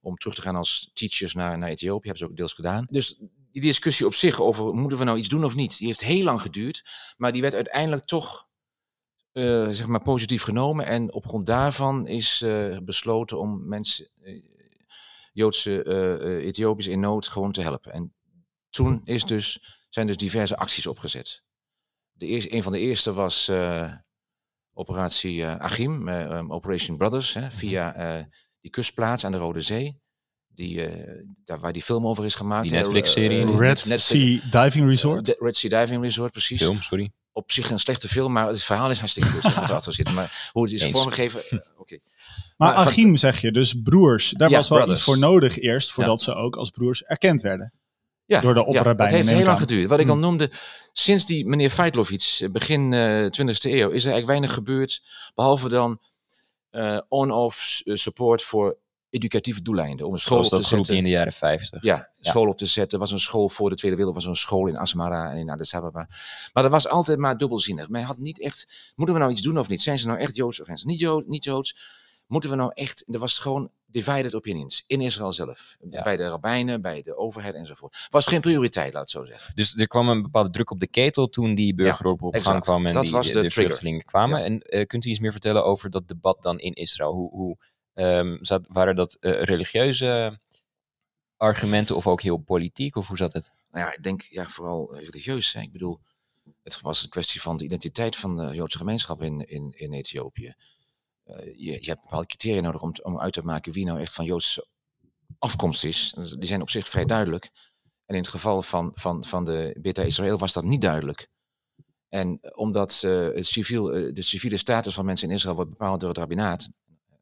om 0.02 0.18
terug 0.18 0.36
te 0.36 0.42
gaan 0.42 0.56
als 0.56 0.90
teachers 0.94 1.34
naar, 1.34 1.58
naar 1.58 1.70
Ethiopië. 1.70 2.08
Hebben 2.08 2.26
ze 2.26 2.32
ook 2.32 2.38
deels 2.38 2.54
gedaan. 2.54 2.86
Dus 2.86 3.20
die 3.52 3.62
discussie 3.62 4.06
op 4.06 4.14
zich 4.14 4.42
over 4.42 4.74
moeten 4.74 4.98
we 4.98 5.04
nou 5.04 5.18
iets 5.18 5.28
doen 5.28 5.44
of 5.44 5.56
niet, 5.56 5.78
die 5.78 5.88
heeft 5.88 6.02
heel 6.02 6.24
lang 6.24 6.42
geduurd. 6.42 6.84
Maar 7.18 7.32
die 7.32 7.42
werd 7.42 7.56
uiteindelijk 7.56 8.06
toch 8.06 8.48
uh, 9.34 9.70
zeg 9.70 9.88
maar 9.88 10.02
positief 10.02 10.44
genomen. 10.44 10.86
En 10.86 11.14
op 11.14 11.26
grond 11.26 11.46
daarvan 11.46 12.08
is 12.08 12.42
uh, 12.42 12.78
besloten 12.84 13.40
om 13.40 13.68
mensen, 13.68 14.10
Joodse 15.34 15.84
Ethiopiërs 16.42 16.88
in 16.88 17.00
nood 17.00 17.28
gewoon 17.28 17.52
te 17.52 17.62
helpen. 17.62 17.92
En 17.92 18.14
toen 18.72 19.02
is 19.04 19.24
dus, 19.24 19.60
zijn 19.90 20.08
dus 20.08 20.18
diverse 20.18 20.58
acties 20.58 20.88
opgezet. 20.88 21.44
De 22.12 22.26
eerste, 22.26 22.54
een 22.54 22.64
van 22.64 22.72
de 22.72 22.80
eerste 22.80 23.14
was 23.14 23.50
uh, 23.50 23.94
operatie 24.74 25.36
uh, 25.36 25.56
Achim, 25.56 26.08
uh, 26.08 26.44
Operation 26.48 26.98
Brothers, 26.98 27.34
hè, 27.34 27.52
via 27.52 27.94
die 28.60 28.72
kustplaats 28.72 29.26
aan 29.26 29.32
de 29.32 29.38
Rode 29.38 29.62
Zee. 29.62 30.00
Die, 30.54 30.88
daar 31.44 31.60
waar 31.60 31.74
die 31.74 31.82
film 31.82 32.08
over 32.08 32.26
is 32.26 32.36
gemaakt. 32.36 32.64
Die 32.64 32.72
Netflix-serie. 32.72 33.58
Red 33.58 33.80
Sea 33.80 34.40
Diving 34.52 34.88
Resort. 34.88 35.36
Red 35.40 35.56
Sea 35.58 35.82
Diving 35.82 36.04
Resort, 36.04 36.32
precies. 36.32 36.62
Film, 36.62 36.82
sorry. 36.82 37.12
Op 37.32 37.52
zich 37.52 37.70
een 37.70 37.80
slechte 37.80 38.08
film, 38.08 38.32
maar 38.32 38.48
het 38.48 38.64
verhaal 38.64 38.90
is 38.90 39.00
hartstikke 39.00 39.30
goed. 39.30 39.84
zitten. 39.94 40.14
Maar 40.14 40.50
hoe 40.52 40.64
het 40.64 40.74
is 40.74 40.86
vormgegeven, 40.86 41.40
oké. 41.52 41.62
Okay. 41.78 42.02
Maar, 42.58 42.76
maar 42.76 42.86
Achim 42.86 43.18
zeg 43.18 43.42
je, 43.42 43.52
dus 43.52 43.74
broers. 43.84 44.30
Daar 44.30 44.50
ja, 44.50 44.58
was 44.58 44.70
wel 44.70 44.78
brothers. 44.78 45.00
iets 45.00 45.08
voor 45.08 45.18
nodig 45.18 45.60
eerst, 45.60 45.92
voordat 45.92 46.24
ja. 46.24 46.32
ze 46.32 46.40
ook 46.40 46.56
als 46.56 46.70
broers 46.70 47.04
erkend 47.04 47.42
werden. 47.42 47.74
Ja, 48.32 48.42
door 48.42 48.54
de 48.54 48.66
opperrabijn. 48.66 49.10
Ja, 49.10 49.16
het 49.16 49.26
heeft 49.26 49.38
heel 49.38 49.48
lang 49.48 49.60
geduurd. 49.60 49.90
Wat 49.90 50.00
ik 50.00 50.10
al 50.10 50.16
hm. 50.16 50.22
noemde, 50.22 50.52
sinds 50.94 51.26
die 51.26 51.48
meneer 51.48 51.70
Feitlovic, 51.70 52.48
begin 52.52 52.92
uh, 52.92 53.26
20e 53.26 53.30
eeuw, 53.30 53.90
is 53.90 54.06
er 54.06 54.12
eigenlijk 54.12 54.26
weinig 54.26 54.54
gebeurd. 54.54 55.04
Behalve 55.36 55.70
dan 55.70 56.00
uh, 56.72 57.00
on-off 57.08 57.82
support 57.84 58.44
voor 58.44 58.78
educatieve 59.10 59.62
doeleinden. 59.62 60.06
Om 60.06 60.14
een 60.14 60.20
school 60.20 60.44
Zoals 60.44 60.64
op 60.64 60.70
te 60.70 60.76
zetten. 60.76 60.96
in 60.96 61.04
de 61.04 61.10
jaren 61.10 61.34
50. 61.34 61.84
Ja, 61.84 62.10
school 62.20 62.48
op 62.48 62.58
te 62.58 62.66
zetten. 62.66 63.00
Was 63.00 63.12
een 63.12 63.20
school 63.20 63.50
voor 63.50 63.70
de 63.70 63.76
Tweede 63.76 63.98
Wereld, 63.98 64.16
was 64.16 64.26
een 64.26 64.36
school 64.36 64.68
in 64.68 64.78
Asmara 64.78 65.32
en 65.32 65.38
in 65.38 65.50
Addis 65.50 65.76
Ababa. 65.76 66.08
Maar 66.54 66.64
dat 66.64 66.72
was 66.72 66.88
altijd 66.88 67.18
maar 67.20 67.38
dubbelzinnig. 67.38 67.90
Men 67.90 68.04
had 68.04 68.18
niet 68.18 68.42
echt, 68.42 68.92
moeten 68.96 69.16
we 69.16 69.22
nou 69.22 69.34
iets 69.34 69.42
doen 69.42 69.58
of 69.58 69.68
niet? 69.68 69.82
Zijn 69.82 70.00
ze 70.00 70.08
nou 70.08 70.20
echt 70.20 70.36
Joods 70.36 70.60
of 70.60 70.66
zijn 70.66 70.78
ze 70.78 70.88
niet, 70.88 71.00
Joods? 71.00 71.28
Niet 71.28 71.44
Joods? 71.44 71.76
Moeten 72.32 72.50
we 72.50 72.56
nou 72.56 72.72
echt, 72.74 73.06
er 73.08 73.20
was 73.20 73.40
gewoon 73.40 73.72
divided 73.86 74.36
opinions 74.36 74.84
in 74.88 75.02
Israël 75.02 75.34
zelf. 75.34 75.78
Ja. 75.90 76.04
Bij 76.04 76.18
de 76.18 76.28
rabbijnen, 76.28 76.82
bij 76.82 77.02
de 77.02 77.18
overheid 77.18 77.54
enzovoort. 77.54 78.08
Was 78.10 78.28
geen 78.28 78.42
prioriteit, 78.42 78.94
laat 78.94 79.02
het 79.02 79.12
zo 79.12 79.26
zeggen. 79.26 79.56
Dus 79.56 79.76
er 79.76 79.88
kwam 79.88 80.10
een 80.10 80.22
bepaalde 80.22 80.50
druk 80.50 80.72
op 80.72 80.80
de 80.80 80.88
ketel 80.88 81.30
toen 81.30 81.56
die 81.56 81.76
burgeroorlog 81.76 82.22
op 82.22 82.36
gang 82.36 82.62
kwam 82.62 82.86
en 82.86 82.94
Dat 82.94 83.04
die, 83.04 83.12
was 83.12 83.32
de, 83.32 83.52
vluchtelingen 83.52 84.06
kwamen. 84.06 84.40
Ja. 84.40 84.46
En 84.46 84.60
eh, 84.60 84.86
kunt 84.86 85.06
u 85.06 85.10
iets 85.10 85.20
meer 85.20 85.32
vertellen 85.32 85.66
over 85.66 85.90
dat 85.90 86.08
debat 86.08 86.44
dan 86.44 86.60
in 86.60 86.74
Israël? 86.74 87.14
Hoe, 87.14 87.30
hoe 87.32 87.58
ehm, 87.94 88.38
zat, 88.42 88.66
waren 88.68 88.96
dat 88.96 89.18
eh, 89.20 89.44
religieuze 89.44 90.40
argumenten 91.38 91.96
of 91.96 92.08
ook 92.08 92.22
heel 92.22 92.38
politiek? 92.38 92.96
Of 92.96 93.08
hoe 93.08 93.18
zat 93.18 93.34
het? 93.34 93.52
Nou 93.72 93.86
ja, 93.86 93.94
ik 93.94 94.04
denk 94.04 94.22
ja, 94.22 94.48
vooral 94.48 94.96
religieus. 94.98 95.54
Hè. 95.54 95.62
Ik 95.62 95.72
bedoel, 95.72 96.00
het 96.64 96.82
was 96.82 97.04
een 97.04 97.10
kwestie 97.10 97.42
van 97.42 97.58
de 97.58 97.64
identiteit 97.64 98.16
van 98.16 98.36
de 98.36 98.56
Joodse 98.56 98.78
gemeenschap 98.78 99.22
in, 99.22 99.40
in, 99.40 99.72
in 99.76 99.94
Ethiopië. 99.94 100.56
Eh, 101.32 101.46
je, 101.46 101.72
je 101.72 101.90
hebt 101.90 102.02
bepaalde 102.02 102.28
criteria 102.28 102.62
nodig 102.62 102.82
om, 102.82 102.94
om 103.04 103.20
uit 103.20 103.34
te 103.34 103.44
maken 103.44 103.72
wie 103.72 103.86
nou 103.86 104.00
echt 104.00 104.14
van 104.14 104.26
Joodse 104.26 104.68
afkomst 105.40 105.84
is. 105.84 106.14
Die 106.16 106.46
zijn 106.46 106.62
op 106.62 106.70
zich 106.70 106.90
vrij 106.90 107.06
duidelijk. 107.06 107.50
En 108.06 108.16
in 108.16 108.22
het 108.22 108.32
geval 108.32 108.62
van, 108.62 108.92
van, 108.94 109.24
van 109.26 109.46
de 109.46 109.78
Beta 109.82 110.02
Israël 110.02 110.38
was 110.38 110.54
dat 110.54 110.64
niet 110.64 110.82
duidelijk. 110.82 111.30
En 112.12 112.38
eh, 112.42 112.52
omdat 112.56 113.02
eh, 113.04 113.12
het 113.12 113.46
civiel, 113.46 113.94
eh, 113.94 114.14
de 114.14 114.22
civiele 114.22 114.58
status 114.58 114.94
van 114.94 115.06
mensen 115.06 115.30
in 115.30 115.36
Israël 115.36 115.56
wordt 115.56 115.70
bepaald 115.70 116.00
door 116.00 116.10
het 116.10 116.18
rabbinaat, 116.18 116.70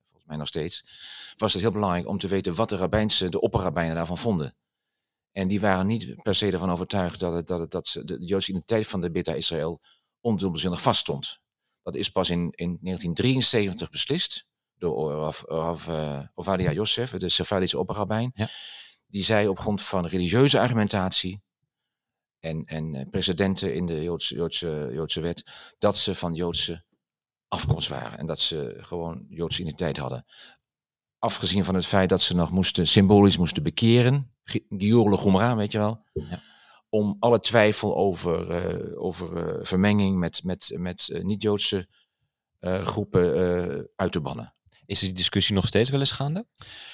volgens 0.06 0.26
mij 0.26 0.38
nog 0.38 0.48
steeds, 0.48 0.86
was 1.38 1.54
het 1.54 1.62
heel 1.62 1.72
belangrijk 1.72 2.08
om 2.08 2.18
te 2.18 2.28
weten 2.28 2.56
wat 2.56 2.70
de 2.70 2.76
rabbijnse, 2.76 3.30
de 3.30 3.42
opperrabbijnen 3.42 3.96
daarvan 3.96 4.18
vonden. 4.18 4.56
En 5.32 5.48
die 5.48 5.60
waren 5.60 5.88
niet 5.88 6.22
per 6.22 6.36
se 6.36 6.52
ervan 6.52 6.70
overtuigd 6.70 7.20
dat, 7.20 7.34
het, 7.34 7.48
dat, 7.48 7.60
het, 7.60 7.72
dat 7.72 8.02
de 8.06 8.26
Joodse 8.26 8.50
identiteit 8.50 8.88
van 8.88 9.02
de 9.02 9.12
Beta 9.12 9.34
Israël 9.34 9.82
ondubbelzinnig 10.22 10.82
vaststond. 10.82 11.40
Dat 11.92 12.00
is 12.00 12.10
pas 12.10 12.30
in, 12.30 12.40
in 12.56 12.78
1973 12.82 13.90
beslist 13.90 14.48
door 14.78 15.12
Rav, 15.12 15.42
Rav 15.46 15.88
eh, 15.88 16.20
Ovadia 16.36 16.72
Yosef, 16.72 17.12
de 17.12 17.30
Sephardische 17.30 17.80
opperrabbijn. 17.80 18.32
Ja. 18.34 18.48
Die 19.08 19.24
zei 19.24 19.48
op 19.48 19.60
grond 19.60 19.82
van 19.82 20.06
religieuze 20.06 20.60
argumentatie 20.60 21.42
en, 22.40 22.64
en 22.64 22.94
eh, 22.96 23.10
precedenten 23.10 23.76
in 23.76 23.86
de 23.86 24.04
Joodse, 24.04 24.36
Joodse, 24.36 24.90
Joodse 24.94 25.22
wet, 25.22 25.44
dat 25.80 25.98
ze 25.98 26.16
van 26.16 26.34
Joodse 26.34 26.84
afkomst 27.48 27.90
waren. 27.90 28.18
En 28.20 28.26
dat 28.26 28.40
ze 28.40 28.78
gewoon 28.82 29.26
Joodse 29.30 29.62
identiteit 29.62 29.98
hadden. 29.98 30.26
Afgezien 31.18 31.64
van 31.64 31.76
het 31.76 31.86
feit 31.86 32.10
dat 32.10 32.22
ze 32.22 32.36
nog 32.36 32.52
moesten, 32.52 32.88
symbolisch 32.88 33.38
moesten 33.38 33.64
bekeren. 33.64 34.34
Gi- 34.44 34.66
Gior 34.70 35.10
Legumra, 35.10 35.56
weet 35.56 35.72
je 35.72 35.78
wel. 35.78 36.04
Ja. 36.14 36.40
Om 36.90 37.16
alle 37.20 37.40
twijfel 37.40 37.96
over, 37.98 38.50
eh, 38.50 39.02
over 39.02 39.38
eh, 39.38 39.66
vermenging 39.66 40.18
met, 40.18 40.44
met, 40.44 40.74
met 40.78 41.10
eh, 41.10 41.24
niet-Joodse 41.24 41.88
groepen 42.62 43.90
uit 43.96 44.12
te 44.12 44.22
bannen. 44.22 44.54
Is 44.86 45.00
die 45.00 45.12
discussie 45.12 45.56
nog 45.56 45.68
steeds 45.68 45.90
wel 45.90 46.00
eens 46.00 46.12
gaande? 46.12 46.46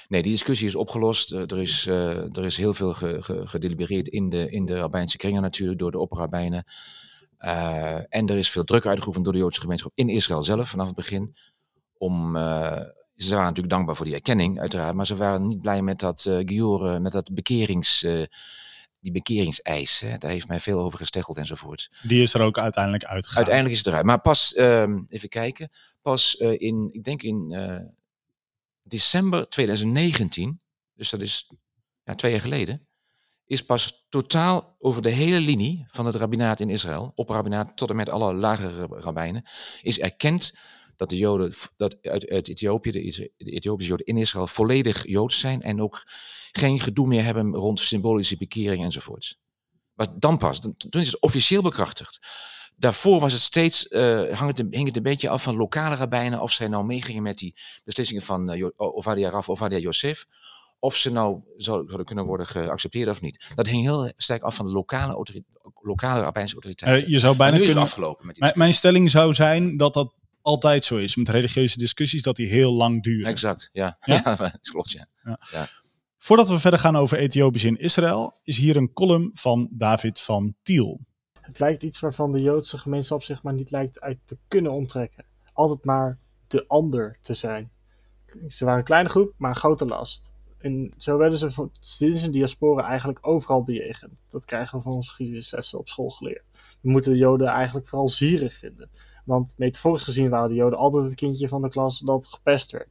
Nee, 0.07 0.21
die 0.21 0.31
discussie 0.31 0.67
is 0.67 0.75
opgelost. 0.75 1.31
Er, 1.31 1.61
is, 1.61 1.85
er 1.87 2.43
is 2.45 2.57
heel 2.57 2.73
veel 2.73 2.93
ge, 2.93 3.23
ge- 3.23 3.47
gedelibereerd 3.47 4.07
in 4.07 4.29
de, 4.29 4.49
in 4.49 4.65
de 4.65 4.77
rabbijnse 4.77 5.17
kringen 5.17 5.41
natuurlijk, 5.41 5.79
door 5.79 5.91
de 5.91 5.99
opperrabbijnen. 5.99 6.63
Eh, 7.37 7.95
en 7.95 8.27
er 8.27 8.37
is 8.37 8.49
veel 8.49 8.63
druk 8.63 8.85
uitgeoefend 8.85 9.25
door 9.25 9.33
de 9.33 9.39
Joodse 9.39 9.61
gemeenschap 9.61 9.91
in 9.95 10.09
Israël 10.09 10.43
zelf 10.43 10.69
vanaf 10.69 10.87
het 10.87 10.95
begin. 10.95 11.35
Om, 11.97 12.35
ze 13.15 13.29
waren 13.29 13.45
natuurlijk 13.45 13.69
dankbaar 13.69 13.95
voor 13.95 14.05
die 14.05 14.15
erkenning, 14.15 14.59
uiteraard. 14.59 14.95
Maar 14.95 15.05
ze 15.05 15.15
waren 15.15 15.47
niet 15.47 15.61
blij 15.61 15.81
met 15.81 15.99
dat 15.99 16.25
uh, 16.25 16.37
Gior, 16.45 17.01
met 17.01 17.11
dat 17.11 17.33
bekerings, 17.33 18.07
die 19.05 19.13
bekeringseis. 19.13 19.99
Hè. 19.99 20.17
Daar 20.17 20.31
heeft 20.31 20.47
mij 20.47 20.59
veel 20.59 20.79
over 20.79 20.97
gesteggeld 20.99 21.37
enzovoort. 21.37 21.89
Die 22.01 22.21
is 22.21 22.33
er 22.33 22.41
ook 22.41 22.57
uiteindelijk 22.57 23.03
uitgegaan. 23.03 23.37
Uiteindelijk 23.37 23.73
is 23.75 23.79
het 23.79 23.87
eruit. 23.87 24.05
Maar 24.05 24.21
pas, 24.21 24.53
ehm, 24.53 25.03
even 25.07 25.29
kijken, 25.29 25.71
pas 26.01 26.37
eh, 26.37 26.59
in, 26.59 26.89
ik 26.91 27.03
denk 27.03 27.23
in 27.23 27.51
eh, 27.51 27.79
december 28.83 29.49
2019, 29.49 30.61
dus 30.93 31.09
dat 31.09 31.21
is 31.21 31.49
ja, 32.03 32.15
twee 32.15 32.31
jaar 32.31 32.41
geleden, 32.41 32.87
is 33.45 33.61
pas 33.61 34.05
totaal 34.09 34.75
over 34.79 35.01
de 35.01 35.09
hele 35.09 35.39
linie 35.39 35.85
van 35.87 36.05
het 36.05 36.15
rabbinaat 36.15 36.59
in 36.59 36.69
Israël, 36.69 37.11
opperrabbinaat 37.15 37.77
tot 37.77 37.89
en 37.89 37.95
met 37.95 38.09
alle 38.09 38.33
lagere 38.33 38.85
rabbijnen, 38.89 39.43
is 39.81 39.99
erkend 39.99 40.53
dat 40.95 41.09
de 41.09 41.17
Joden 41.17 41.53
dat 41.77 41.97
uit, 42.01 42.29
uit 42.29 42.47
Ethiopië, 42.49 42.91
de, 42.91 43.03
Is- 43.03 43.15
de 43.37 43.51
Ethiopische 43.51 43.91
Joden 43.91 44.05
in 44.05 44.17
Israël, 44.17 44.47
volledig 44.47 45.07
Joods 45.07 45.39
zijn 45.39 45.61
en 45.61 45.81
ook 45.81 46.03
geen 46.51 46.79
gedoe 46.79 47.07
meer 47.07 47.23
hebben 47.23 47.53
rond 47.55 47.79
symbolische 47.79 48.37
bekering 48.37 48.83
enzovoorts. 48.83 49.39
Maar 49.93 50.07
dan 50.19 50.37
pas, 50.37 50.59
dan- 50.59 50.75
toen 50.89 51.01
is 51.01 51.11
het 51.11 51.21
officieel 51.21 51.61
bekrachtigd. 51.61 52.19
Daarvoor 52.77 53.19
was 53.19 53.33
het 53.33 53.41
steeds, 53.41 53.85
hang 54.31 54.57
het, 54.57 54.63
hing 54.69 54.87
het 54.87 54.95
een 54.97 55.03
beetje 55.03 55.29
af 55.29 55.43
van 55.43 55.55
lokale 55.55 55.95
rabbijnen 55.95 56.41
of 56.41 56.51
zij 56.51 56.67
nou 56.67 56.85
meegingen 56.85 57.23
met 57.23 57.37
die 57.37 57.55
beslissingen 57.83 58.21
van 58.23 58.57
Jo- 58.57 58.71
Ovadia 58.75 59.29
Raf, 59.29 59.49
Ovadia 59.49 59.77
Yosef. 59.77 60.25
Of 60.79 60.95
ze 60.95 61.11
nou 61.11 61.41
zou- 61.57 61.83
zouden 61.85 62.05
kunnen 62.05 62.25
worden 62.25 62.47
geaccepteerd 62.47 63.09
of 63.09 63.21
niet. 63.21 63.45
Dat 63.55 63.67
hing 63.67 63.81
heel 63.83 64.11
sterk 64.15 64.41
af 64.43 64.55
van 64.55 64.65
de 64.65 64.71
lokale, 64.71 65.25
lokale 65.81 66.21
rabbijnse 66.21 66.53
autoriteiten. 66.53 67.05
Eh, 67.05 67.11
je 67.11 67.19
zou 67.19 67.35
bijna 67.37 67.55
nu 67.55 67.61
is 67.61 67.67
het 67.67 67.75
kunnen. 67.75 67.91
afgelopen 67.93 68.25
met 68.25 68.35
die 68.35 68.51
Mijn, 68.55 68.73
stelling 68.73 69.11
zou 69.11 69.33
zijn 69.33 69.77
dat 69.77 69.93
dat 69.93 70.13
altijd 70.45 70.83
zo 70.85 70.97
is 70.97 71.15
met 71.15 71.29
religieuze 71.29 71.77
discussies, 71.77 72.21
dat 72.21 72.35
die 72.35 72.47
heel 72.47 72.73
lang 72.73 73.03
duren. 73.03 73.29
Exact, 73.29 73.69
ja. 73.71 73.97
Ja? 74.01 74.21
Ja, 74.25 74.35
dat 74.35 74.69
klopt, 74.69 74.91
ja. 74.91 75.07
Voordat 76.17 76.49
we 76.49 76.59
verder 76.59 76.79
gaan 76.79 76.95
over 76.95 77.17
Ethiopisch 77.17 77.63
in 77.63 77.77
Israël, 77.77 78.37
is 78.43 78.57
hier 78.57 78.75
een 78.75 78.93
column 78.93 79.29
van 79.33 79.69
David 79.71 80.19
van 80.19 80.55
Tiel. 80.61 80.99
Het 81.41 81.59
lijkt 81.59 81.83
iets 81.83 81.99
waarvan 81.99 82.31
de 82.31 82.41
Joodse 82.41 82.77
gemeenschap 82.77 83.23
zich 83.23 83.43
maar 83.43 83.53
niet 83.53 83.71
lijkt 83.71 84.01
uit 84.01 84.17
te 84.25 84.37
kunnen 84.47 84.71
onttrekken. 84.71 85.25
Altijd 85.53 85.85
maar 85.85 86.19
de 86.47 86.67
ander 86.67 87.17
te 87.21 87.33
zijn. 87.33 87.71
Ze 88.47 88.65
waren 88.65 88.79
een 88.79 88.85
kleine 88.85 89.09
groep, 89.09 89.33
maar 89.37 89.49
een 89.49 89.55
grote 89.55 89.85
last. 89.85 90.33
En 90.57 90.93
zo 90.97 91.17
werden 91.17 91.37
ze 91.37 91.51
voor- 91.51 91.69
sinds 91.79 92.21
een 92.21 92.31
diaspora 92.31 92.87
eigenlijk 92.87 93.27
overal 93.27 93.63
bejegend. 93.63 94.23
Dat 94.29 94.45
krijgen 94.45 94.77
we 94.77 94.83
van 94.83 94.93
onze 94.93 95.09
geschiedenislessen 95.09 95.79
op 95.79 95.87
school 95.87 96.09
geleerd. 96.09 96.49
We 96.81 96.89
moeten 96.89 97.11
de 97.11 97.17
Joden 97.17 97.47
eigenlijk 97.47 97.87
vooral 97.87 98.07
zierig 98.07 98.57
vinden. 98.57 98.89
Want 99.25 99.53
metaforisch 99.57 100.03
gezien 100.03 100.29
waren 100.29 100.49
de 100.49 100.55
Joden 100.55 100.79
altijd 100.79 101.03
het 101.03 101.15
kindje 101.15 101.47
van 101.47 101.61
de 101.61 101.69
klas 101.69 101.99
dat 101.99 102.27
gepest 102.27 102.71
werd. 102.71 102.89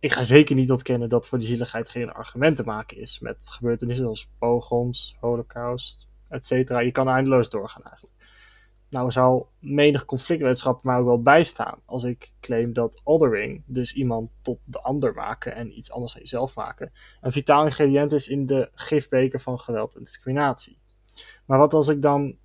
Ik 0.00 0.12
ga 0.12 0.22
zeker 0.22 0.54
niet 0.54 0.70
ontkennen 0.70 1.08
dat 1.08 1.26
voor 1.26 1.38
die 1.38 1.46
zieligheid 1.46 1.88
geen 1.88 2.12
argument 2.12 2.56
te 2.56 2.64
maken 2.64 2.96
is. 2.96 3.20
Met 3.20 3.50
gebeurtenissen 3.50 4.06
als 4.06 4.30
pogroms, 4.38 5.16
holocaust, 5.20 6.06
et 6.28 6.46
cetera. 6.46 6.80
Je 6.80 6.92
kan 6.92 7.08
eindeloos 7.08 7.50
doorgaan 7.50 7.82
eigenlijk. 7.82 8.12
Nou 8.92 9.10
zou 9.10 9.44
menig 9.58 10.04
conflictwetenschap 10.04 10.82
maar 10.82 10.98
ook 10.98 11.06
wel 11.06 11.22
bijstaan 11.22 11.78
als 11.84 12.04
ik 12.04 12.32
claim 12.40 12.72
dat 12.72 13.00
othering, 13.04 13.62
dus 13.66 13.94
iemand 13.94 14.30
tot 14.42 14.58
de 14.64 14.80
ander 14.80 15.14
maken 15.14 15.54
en 15.54 15.78
iets 15.78 15.92
anders 15.92 16.12
van 16.12 16.20
jezelf 16.20 16.54
maken, 16.56 16.92
een 17.20 17.32
vitaal 17.32 17.64
ingrediënt 17.64 18.12
is 18.12 18.28
in 18.28 18.46
de 18.46 18.70
gifbeker 18.74 19.40
van 19.40 19.58
geweld 19.58 19.94
en 19.94 20.02
discriminatie. 20.02 20.78
Maar 21.46 21.58
wat 21.58 21.74
als 21.74 21.88
ik 21.88 22.02
dan 22.02 22.36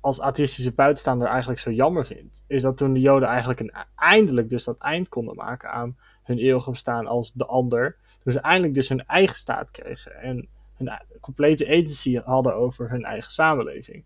als 0.00 0.20
atheïstische 0.20 0.72
buitenstaander 0.72 1.28
eigenlijk 1.28 1.60
zo 1.60 1.70
jammer 1.70 2.06
vind, 2.06 2.44
is 2.46 2.62
dat 2.62 2.76
toen 2.76 2.92
de 2.92 3.00
Joden 3.00 3.28
eigenlijk 3.28 3.60
een, 3.60 3.72
eindelijk 3.96 4.48
dus 4.48 4.64
dat 4.64 4.78
eind 4.78 5.08
konden 5.08 5.36
maken 5.36 5.70
aan 5.70 5.96
hun 6.22 6.38
eeuwige 6.38 6.70
bestaan 6.70 7.06
als 7.06 7.32
de 7.32 7.46
ander, 7.46 7.96
toen 8.22 8.32
ze 8.32 8.40
eindelijk 8.40 8.74
dus 8.74 8.88
hun 8.88 9.06
eigen 9.06 9.36
staat 9.36 9.70
kregen 9.70 10.14
en 10.14 10.48
hun 10.74 10.88
e- 10.88 11.18
complete 11.20 11.66
agency 11.66 12.16
hadden 12.16 12.54
over 12.54 12.90
hun 12.90 13.04
eigen 13.04 13.32
samenleving, 13.32 14.04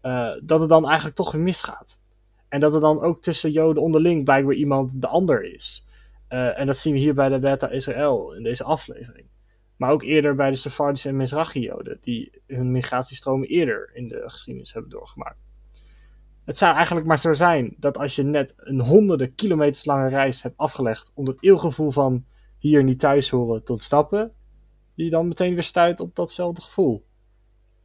eh, 0.00 0.30
dat 0.42 0.60
het 0.60 0.68
dan 0.68 0.86
eigenlijk 0.86 1.16
toch 1.16 1.32
weer 1.32 1.42
misgaat. 1.42 2.00
En 2.48 2.60
dat 2.60 2.74
er 2.74 2.80
dan 2.80 3.00
ook 3.00 3.20
tussen 3.20 3.50
Joden 3.50 3.82
onderling 3.82 4.24
blijkbaar 4.24 4.54
iemand 4.54 5.00
de 5.00 5.06
ander 5.06 5.54
is. 5.54 5.86
Eh, 6.28 6.58
en 6.58 6.66
dat 6.66 6.76
zien 6.76 6.92
we 6.92 6.98
hier 6.98 7.14
bij 7.14 7.28
de 7.28 7.38
Beta 7.38 7.68
Israël 7.68 8.34
in 8.34 8.42
deze 8.42 8.64
aflevering. 8.64 9.26
Maar 9.82 9.90
ook 9.90 10.02
eerder 10.02 10.34
bij 10.34 10.50
de 10.50 10.56
Sephardische 10.56 11.08
en 11.08 11.16
Mizrachi-Joden, 11.16 11.98
die 12.00 12.42
hun 12.46 12.72
migratiestromen 12.72 13.48
eerder 13.48 13.90
in 13.94 14.06
de 14.06 14.22
geschiedenis 14.26 14.72
hebben 14.72 14.90
doorgemaakt. 14.90 15.38
Het 16.44 16.56
zou 16.56 16.74
eigenlijk 16.74 17.06
maar 17.06 17.18
zo 17.18 17.32
zijn 17.32 17.74
dat 17.78 17.98
als 17.98 18.14
je 18.14 18.22
net 18.22 18.54
een 18.56 18.80
honderden 18.80 19.34
kilometers 19.34 19.84
lange 19.84 20.08
reis 20.08 20.42
hebt 20.42 20.56
afgelegd 20.56 21.12
om 21.14 21.24
dat 21.24 21.42
eeuwgevoel 21.42 21.90
van 21.90 22.24
hier 22.58 22.84
niet 22.84 22.98
thuis 22.98 23.30
horen 23.30 23.64
te 23.64 23.72
ontsnappen, 23.72 24.32
die 24.94 25.10
dan 25.10 25.28
meteen 25.28 25.54
weer 25.54 25.62
stuit 25.62 26.00
op 26.00 26.16
datzelfde 26.16 26.62
gevoel. 26.62 27.04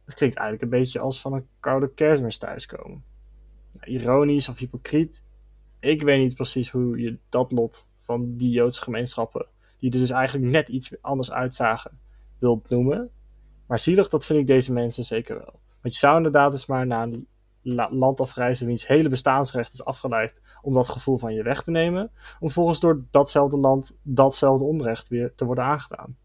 Het 0.04 0.14
klinkt 0.14 0.36
eigenlijk 0.36 0.72
een 0.72 0.78
beetje 0.78 1.00
als 1.00 1.20
van 1.20 1.32
een 1.32 1.48
koude 1.60 1.94
kerstmis 1.94 2.38
thuiskomen. 2.38 3.04
Nou, 3.72 3.92
ironisch 3.92 4.48
of 4.48 4.58
hypocriet, 4.58 5.26
ik 5.80 6.02
weet 6.02 6.20
niet 6.20 6.34
precies 6.34 6.70
hoe 6.70 6.98
je 6.98 7.18
dat 7.28 7.52
lot 7.52 7.88
van 7.96 8.36
die 8.36 8.50
Joodse 8.50 8.82
gemeenschappen, 8.82 9.46
die 9.78 9.92
er 9.92 9.98
dus 9.98 10.10
eigenlijk 10.10 10.50
net 10.50 10.68
iets 10.68 11.02
anders 11.02 11.32
uitzagen, 11.32 11.98
wilt 12.38 12.68
noemen. 12.68 13.10
Maar 13.66 13.80
zielig, 13.80 14.08
dat 14.08 14.26
vind 14.26 14.38
ik 14.38 14.46
deze 14.46 14.72
mensen 14.72 15.04
zeker 15.04 15.38
wel. 15.38 15.60
Want 15.82 15.94
je 15.94 16.00
zou 16.00 16.16
inderdaad 16.16 16.52
eens 16.52 16.66
maar 16.66 16.86
naar 16.86 17.02
een 17.02 17.26
la- 17.62 17.92
land 17.92 18.20
afreizen 18.20 18.66
wiens 18.66 18.86
hele 18.86 19.08
bestaansrecht 19.08 19.72
is 19.72 19.84
afgeleid 19.84 20.42
om 20.62 20.74
dat 20.74 20.88
gevoel 20.88 21.18
van 21.18 21.34
je 21.34 21.42
weg 21.42 21.62
te 21.62 21.70
nemen, 21.70 22.10
om 22.40 22.50
volgens 22.50 22.80
door 22.80 23.04
datzelfde 23.10 23.56
land 23.56 23.98
datzelfde 24.02 24.64
onrecht 24.64 25.08
weer 25.08 25.34
te 25.34 25.44
worden 25.44 25.64
aangedaan. 25.64 26.16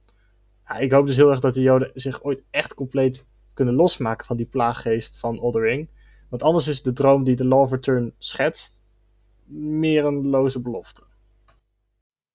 Ja, 0.68 0.78
ik 0.78 0.92
hoop 0.92 1.06
dus 1.06 1.16
heel 1.16 1.30
erg 1.30 1.40
dat 1.40 1.54
de 1.54 1.62
Joden 1.62 1.92
zich 1.94 2.24
ooit 2.24 2.46
echt 2.50 2.74
compleet 2.74 3.28
kunnen 3.54 3.74
losmaken 3.74 4.26
van 4.26 4.38
die 4.38 4.46
plaaggeest 4.46 5.20
van 5.20 5.40
othering. 5.40 5.90
Want 6.30 6.44
anders 6.44 6.68
is 6.68 6.82
de 6.82 6.94
droom 6.94 7.24
die 7.24 7.36
de 7.36 7.48
Law 7.48 7.72
Return 7.72 8.14
schetst 8.18 8.86
meer 9.46 10.06
een 10.06 10.28
loze 10.28 10.62
belofte. 10.62 11.04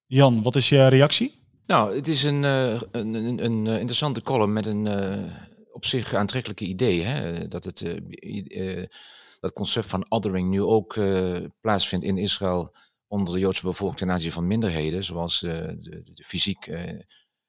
Jan, 0.08 0.42
wat 0.42 0.56
is 0.56 0.68
je 0.68 0.86
reactie? 0.86 1.42
Nou, 1.66 1.94
het 1.94 2.08
is 2.08 2.22
een, 2.22 2.42
uh, 2.42 2.80
een, 2.90 3.14
een, 3.14 3.44
een, 3.44 3.66
interessante 3.66 4.22
column 4.22 4.52
met 4.52 4.66
een 4.66 4.86
uh, 4.86 5.32
op 5.72 5.84
zich 5.84 6.14
aantrekkelijke 6.14 6.64
idee. 6.64 7.02
Hè? 7.02 7.48
Dat 7.48 7.64
het 7.64 8.00
dat 9.40 9.52
concept 9.52 9.86
van 9.86 10.10
othering 10.10 10.50
nu 10.50 10.62
ook 10.62 10.98
plaatsvindt 11.60 12.04
in 12.04 12.18
Israël 12.18 12.76
onder 13.06 13.34
de 13.34 13.40
Joodse 13.40 13.62
bevolking 13.62 13.98
ten 13.98 14.10
aanzien 14.10 14.32
van 14.32 14.46
minderheden, 14.46 15.04
zoals 15.04 15.40
de, 15.40 15.76
de, 15.80 16.02
de, 16.14 16.24
fysiek 16.24 16.70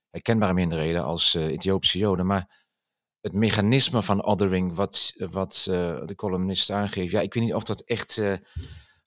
herkenbare 0.10 0.54
minderheden 0.54 1.04
als 1.04 1.34
Ethiopische 1.34 1.98
Joden. 1.98 2.26
Maar 2.26 2.67
het 3.22 3.34
mechanisme 3.34 4.04
van 4.04 4.24
othering, 4.24 4.76
wat, 4.76 5.13
wat 5.32 5.62
de 6.06 6.13
columnist 6.15 6.72
aangeeft, 6.72 7.12
ja, 7.12 7.22
ik 7.22 7.34
weet 7.34 7.43
niet 7.43 7.54
of 7.54 7.63
dat 7.63 7.82
echt 7.82 8.22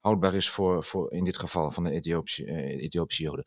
houdbaar 0.02 0.34
is 0.34 0.48
voor, 0.48 0.84
voor 0.84 1.12
in 1.12 1.24
dit 1.24 1.38
geval 1.38 1.70
van 1.70 1.84
de 1.84 1.90
Ethiopische, 1.90 2.44
Ethiopische 2.80 3.22
Joden. 3.22 3.44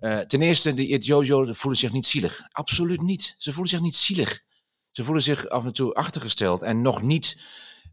Uh, 0.00 0.18
ten 0.18 0.42
eerste, 0.42 0.74
de 0.74 0.86
Ethiopen 0.86 1.56
voelen 1.56 1.80
zich 1.80 1.92
niet 1.92 2.06
zielig. 2.06 2.40
Absoluut 2.50 3.00
niet. 3.00 3.34
Ze 3.38 3.52
voelen 3.52 3.70
zich 3.70 3.80
niet 3.80 3.96
zielig. 3.96 4.42
Ze 4.90 5.04
voelen 5.04 5.22
zich 5.22 5.48
af 5.48 5.64
en 5.64 5.72
toe 5.72 5.94
achtergesteld 5.94 6.62
en 6.62 6.82
nog 6.82 7.02
niet 7.02 7.40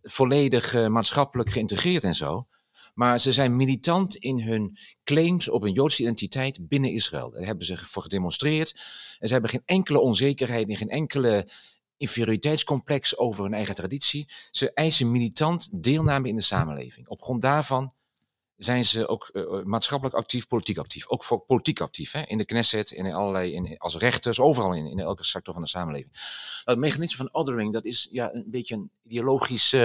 volledig 0.01 0.75
uh, 0.75 0.87
maatschappelijk 0.87 1.49
geïntegreerd 1.49 2.03
en 2.03 2.15
zo. 2.15 2.47
Maar 2.93 3.19
ze 3.19 3.31
zijn 3.31 3.55
militant 3.55 4.15
in 4.15 4.41
hun 4.41 4.77
claims 5.03 5.49
op 5.49 5.63
een 5.63 5.73
Joodse 5.73 6.01
identiteit 6.01 6.67
binnen 6.67 6.91
Israël. 6.91 7.31
Daar 7.31 7.45
hebben 7.45 7.65
ze 7.65 7.77
voor 7.77 8.01
gedemonstreerd. 8.01 8.73
En 9.19 9.27
ze 9.27 9.33
hebben 9.33 9.51
geen 9.51 9.63
enkele 9.65 9.99
onzekerheid 9.99 10.69
en 10.69 10.75
geen 10.75 10.89
enkele 10.89 11.49
inferioriteitscomplex 11.99 13.17
over 13.17 13.43
hun 13.43 13.53
eigen 13.53 13.75
traditie. 13.75 14.29
Ze 14.51 14.73
eisen 14.73 15.11
militant 15.11 15.83
deelname 15.83 16.27
in 16.27 16.35
de 16.35 16.41
samenleving. 16.41 17.07
Op 17.07 17.21
grond 17.21 17.41
daarvan 17.41 17.93
zijn 18.55 18.85
ze 18.85 19.07
ook 19.07 19.29
uh, 19.33 19.63
maatschappelijk 19.63 20.15
actief, 20.15 20.47
politiek 20.47 20.77
actief. 20.77 21.07
Ook 21.07 21.23
voor 21.23 21.39
politiek 21.39 21.81
actief. 21.81 22.11
Hè? 22.11 22.21
In 22.21 22.37
de 22.37 22.45
Knesset, 22.45 22.91
in 22.91 23.13
allerlei, 23.13 23.53
in, 23.53 23.77
als 23.77 23.95
rechters, 23.95 24.39
overal 24.39 24.73
in, 24.73 24.85
in 24.85 24.99
elke 24.99 25.23
sector 25.23 25.53
van 25.53 25.63
de 25.63 25.69
samenleving. 25.69 26.11
Het 26.63 26.77
mechanisme 26.77 27.17
van 27.17 27.29
othering, 27.31 27.73
dat 27.73 27.85
is 27.85 28.07
ja, 28.11 28.33
een 28.33 28.45
beetje 28.47 28.75
een 28.75 28.91
ideologisch, 29.03 29.75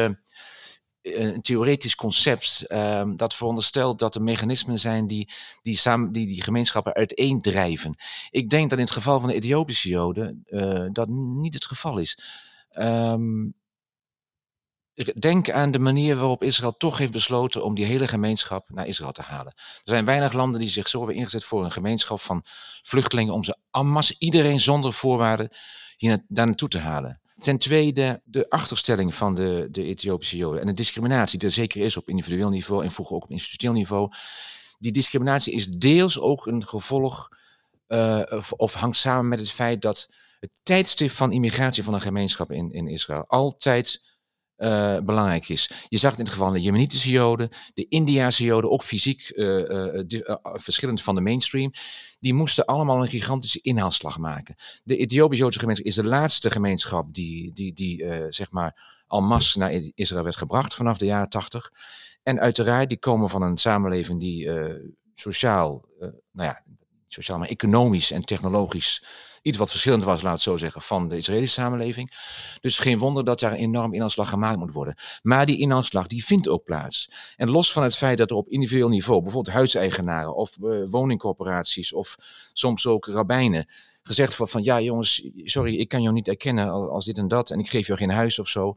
een 1.04 1.42
theoretisch 1.42 1.94
concept. 1.94 2.64
Uh, 2.68 3.02
dat 3.16 3.34
veronderstelt 3.34 3.98
dat 3.98 4.14
er 4.14 4.22
mechanismen 4.22 4.78
zijn 4.78 5.06
die 5.06 5.28
die, 5.62 5.76
samen, 5.76 6.12
die 6.12 6.26
die 6.26 6.42
gemeenschappen 6.42 6.94
uiteendrijven. 6.94 7.96
Ik 8.30 8.50
denk 8.50 8.70
dat 8.70 8.78
in 8.78 8.84
het 8.84 8.94
geval 8.94 9.20
van 9.20 9.28
de 9.28 9.34
Ethiopische 9.34 9.88
Joden 9.88 10.44
dat 10.92 11.08
niet 11.08 11.54
het 11.54 11.64
geval 11.64 11.98
is. 11.98 12.18
Um, 12.70 13.54
Denk 15.18 15.50
aan 15.50 15.70
de 15.70 15.78
manier 15.78 16.16
waarop 16.16 16.42
Israël 16.42 16.76
toch 16.76 16.98
heeft 16.98 17.12
besloten 17.12 17.64
om 17.64 17.74
die 17.74 17.84
hele 17.84 18.08
gemeenschap 18.08 18.70
naar 18.70 18.86
Israël 18.86 19.12
te 19.12 19.22
halen. 19.22 19.52
Er 19.56 19.82
zijn 19.84 20.04
weinig 20.04 20.32
landen 20.32 20.60
die 20.60 20.68
zich 20.68 20.88
zo 20.88 20.98
hebben 20.98 21.16
ingezet 21.16 21.44
voor 21.44 21.64
een 21.64 21.70
gemeenschap 21.70 22.20
van 22.20 22.42
vluchtelingen 22.82 23.34
om 23.34 23.44
ze 23.44 23.56
ammas, 23.70 24.18
iedereen 24.18 24.60
zonder 24.60 24.92
voorwaarden, 24.92 25.48
hier 25.96 26.24
daar 26.28 26.46
naartoe 26.46 26.68
te 26.68 26.78
halen. 26.78 27.20
Ten 27.44 27.58
tweede 27.58 28.20
de 28.24 28.50
achterstelling 28.50 29.14
van 29.14 29.34
de, 29.34 29.68
de 29.70 29.84
Ethiopische 29.84 30.36
Joden 30.36 30.60
en 30.60 30.66
de 30.66 30.72
discriminatie 30.72 31.38
die 31.38 31.48
er 31.48 31.54
zeker 31.54 31.80
is 31.82 31.96
op 31.96 32.08
individueel 32.08 32.48
niveau 32.48 32.84
en 32.84 32.90
vroeger 32.90 33.16
ook 33.16 33.24
op 33.24 33.30
institutioneel 33.30 33.76
niveau. 33.76 34.10
Die 34.78 34.92
discriminatie 34.92 35.52
is 35.52 35.68
deels 35.68 36.20
ook 36.20 36.46
een 36.46 36.66
gevolg 36.66 37.28
uh, 37.88 38.22
of, 38.30 38.52
of 38.52 38.74
hangt 38.74 38.96
samen 38.96 39.28
met 39.28 39.38
het 39.38 39.50
feit 39.50 39.82
dat 39.82 40.08
het 40.40 40.60
tijdstip 40.62 41.10
van 41.10 41.32
immigratie 41.32 41.84
van 41.84 41.94
een 41.94 42.00
gemeenschap 42.00 42.52
in, 42.52 42.72
in 42.72 42.88
Israël 42.88 43.24
altijd 43.26 44.02
uh, 44.58 44.98
belangrijk 44.98 45.48
is. 45.48 45.70
Je 45.88 45.98
zag 45.98 46.10
het 46.10 46.18
in 46.18 46.24
het 46.24 46.34
geval 46.34 46.48
van 46.48 46.56
de 46.56 46.62
Jemenitische 46.62 47.10
Joden, 47.10 47.48
de 47.74 47.88
Indiase 47.88 48.44
Joden, 48.44 48.70
ook 48.70 48.82
fysiek 48.82 49.32
uh, 49.34 49.58
uh, 49.58 50.36
verschillend 50.42 51.02
van 51.02 51.14
de 51.14 51.20
mainstream. 51.20 51.72
Die 52.20 52.34
moesten 52.34 52.64
allemaal 52.64 53.02
een 53.02 53.08
gigantische 53.08 53.60
inhaalslag 53.60 54.18
maken. 54.18 54.54
De 54.84 54.96
Ethiopisch-Joodse 54.96 55.58
gemeenschap 55.58 55.86
is 55.86 55.94
de 55.94 56.04
laatste 56.04 56.50
gemeenschap 56.50 57.14
die, 57.14 57.52
die, 57.52 57.72
die 57.72 58.06
zeg 58.28 58.50
maar 58.50 59.02
al 59.06 59.20
mas 59.20 59.54
naar 59.54 59.72
Israël 59.94 60.22
werd 60.22 60.36
gebracht 60.36 60.74
vanaf 60.74 60.98
de 60.98 61.04
jaren 61.04 61.28
tachtig. 61.28 61.72
En 62.22 62.40
uiteraard, 62.40 62.88
die 62.88 62.98
komen 62.98 63.30
van 63.30 63.42
een 63.42 63.56
samenleving 63.56 64.20
die 64.20 64.50
sociaal, 65.14 65.84
nou 66.32 66.48
ja, 66.48 66.62
sociaal 67.14 67.38
maar 67.38 67.48
economisch 67.48 68.10
en 68.10 68.22
technologisch 68.22 69.02
iets 69.42 69.58
wat 69.58 69.70
verschillend 69.70 70.04
was, 70.04 70.22
laat 70.22 70.32
het 70.32 70.42
zo 70.42 70.56
zeggen, 70.56 70.82
van 70.82 71.08
de 71.08 71.16
Israëlische 71.16 71.60
samenleving. 71.60 72.10
Dus 72.60 72.78
geen 72.78 72.98
wonder 72.98 73.24
dat 73.24 73.40
daar 73.40 73.52
een 73.52 73.58
enorm 73.58 73.94
inhaalslag 73.94 74.28
gemaakt 74.28 74.58
moet 74.58 74.72
worden. 74.72 74.94
Maar 75.22 75.46
die 75.46 75.58
inhaalslag 75.58 76.06
die 76.06 76.24
vindt 76.24 76.48
ook 76.48 76.64
plaats. 76.64 77.10
En 77.36 77.50
los 77.50 77.72
van 77.72 77.82
het 77.82 77.96
feit 77.96 78.18
dat 78.18 78.30
er 78.30 78.36
op 78.36 78.48
individueel 78.48 78.88
niveau, 78.88 79.22
bijvoorbeeld 79.22 79.54
huiseigenaren 79.54 80.34
of 80.36 80.56
uh, 80.60 80.90
woningcorporaties 80.90 81.92
of 81.92 82.16
soms 82.52 82.86
ook 82.86 83.06
rabbijnen, 83.06 83.68
gezegd 84.02 84.36
wordt 84.36 84.52
van 84.52 84.62
ja 84.62 84.80
jongens, 84.80 85.28
sorry, 85.36 85.76
ik 85.76 85.88
kan 85.88 86.02
jou 86.02 86.14
niet 86.14 86.28
erkennen 86.28 86.70
als 86.70 87.04
dit 87.04 87.18
en 87.18 87.28
dat 87.28 87.50
en 87.50 87.58
ik 87.58 87.68
geef 87.68 87.86
jou 87.86 87.98
geen 87.98 88.10
huis 88.10 88.38
of 88.38 88.48
zo. 88.48 88.76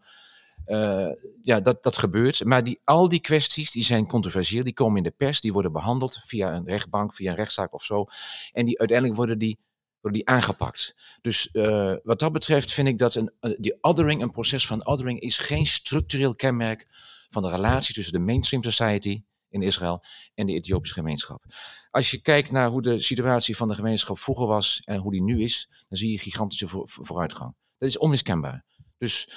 Uh, 0.68 1.10
ja, 1.42 1.60
dat, 1.60 1.84
dat 1.84 1.98
gebeurt. 1.98 2.44
Maar 2.44 2.64
die, 2.64 2.80
al 2.84 3.10
die 3.10 3.22
kwesties 3.22 3.72
die 3.72 3.84
zijn 3.84 4.08
controversieel. 4.08 4.64
Die 4.64 4.74
komen 4.74 4.98
in 4.98 5.04
de 5.04 5.14
pers, 5.18 5.42
die 5.42 5.54
worden 5.54 5.72
behandeld 5.72 6.20
via 6.26 6.54
een 6.54 6.66
rechtbank, 6.66 7.16
via 7.16 7.30
een 7.30 7.38
rechtszaak 7.38 7.74
of 7.74 7.84
zo. 7.84 8.06
En 8.52 8.66
die, 8.66 8.80
uiteindelijk 8.80 9.18
worden 9.18 9.38
die 9.38 9.60
worden 10.02 10.26
die 10.26 10.36
aangepakt. 10.36 10.96
Dus 11.22 11.50
uh, 11.54 11.94
wat 12.04 12.20
dat 12.20 12.32
betreft 12.32 12.72
vind 12.72 12.88
ik 12.88 12.98
dat 12.98 13.16
een, 13.16 13.32
uh, 13.42 13.56
die 13.58 13.78
othering, 13.82 14.22
een 14.22 14.32
proces 14.32 14.68
van 14.68 14.86
othering, 14.86 15.20
is 15.20 15.38
geen 15.38 15.66
structureel 15.66 16.36
kenmerk 16.36 16.86
van 17.30 17.42
de 17.42 17.50
relatie 17.50 17.94
tussen 17.94 18.14
de 18.14 18.20
mainstream 18.20 18.64
society 18.64 19.24
in 19.50 19.62
Israël 19.62 20.04
en 20.34 20.46
de 20.46 20.54
Ethiopische 20.54 20.96
gemeenschap. 20.96 21.44
Als 21.92 22.12
je 22.12 22.22
kijkt 22.22 22.52
naar 22.52 22.70
hoe 22.70 22.82
de 22.82 23.00
situatie 23.00 23.56
van 23.56 23.68
de 23.68 23.76
gemeenschap 23.76 24.20
vroeger 24.20 24.48
was 24.48 24.82
en 24.84 25.00
hoe 25.00 25.12
die 25.12 25.24
nu 25.24 25.44
is, 25.44 25.70
dan 25.88 25.98
zie 25.98 26.12
je 26.12 26.18
gigantische 26.18 26.68
voor, 26.68 26.84
vooruitgang. 26.86 27.56
Dat 27.78 27.90
is 27.90 27.98
onmiskenbaar. 27.98 28.66
Dus 28.98 29.30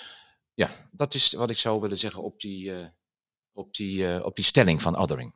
ja, 0.54 0.70
dat 0.90 1.14
is 1.14 1.32
wat 1.32 1.50
ik 1.50 1.58
zou 1.58 1.80
willen 1.80 1.98
zeggen 1.98 2.22
op 2.22 2.40
die, 2.40 2.64
uh, 2.64 2.86
op 3.52 3.74
die, 3.74 4.24
op 4.24 4.36
die 4.36 4.44
stelling 4.44 4.82
van 4.82 4.96
othering. 4.96 5.34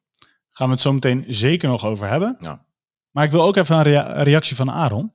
Gaan 0.49 0.67
we 0.67 0.73
het 0.73 0.83
zo 0.83 0.93
meteen 0.93 1.25
zeker 1.29 1.69
nog 1.69 1.85
over 1.85 2.09
hebben. 2.09 2.37
Ja. 2.41 2.67
Maar 3.11 3.25
ik 3.25 3.31
wil 3.31 3.43
ook 3.43 3.57
even 3.57 3.77
een 3.77 3.83
rea 3.83 4.23
reactie 4.23 4.57
van 4.57 4.71
Aaron. 4.71 5.15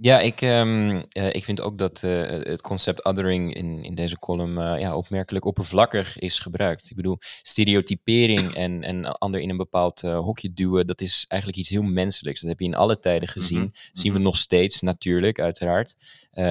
Ja, 0.00 0.20
ik, 0.20 0.40
um, 0.40 0.90
uh, 0.90 1.02
ik 1.12 1.44
vind 1.44 1.60
ook 1.60 1.78
dat 1.78 2.02
uh, 2.04 2.28
het 2.28 2.60
concept 2.60 3.04
othering 3.04 3.54
in, 3.54 3.84
in 3.84 3.94
deze 3.94 4.18
column 4.18 4.58
uh, 4.58 4.80
ja, 4.80 4.96
opmerkelijk 4.96 5.44
oppervlakkig 5.44 6.18
is 6.18 6.38
gebruikt. 6.38 6.90
Ik 6.90 6.96
bedoel, 6.96 7.18
stereotypering 7.42 8.40
en, 8.40 8.82
en 8.82 9.04
ander 9.18 9.40
in 9.40 9.50
een 9.50 9.56
bepaald 9.56 10.00
hokje 10.00 10.52
duwen, 10.52 10.86
dat 10.86 11.00
is 11.00 11.24
eigenlijk 11.28 11.60
iets 11.60 11.70
heel 11.70 11.82
menselijks. 11.82 12.40
Dat 12.40 12.50
heb 12.50 12.60
je 12.60 12.66
in 12.66 12.74
alle 12.74 12.98
tijden 12.98 13.28
gezien. 13.28 13.58
Mm 13.58 13.64
-hmm. 13.64 13.90
Zien 13.92 14.12
we 14.12 14.18
nog 14.18 14.36
steeds, 14.36 14.80
natuurlijk, 14.80 15.40
uiteraard. 15.40 15.96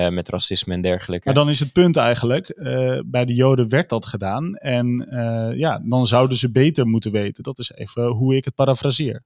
met 0.10 0.30
racisme 0.30 0.74
en 0.74 0.82
dergelijke. 0.82 1.26
Maar 1.26 1.36
dan 1.36 1.50
is 1.50 1.60
het 1.60 1.72
punt 1.72 1.98
eigenlijk, 1.98 2.54
bij 3.06 3.26
de 3.26 3.34
Joden 3.34 3.70
werd 3.70 3.90
dat 3.90 4.06
gedaan. 4.06 4.56
En 4.56 5.08
ja, 5.58 5.82
dan 5.86 6.08
zouden 6.08 6.38
ze 6.38 6.52
beter 6.52 6.88
moeten 6.88 7.12
weten. 7.12 7.44
Dat 7.44 7.60
is 7.60 7.72
even 7.72 8.06
hoe 8.08 8.36
ik 8.36 8.46
het 8.46 8.56
parafraseer. 8.56 9.24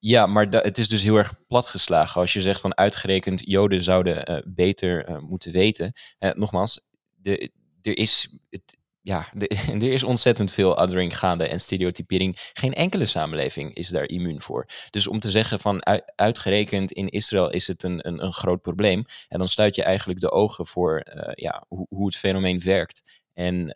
Ja, 0.00 0.26
maar 0.26 0.46
het 0.48 0.78
is 0.78 0.88
dus 0.88 1.02
heel 1.02 1.16
erg 1.16 1.34
platgeslagen. 1.46 2.20
Als 2.20 2.32
je 2.32 2.40
zegt 2.40 2.60
van 2.60 2.76
uitgerekend 2.76 3.42
Joden 3.44 3.82
zouden 3.82 4.30
uh, 4.30 4.38
beter 4.44 5.08
uh, 5.08 5.18
moeten 5.18 5.52
weten. 5.52 5.92
Uh, 6.18 6.30
nogmaals, 6.34 6.80
er, 7.22 7.98
is, 7.98 8.38
het, 8.50 8.78
ja, 9.00 9.26
er 9.72 9.92
is 9.92 10.02
ontzettend 10.02 10.52
veel 10.52 10.78
othering 10.80 11.18
gaande 11.18 11.48
en 11.48 11.60
stereotypering. 11.60 12.36
Geen 12.52 12.74
enkele 12.74 13.06
samenleving 13.06 13.74
is 13.74 13.88
daar 13.88 14.08
immuun 14.08 14.40
voor. 14.40 14.66
Dus 14.90 15.08
om 15.08 15.18
te 15.18 15.30
zeggen 15.30 15.60
van 15.60 15.82
uitgerekend 16.14 16.92
in 16.92 17.08
Israël 17.08 17.50
is 17.50 17.66
het 17.66 17.82
een, 17.82 18.06
een, 18.06 18.24
een 18.24 18.32
groot 18.32 18.62
probleem. 18.62 19.04
En 19.28 19.38
dan 19.38 19.48
sluit 19.48 19.74
je 19.74 19.82
eigenlijk 19.82 20.20
de 20.20 20.30
ogen 20.30 20.66
voor 20.66 21.02
ja, 21.34 21.64
hoe, 21.68 21.86
hoe 21.88 22.06
het 22.06 22.16
fenomeen 22.16 22.60
werkt. 22.60 23.22
En 23.34 23.72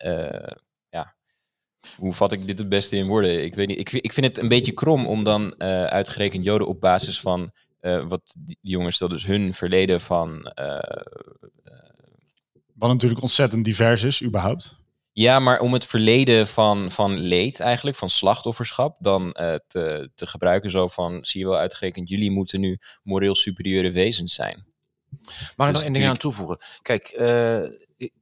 hoe 1.97 2.13
vat 2.13 2.31
ik 2.31 2.47
dit 2.47 2.57
het 2.57 2.69
beste 2.69 2.95
in 2.95 3.07
woorden? 3.07 3.43
Ik 3.43 3.55
weet 3.55 3.67
niet. 3.67 3.79
Ik, 3.79 3.91
ik 3.91 4.13
vind 4.13 4.25
het 4.25 4.37
een 4.37 4.47
beetje 4.47 4.71
krom 4.71 5.07
om 5.07 5.23
dan 5.23 5.43
uh, 5.57 5.83
uitgerekend 5.83 6.43
Joden 6.43 6.67
op 6.67 6.79
basis 6.81 7.19
van 7.19 7.51
uh, 7.81 8.07
wat 8.07 8.35
die 8.39 8.57
jongens 8.61 8.95
stel 8.95 9.07
dus 9.07 9.25
hun 9.25 9.53
verleden 9.53 10.01
van. 10.01 10.51
Uh, 10.59 10.79
wat 12.73 12.89
natuurlijk 12.89 13.21
ontzettend 13.21 13.65
divers 13.65 14.03
is, 14.03 14.23
überhaupt. 14.23 14.75
Ja, 15.11 15.39
maar 15.39 15.59
om 15.59 15.73
het 15.73 15.85
verleden 15.85 16.47
van, 16.47 16.91
van 16.91 17.17
leed 17.17 17.59
eigenlijk, 17.59 17.97
van 17.97 18.09
slachtofferschap, 18.09 18.95
dan 18.99 19.31
te, 19.67 20.09
te 20.15 20.27
gebruiken 20.27 20.69
zo 20.69 20.87
van, 20.87 21.25
zie 21.25 21.39
je 21.39 21.47
wel 21.47 21.57
uitgerekend, 21.57 22.09
jullie 22.09 22.31
moeten 22.31 22.59
nu 22.59 22.79
moreel 23.03 23.35
superieure 23.35 23.91
wezens 23.91 24.33
zijn. 24.33 24.65
Mag 25.55 25.67
ik 25.67 25.73
nog 25.73 25.83
één 25.83 25.93
ding 25.93 26.05
aan 26.05 26.17
toevoegen? 26.17 26.57
Kijk, 26.81 27.21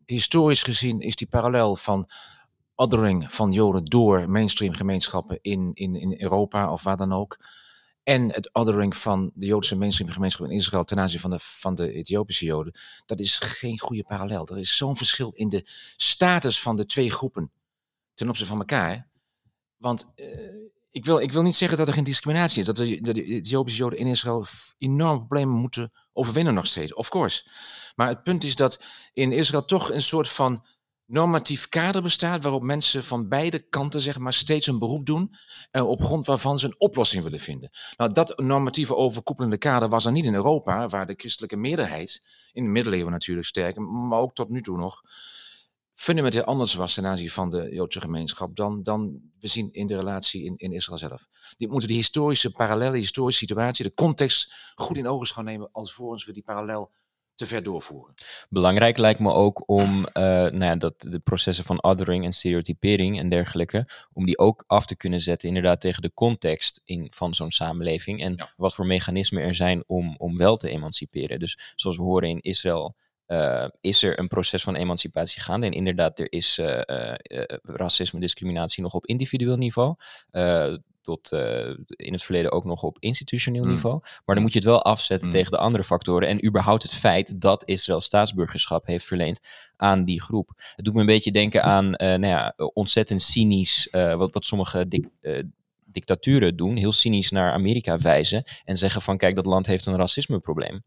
historisch 0.06 0.64
gezien 0.64 1.00
is 1.00 1.16
die 1.16 1.28
parallel 1.28 1.76
van 1.76 2.10
othering 2.82 3.34
van 3.34 3.52
Joden 3.52 3.86
door 3.86 4.30
mainstream 4.30 4.74
gemeenschappen 4.74 5.40
in, 5.42 5.72
in, 5.74 5.96
in 5.96 6.22
Europa 6.22 6.72
of 6.72 6.84
waar 6.84 6.98
dan 6.98 7.14
ook. 7.14 7.38
En 8.04 8.34
het 8.34 8.56
othering 8.56 8.98
van 8.98 9.32
de 9.34 9.46
Joodse 9.46 9.76
mainstream 9.76 10.12
gemeenschap 10.12 10.46
in 10.46 10.56
Israël 10.56 10.84
ten 10.84 11.00
aanzien 11.00 11.20
van 11.20 11.30
de, 11.30 11.40
van 11.40 11.76
de 11.76 11.92
Ethiopische 11.92 12.46
Joden. 12.46 12.74
Dat 13.06 13.20
is 13.20 13.40
geen 13.40 13.80
goede 13.80 14.04
parallel. 14.04 14.48
Er 14.48 14.58
is 14.58 14.78
zo'n 14.78 14.98
verschil 14.98 15.32
in 15.32 15.50
de 15.50 15.66
status 15.96 16.62
van 16.62 16.76
de 16.76 16.86
twee 16.86 17.12
groepen 17.12 17.52
ten 18.14 18.30
opzichte 18.30 18.52
van 18.52 18.60
elkaar. 18.60 19.10
Want 19.78 20.06
uh, 20.16 20.26
Ik 20.92 21.06
wil, 21.06 21.20
ik 21.20 21.32
wil 21.32 21.42
niet 21.42 21.56
zeggen 21.56 21.78
dat 21.78 21.88
er 21.88 21.94
geen 21.94 22.04
discriminatie 22.04 22.60
is. 22.60 22.66
Dat 22.66 22.76
de, 22.76 23.02
de, 23.02 23.14
de 23.14 23.24
Ethiopische 23.24 23.80
Joden 23.80 24.00
in 24.00 24.08
Israël 24.08 24.46
enorme 24.78 25.18
problemen 25.18 25.56
moeten 25.56 25.92
overwinnen 26.14 26.54
nog 26.54 26.68
steeds. 26.68 26.94
Of 26.94 27.10
course. 27.10 27.50
Maar 27.96 28.08
het 28.08 28.24
punt 28.24 28.44
is 28.44 28.56
dat 28.56 28.84
in 29.14 29.32
Israël 29.32 29.66
toch 29.66 29.92
een 29.92 30.02
soort 30.02 30.30
van 30.30 30.66
normatief 31.12 31.70
kader 31.70 32.02
bestaat 32.02 32.44
waarop 32.44 32.62
mensen 32.62 33.04
van 33.04 33.28
beide 33.28 33.60
kanten 33.60 34.02
zeg 34.02 34.18
maar 34.18 34.34
steeds 34.34 34.68
een 34.68 34.80
beroep 34.80 35.06
doen 35.06 35.36
eh, 35.72 35.88
op 35.88 36.04
grond 36.04 36.26
waarvan 36.26 36.60
ze 36.60 36.66
een 36.66 36.80
oplossing 36.80 37.24
willen 37.24 37.40
vinden. 37.40 37.70
Nou, 37.98 38.14
dat 38.14 38.40
normatieve 38.40 38.96
overkoepelende 38.96 39.58
kader 39.58 39.90
was 39.90 40.06
er 40.06 40.12
niet 40.12 40.26
in 40.26 40.34
Europa, 40.34 40.88
waar 40.88 41.08
de 41.08 41.14
christelijke 41.18 41.56
meerderheid, 41.56 42.24
in 42.52 42.64
de 42.64 42.70
middeleeuwen 42.70 43.12
natuurlijk 43.12 43.48
sterk, 43.48 43.78
maar 43.78 44.20
ook 44.20 44.34
tot 44.34 44.50
nu 44.50 44.62
toe 44.62 44.78
nog, 44.78 45.02
fundamenteel 45.94 46.44
anders 46.44 46.74
was 46.74 46.94
ten 46.94 47.06
aanzien 47.06 47.30
van 47.30 47.50
de 47.50 47.70
Joodse 47.74 48.02
gemeenschap 48.02 48.56
dan, 48.56 48.84
dan 48.84 49.22
we 49.40 49.48
zien 49.48 49.72
in 49.72 49.88
de 49.88 49.96
relatie 49.96 50.44
in, 50.44 50.56
in 50.58 50.72
Israël 50.72 51.00
zelf. 51.00 51.28
Die 51.58 51.68
moeten 51.70 51.88
die 51.88 51.98
historische 51.98 52.52
parallellen, 52.52 53.00
historische 53.00 53.40
situatie, 53.40 53.86
de 53.86 53.94
context 53.94 54.54
goed 54.76 54.98
in 54.98 55.08
ogenschouw 55.08 55.44
nemen 55.44 55.70
alvorens 55.72 56.26
we 56.26 56.32
die 56.32 56.44
parallel 56.44 56.92
te 57.36 57.48
ver 57.48 57.64
doorvoeren. 57.64 58.14
Belangrijk 58.50 58.98
lijkt 58.98 59.20
me 59.20 59.32
ook 59.32 59.70
om 59.70 60.06
eh, 60.06 60.24
nou 60.24 60.64
ja, 60.64 60.76
dat 60.76 60.94
de 60.98 61.20
processen 61.20 61.66
van 61.66 61.84
othering 61.84 62.26
en 62.26 62.34
stereotypering 62.34 63.20
en 63.20 63.30
dergelijke, 63.30 63.88
om 64.14 64.26
die 64.26 64.38
ook 64.38 64.64
af 64.68 64.86
te 64.86 64.98
kunnen 64.98 65.20
zetten 65.20 65.48
inderdaad 65.48 65.82
tegen 65.82 66.02
de 66.02 66.14
context 66.14 66.82
in, 66.86 67.08
van 67.10 67.36
zo'n 67.36 67.52
samenleving 67.52 68.24
en 68.24 68.34
Ja. 68.36 68.50
wat 68.58 68.76
voor 68.76 68.86
mechanismen 68.86 69.44
er 69.44 69.56
zijn 69.56 69.84
om, 69.88 70.16
om 70.18 70.38
wel 70.38 70.58
te 70.58 70.70
emanciperen. 70.70 71.40
Dus 71.40 71.74
zoals 71.76 71.98
we 71.98 72.04
horen 72.04 72.30
in 72.30 72.42
Israël 72.42 72.96
eh, 73.32 73.68
is 73.82 74.04
er 74.04 74.20
een 74.20 74.28
proces 74.28 74.64
van 74.64 74.76
emancipatie 74.76 75.42
gaande 75.42 75.66
en 75.66 75.72
inderdaad 75.72 76.20
er 76.20 76.32
is 76.32 76.58
eh, 76.58 77.10
eh, 77.18 77.58
racisme, 77.64 78.20
discriminatie 78.20 78.84
nog 78.84 78.94
op 78.94 79.06
individueel 79.06 79.58
niveau. 79.58 79.96
Tot 81.02 81.32
eh, 81.32 81.70
in 81.88 82.14
het 82.14 82.24
verleden 82.24 82.52
ook 82.52 82.66
nog 82.66 82.84
op 82.84 82.98
institutioneel 83.00 83.64
Mm. 83.64 83.70
niveau. 83.70 84.00
Maar 84.26 84.36
dan 84.36 84.44
moet 84.44 84.54
je 84.54 84.60
het 84.60 84.68
wel 84.68 84.84
afzetten 84.84 85.28
Mm. 85.28 85.34
tegen 85.34 85.52
de 85.52 85.58
andere 85.58 85.84
factoren. 85.84 86.28
En 86.28 86.46
überhaupt 86.46 86.84
het 86.84 86.94
feit 86.94 87.42
dat 87.42 87.64
Israël 87.66 88.02
staatsburgerschap 88.02 88.86
heeft 88.86 89.06
verleend 89.06 89.40
aan 89.78 90.06
die 90.06 90.22
groep. 90.22 90.52
Het 90.76 90.86
doet 90.86 90.94
me 90.94 91.00
een 91.00 91.06
beetje 91.06 91.32
denken 91.32 91.64
aan 91.64 91.96
eh, 91.96 92.08
nou 92.08 92.26
ja, 92.26 92.54
ontzettend 92.74 93.22
cynisch, 93.22 93.90
eh, 93.90 94.16
wat, 94.16 94.34
wat 94.34 94.46
sommige 94.46 94.88
eh, 95.22 95.40
dictaturen 95.86 96.56
doen. 96.56 96.76
Heel 96.76 96.92
cynisch 96.92 97.32
naar 97.32 97.54
Amerika 97.54 97.98
wijzen 97.98 98.44
en 98.66 98.78
zeggen 98.78 99.02
van 99.02 99.18
kijk, 99.18 99.36
dat 99.36 99.46
land 99.46 99.66
heeft 99.66 99.86
een 99.86 99.96
racismeprobleem. 99.96 100.84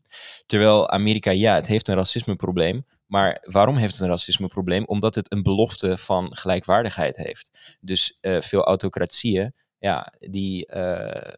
Terwijl 0.46 0.90
Amerika, 0.90 1.30
ja, 1.30 1.54
het 1.54 1.66
heeft 1.66 1.88
een 1.88 1.94
racismeprobleem. 1.94 2.86
Maar 3.06 3.38
waarom 3.50 3.76
heeft 3.76 3.92
het 3.92 4.02
een 4.02 4.08
racismeprobleem? 4.08 4.84
Omdat 4.84 5.14
het 5.14 5.32
een 5.32 5.42
belofte 5.42 5.98
van 5.98 6.36
gelijkwaardigheid 6.36 7.16
heeft. 7.16 7.76
Dus 7.80 8.18
veel 8.20 8.64
autocratieën, 8.64 9.54
ja, 9.84 10.12
die, 10.18 10.66
eh, 10.66 11.32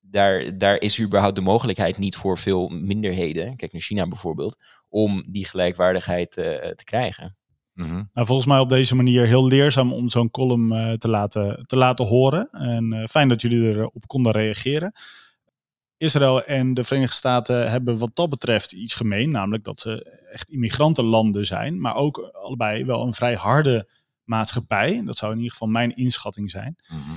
daar, 0.00 0.58
daar 0.58 0.80
is 0.80 1.00
überhaupt 1.00 1.36
de 1.36 1.40
mogelijkheid 1.40 1.98
niet 1.98 2.16
voor 2.16 2.38
veel 2.38 2.68
minderheden, 2.68 3.56
kijk 3.56 3.72
naar 3.72 3.82
China 3.82 4.08
bijvoorbeeld, 4.08 4.58
om 4.88 5.24
die 5.28 5.46
gelijkwaardigheid 5.46 6.36
eh, 6.36 6.44
te 6.70 6.84
krijgen. 6.84 7.36
Mhm. 7.74 8.02
Nou, 8.12 8.26
volgens 8.26 8.46
mij 8.46 8.58
op 8.58 8.68
deze 8.68 8.94
manier 8.94 9.26
heel 9.26 9.46
leerzaam 9.46 9.92
om 9.92 10.08
zo'n 10.08 10.30
column 10.30 10.72
eh, 10.72 10.92
te, 10.92 11.08
laten, 11.08 11.66
te 11.66 11.76
laten 11.76 12.06
horen. 12.06 12.50
En 12.50 12.92
eh, 12.92 13.06
fijn 13.06 13.28
dat 13.28 13.40
jullie 13.40 13.68
erop 13.68 14.06
konden 14.06 14.32
reageren. 14.32 14.92
Israël 15.96 16.44
en 16.44 16.74
de 16.74 16.84
Verenigde 16.84 17.16
Staten 17.16 17.70
hebben 17.70 17.98
wat 17.98 18.10
dat 18.14 18.28
betreft 18.28 18.72
iets 18.72 18.94
gemeen. 18.94 19.30
Namelijk 19.30 19.64
dat 19.64 19.80
ze 19.80 20.20
echt 20.32 20.50
immigrantenlanden 20.50 21.46
zijn. 21.46 21.80
Maar 21.80 21.94
ook 21.94 22.18
allebei 22.18 22.84
wel 22.84 23.06
een 23.06 23.14
vrij 23.14 23.34
harde 23.34 23.90
maatschappij. 24.24 25.02
Dat 25.04 25.16
zou 25.16 25.30
in 25.30 25.38
ieder 25.38 25.52
geval 25.52 25.68
mijn 25.68 25.96
inschatting 25.96 26.50
zijn. 26.50 26.76
Mhm. 26.88 27.14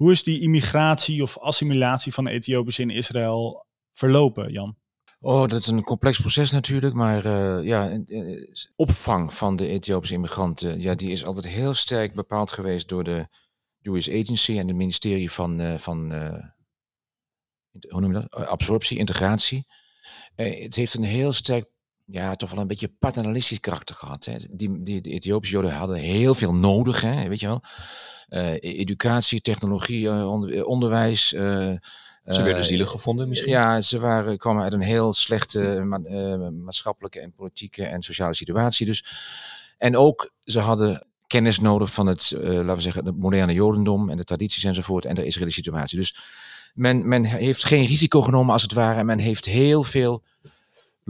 Hoe 0.00 0.10
is 0.10 0.22
die 0.22 0.40
immigratie 0.40 1.22
of 1.22 1.38
assimilatie 1.38 2.12
van 2.12 2.26
Ethiopiërs 2.26 2.78
in 2.78 2.90
Israël 2.90 3.66
verlopen, 3.92 4.52
Jan? 4.52 4.76
Oh, 5.20 5.48
dat 5.48 5.60
is 5.60 5.66
een 5.66 5.82
complex 5.82 6.20
proces 6.20 6.50
natuurlijk, 6.50 6.94
maar 6.94 7.24
eh, 7.24 7.66
ja, 7.66 7.90
eh, 7.90 8.42
opvang 8.76 9.34
van 9.34 9.56
de 9.56 9.68
Ethiopische 9.68 10.14
immigranten, 10.14 10.80
ja, 10.80 10.94
die 10.94 11.10
is 11.10 11.24
altijd 11.24 11.46
heel 11.46 11.74
sterk 11.74 12.14
bepaald 12.14 12.50
geweest 12.50 12.88
door 12.88 13.04
de 13.04 13.26
Jewish 13.78 14.08
Agency 14.08 14.58
en 14.58 14.66
het 14.66 14.76
ministerie 14.76 15.30
van, 15.30 15.60
eh, 15.60 15.78
van 15.78 16.12
eh, 16.12 16.44
hoe 17.88 18.00
noem 18.00 18.12
je 18.12 18.20
dat? 18.20 18.34
Eh, 18.34 18.46
Absorptie, 18.48 18.98
integratie. 18.98 19.66
Eh, 20.34 20.62
het 20.62 20.74
heeft 20.74 20.94
een 20.94 21.04
heel 21.04 21.32
sterk, 21.32 21.68
ja, 22.10 22.34
toch 22.34 22.50
wel 22.50 22.60
een 22.60 22.66
beetje 22.66 22.92
paternalistisch 22.98 23.60
karakter 23.60 23.94
gehad. 23.94 24.24
Hè. 24.24 24.34
Die, 24.50 24.82
die, 24.82 25.00
de 25.00 25.10
Ethiopische 25.10 25.54
Joden 25.54 25.72
hadden 25.72 25.96
heel 25.96 26.34
veel 26.34 26.54
nodig, 26.54 27.00
hè, 27.00 27.28
weet 27.28 27.40
je 27.40 27.46
wel. 27.46 27.62
Eh, 28.28 28.52
educatie, 28.60 29.40
technologie, 29.40 30.08
eh, 30.08 30.30
onder- 30.30 30.56
eh, 30.56 30.66
onderwijs. 30.66 31.28
Ze 31.28 32.42
werden 32.42 32.64
zielig 32.64 32.90
gevonden 32.90 33.28
misschien? 33.28 33.50
Ja, 33.50 33.80
ze 33.80 33.98
waren, 33.98 34.38
kwamen 34.38 34.62
uit 34.62 34.72
een 34.72 34.80
heel 34.80 35.12
slechte 35.12 35.82
ma- 35.84 36.50
maatschappelijke 36.50 37.20
en 37.20 37.32
politieke 37.32 37.84
en 37.84 38.02
sociale 38.02 38.34
situatie. 38.34 38.86
Dus. 38.86 39.04
En 39.78 39.96
ook, 39.96 40.30
ze 40.44 40.60
hadden 40.60 41.06
kennis 41.26 41.60
nodig 41.60 41.92
van 41.92 42.06
het, 42.06 42.32
laten 42.40 42.74
we 42.74 42.80
zeggen, 42.80 43.04
het 43.04 43.16
moderne 43.16 43.52
jodendom 43.52 44.10
en 44.10 44.16
de 44.16 44.24
tradities 44.24 44.64
enzovoort 44.64 45.04
en 45.04 45.14
de 45.14 45.24
Israëlische 45.24 45.62
situatie. 45.62 45.98
Dus 45.98 46.16
men, 46.74 47.08
men 47.08 47.24
heeft 47.24 47.64
geen 47.64 47.86
risico 47.86 48.20
genomen 48.22 48.52
als 48.52 48.62
het 48.62 48.72
ware 48.72 48.98
en 48.98 49.06
men 49.06 49.18
heeft 49.18 49.44
heel 49.44 49.82
veel 49.84 50.22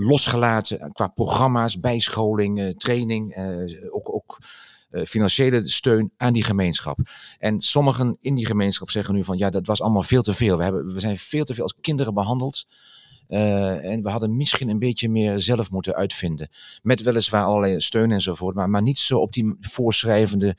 losgelaten 0.04 0.92
qua 0.92 1.08
programma's, 1.08 1.80
bijscholing, 1.80 2.60
eh, 2.60 2.68
training, 2.68 3.34
eh, 3.34 3.94
ook, 3.94 4.14
ook 4.14 4.38
eh, 4.90 5.04
financiële 5.04 5.68
steun 5.68 6.12
aan 6.16 6.32
die 6.32 6.44
gemeenschap. 6.44 6.98
En 7.38 7.60
sommigen 7.60 8.16
in 8.20 8.34
die 8.34 8.46
gemeenschap 8.46 8.90
zeggen 8.90 9.14
nu 9.14 9.24
van 9.24 9.38
ja, 9.38 9.50
dat 9.50 9.66
was 9.66 9.82
allemaal 9.82 10.02
veel 10.02 10.22
te 10.22 10.34
veel. 10.34 10.56
We, 10.56 10.62
hebben, 10.62 10.94
we 10.94 11.00
zijn 11.00 11.18
veel 11.18 11.44
te 11.44 11.54
veel 11.54 11.62
als 11.62 11.74
kinderen 11.80 12.14
behandeld. 12.14 12.64
Eh, 13.26 13.84
en 13.84 14.02
we 14.02 14.10
hadden 14.10 14.36
misschien 14.36 14.68
een 14.68 14.78
beetje 14.78 15.08
meer 15.08 15.40
zelf 15.40 15.70
moeten 15.70 15.94
uitvinden. 15.94 16.48
Met 16.82 17.02
weliswaar 17.02 17.44
allerlei 17.44 17.80
steun 17.80 18.10
enzovoort, 18.10 18.54
maar, 18.54 18.70
maar 18.70 18.82
niet 18.82 18.98
zo 18.98 19.18
op 19.18 19.32
die 19.32 19.56
voorschrijvende, 19.60 20.56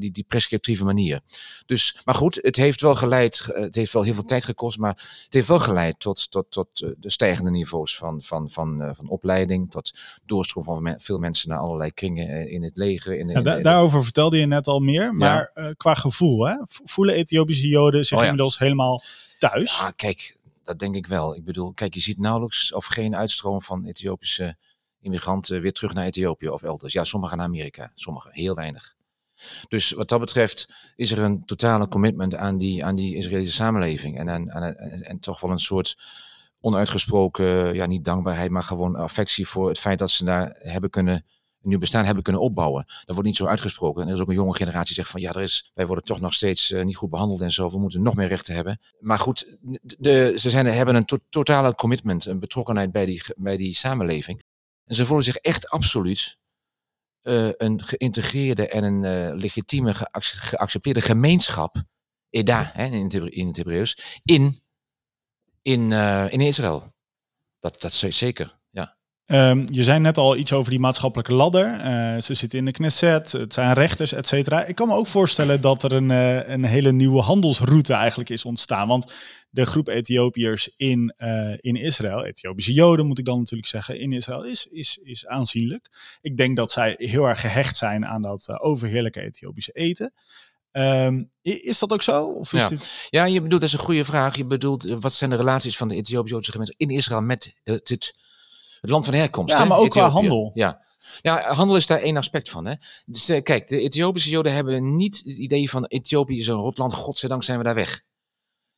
die, 0.00 0.10
die 0.10 0.24
prescriptieve 0.28 0.84
manier. 0.84 1.20
Dus, 1.66 1.96
maar 2.04 2.14
goed, 2.14 2.38
het 2.42 2.56
heeft 2.56 2.80
wel 2.80 2.94
geleid, 2.94 3.40
eh, 3.54 3.62
het 3.62 3.74
heeft 3.74 3.92
wel 3.92 4.02
heel 4.02 4.14
veel 4.14 4.22
tijd 4.24 4.44
gekost, 4.44 4.78
maar 4.78 5.20
het 5.24 5.34
heeft 5.34 5.48
wel 5.48 5.58
geleid 5.58 6.00
tot, 6.00 6.30
tot, 6.30 6.50
tot 6.50 6.82
eh, 6.82 6.90
de 6.98 7.10
stijgende 7.10 7.50
niveaus 7.50 7.96
van, 7.96 8.22
van, 8.22 8.50
van, 8.50 8.82
eh, 8.82 8.90
van 8.94 9.08
opleiding, 9.08 9.70
tot 9.70 9.90
doorstroom 10.26 10.64
van 10.64 10.94
veel 11.00 11.18
mensen 11.18 11.48
naar 11.48 11.58
allerlei 11.58 11.92
kringen 11.92 12.50
in 12.50 12.62
het 12.62 12.76
leger. 12.76 13.18
In, 13.18 13.26
de- 13.26 13.32
Ja, 13.32 13.38
in 13.38 13.44
da- 13.44 13.56
de- 13.56 13.62
daarover 13.62 14.02
vertelde 14.04 14.38
je 14.38 14.46
net 14.46 14.66
al 14.66 14.80
meer. 14.80 15.14
Maar 15.14 15.52
qua 15.76 15.94
gevoel, 15.94 16.46
hè? 16.46 16.56
Voelen 16.64 17.14
Ethiopische 17.14 17.68
Joden 17.68 18.04
zich 18.04 18.16
Oh 18.16 18.22
ja. 18.22 18.28
inmiddels 18.28 18.58
helemaal 18.58 19.02
thuis? 19.38 19.78
Ja, 19.78 19.90
kijk, 19.90 20.36
dat 20.64 20.78
denk 20.78 20.96
ik 20.96 21.06
wel. 21.06 21.36
Ik 21.36 21.44
bedoel, 21.44 21.72
kijk, 21.72 21.94
je 21.94 22.00
ziet 22.00 22.18
nauwelijks 22.18 22.72
of 22.72 22.86
geen 22.86 23.16
uitstroom 23.16 23.62
van 23.62 23.84
Ethiopische 23.84 24.56
immigranten 25.00 25.60
weer 25.60 25.72
terug 25.72 25.94
naar 25.94 26.04
Ethiopië 26.04 26.48
of 26.48 26.62
elders. 26.62 26.92
Ja, 26.92 27.04
sommigen 27.04 27.36
naar 27.36 27.46
Amerika, 27.46 27.92
sommigen, 27.94 28.30
heel 28.32 28.54
weinig. 28.54 28.94
Dus 29.68 29.90
wat 29.90 30.08
dat 30.08 30.20
betreft 30.20 30.68
is 30.96 31.12
er 31.12 31.18
een 31.18 31.44
totale 31.44 31.88
commitment 31.88 32.34
aan 32.34 32.58
die, 32.58 32.84
aan 32.84 32.96
die 32.96 33.16
Israëlische 33.16 33.54
samenleving. 33.54 34.18
En, 34.18 34.28
en, 34.28 34.48
en 35.02 35.20
toch 35.20 35.40
wel 35.40 35.50
een 35.50 35.58
soort 35.58 35.96
onuitgesproken, 36.60 37.74
ja, 37.74 37.86
niet 37.86 38.04
dankbaarheid, 38.04 38.50
maar 38.50 38.62
gewoon 38.62 38.96
affectie 38.96 39.48
voor 39.48 39.68
het 39.68 39.78
feit 39.78 39.98
dat 39.98 40.10
ze 40.10 40.24
daar 40.24 40.56
hebben 40.58 40.90
kunnen, 40.90 41.24
nieuw 41.62 41.78
bestaan 41.78 42.04
hebben 42.04 42.22
kunnen 42.22 42.42
opbouwen. 42.42 42.84
Dat 42.86 43.14
wordt 43.14 43.24
niet 43.24 43.36
zo 43.36 43.46
uitgesproken. 43.46 44.02
En 44.02 44.08
er 44.08 44.14
is 44.14 44.20
ook 44.20 44.28
een 44.28 44.34
jonge 44.34 44.56
generatie 44.56 44.86
die 44.86 44.94
zegt 44.94 45.10
van 45.10 45.20
ja, 45.20 45.32
er 45.32 45.42
is, 45.42 45.70
wij 45.74 45.86
worden 45.86 46.04
toch 46.04 46.20
nog 46.20 46.34
steeds 46.34 46.70
eh, 46.70 46.84
niet 46.84 46.96
goed 46.96 47.10
behandeld 47.10 47.40
en 47.40 47.50
zo. 47.50 47.70
We 47.70 47.78
moeten 47.78 48.02
nog 48.02 48.14
meer 48.14 48.28
rechten 48.28 48.54
hebben. 48.54 48.80
Maar 49.00 49.18
goed, 49.18 49.58
de, 49.98 50.34
ze 50.36 50.50
zijn, 50.50 50.66
hebben 50.66 50.94
een 50.94 51.04
to- 51.04 51.18
totale 51.28 51.74
commitment, 51.74 52.26
een 52.26 52.40
betrokkenheid 52.40 52.92
bij 52.92 53.06
die, 53.06 53.22
bij 53.36 53.56
die 53.56 53.74
samenleving. 53.74 54.42
En 54.84 54.94
ze 54.94 55.06
voelen 55.06 55.24
zich 55.24 55.36
echt 55.36 55.68
absoluut 55.68 56.36
eh, 57.22 57.48
een 57.56 57.82
geïntegreerde 57.82 58.68
en 58.68 58.84
een 58.84 59.04
eh, 59.04 59.34
legitieme 59.36 59.94
geac- 59.94 60.24
geaccepteerde 60.24 61.00
gemeenschap, 61.00 61.82
EDA 62.30 62.70
hè, 62.74 62.84
in, 62.84 63.02
het, 63.02 63.12
Hebre- 63.12 63.30
in 63.30 63.46
het 63.46 63.56
Hebreeuws, 63.56 64.20
in, 64.24 64.62
in, 65.62 65.92
eh, 65.92 66.32
in 66.32 66.40
Israël. 66.40 66.94
Dat, 67.58 67.80
dat 67.80 67.92
zeker, 67.92 68.60
Ehm, 69.26 69.62
je 69.66 69.82
zei 69.84 69.98
net 69.98 70.18
al 70.18 70.36
iets 70.36 70.52
over 70.52 70.70
die 70.70 70.80
maatschappelijke 70.80 71.34
ladder. 71.34 71.80
Eh, 71.80 72.20
ze 72.20 72.34
zitten 72.34 72.58
in 72.58 72.64
de 72.64 72.70
Knesset, 72.70 73.32
het 73.32 73.52
zijn 73.54 73.72
rechters, 73.72 74.12
et 74.12 74.26
cetera. 74.26 74.64
Ik 74.64 74.74
kan 74.74 74.88
me 74.88 74.94
ook 74.94 75.06
voorstellen 75.06 75.60
dat 75.60 75.82
er 75.82 75.92
een, 75.92 76.10
eh, 76.10 76.48
een 76.48 76.64
hele 76.64 76.92
nieuwe 76.92 77.22
handelsroute 77.22 77.92
eigenlijk 77.92 78.30
is 78.30 78.44
ontstaan. 78.44 78.88
Want 78.88 79.12
de 79.50 79.66
groep 79.66 79.88
Ethiopiërs 79.88 80.74
in, 80.76 81.14
eh, 81.16 81.54
in 81.56 81.76
Israël, 81.76 82.24
Ethiopische 82.24 82.72
Joden 82.72 83.06
moet 83.06 83.18
ik 83.18 83.24
dan 83.24 83.38
natuurlijk 83.38 83.68
zeggen, 83.68 84.00
in 84.00 84.12
Israël 84.12 84.44
is, 84.44 84.66
is, 84.70 84.98
is 85.02 85.26
aanzienlijk. 85.26 85.88
Ik 86.20 86.36
denk 86.36 86.56
dat 86.56 86.70
zij 86.72 86.94
heel 86.98 87.24
erg 87.24 87.40
gehecht 87.40 87.76
zijn 87.76 88.06
aan 88.06 88.22
dat 88.22 88.60
overheerlijke 88.60 89.20
Ethiopische 89.20 89.72
eten. 89.72 90.12
Ehm, 90.70 91.22
is 91.42 91.78
dat 91.78 91.92
ook 91.92 92.02
zo? 92.02 92.24
Of 92.24 92.52
is 92.52 92.60
Ja. 92.62 92.68
dit... 92.68 93.06
Ja, 93.10 93.24
je 93.24 93.42
bedoelt, 93.42 93.60
dat 93.60 93.70
is 93.70 93.72
een 93.78 93.84
goede 93.84 94.04
vraag. 94.04 94.36
Je 94.36 94.46
bedoelt, 94.46 94.84
wat 95.00 95.12
zijn 95.12 95.30
de 95.30 95.36
relaties 95.36 95.76
van 95.76 95.88
de 95.88 95.94
Ethiopische 95.94 96.52
gemeenschap 96.52 96.80
in 96.80 96.90
Israël 96.90 97.20
met 97.22 97.60
het, 97.64 98.14
het, 98.82 98.90
land 98.90 99.04
van 99.04 99.14
herkomst? 99.14 99.54
Ja, 99.54 99.62
hè? 99.62 99.68
maar 99.68 99.78
ook 99.78 99.90
qua 99.90 100.06
Ethiopië. 100.06 100.26
handel. 100.26 100.50
Ja. 100.54 100.80
Ja, 101.20 101.52
handel 101.52 101.76
is 101.76 101.86
daar 101.86 102.00
één 102.00 102.16
aspect 102.16 102.50
van. 102.50 102.66
Hè? 102.66 102.74
Dus, 103.06 103.28
eh, 103.28 103.42
kijk, 103.42 103.68
de 103.68 103.78
Ethiopische 103.78 104.30
Joden 104.30 104.52
hebben 104.52 104.96
niet 104.96 105.16
het 105.16 105.36
idee 105.36 105.70
van 105.70 105.84
Ethiopië 105.84 106.38
is 106.38 106.46
een 106.46 106.54
rotland, 106.54 106.94
godzijdank 106.94 107.42
zijn 107.42 107.58
we 107.58 107.64
daar 107.64 107.74
weg. 107.74 108.02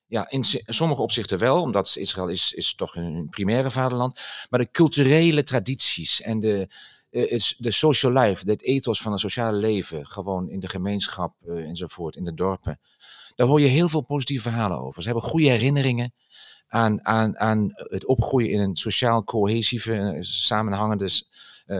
Ja, 0.06 0.30
in, 0.30 0.44
sommige 0.66 1.02
opzichten 1.02 1.38
wel, 1.38 1.60
omdat 1.60 1.96
Israël 1.96 2.28
is, 2.28 2.52
is 2.52 2.74
toch 2.74 2.92
hun, 2.92 3.28
primaire 3.30 3.70
vaderland. 3.70 4.20
Maar 4.50 4.60
de 4.60 4.70
culturele 4.70 5.42
tradities 5.42 6.20
en 6.20 6.40
de, 6.40 6.68
eh, 7.10 7.32
is 7.32 7.54
de 7.58 7.70
social 7.70 8.12
life, 8.12 8.50
het 8.50 8.62
ethos 8.62 9.00
van 9.00 9.12
het 9.12 9.20
sociale 9.20 9.56
leven, 9.56 10.06
gewoon 10.06 10.50
in 10.50 10.60
de 10.60 10.68
gemeenschap 10.68 11.34
eh, 11.46 11.68
enzovoort, 11.68 12.16
in 12.16 12.24
de 12.24 12.34
dorpen. 12.34 12.80
Daar 13.34 13.46
hoor 13.46 13.60
je 13.60 13.66
heel 13.66 13.88
veel 13.88 14.00
positieve 14.00 14.42
verhalen 14.42 14.80
over. 14.80 15.02
Ze 15.02 15.08
hebben 15.08 15.28
goede 15.28 15.48
herinneringen 15.48 16.14
aan, 16.74 17.06
aan, 17.06 17.38
aan 17.38 17.72
het 17.74 18.06
opgroeien 18.06 18.50
in 18.50 18.60
een 18.60 18.76
sociaal 18.76 19.24
cohesieve, 19.24 19.94
eh, 19.94 20.16
samenhangende 20.20 21.08
eh, 21.66 21.78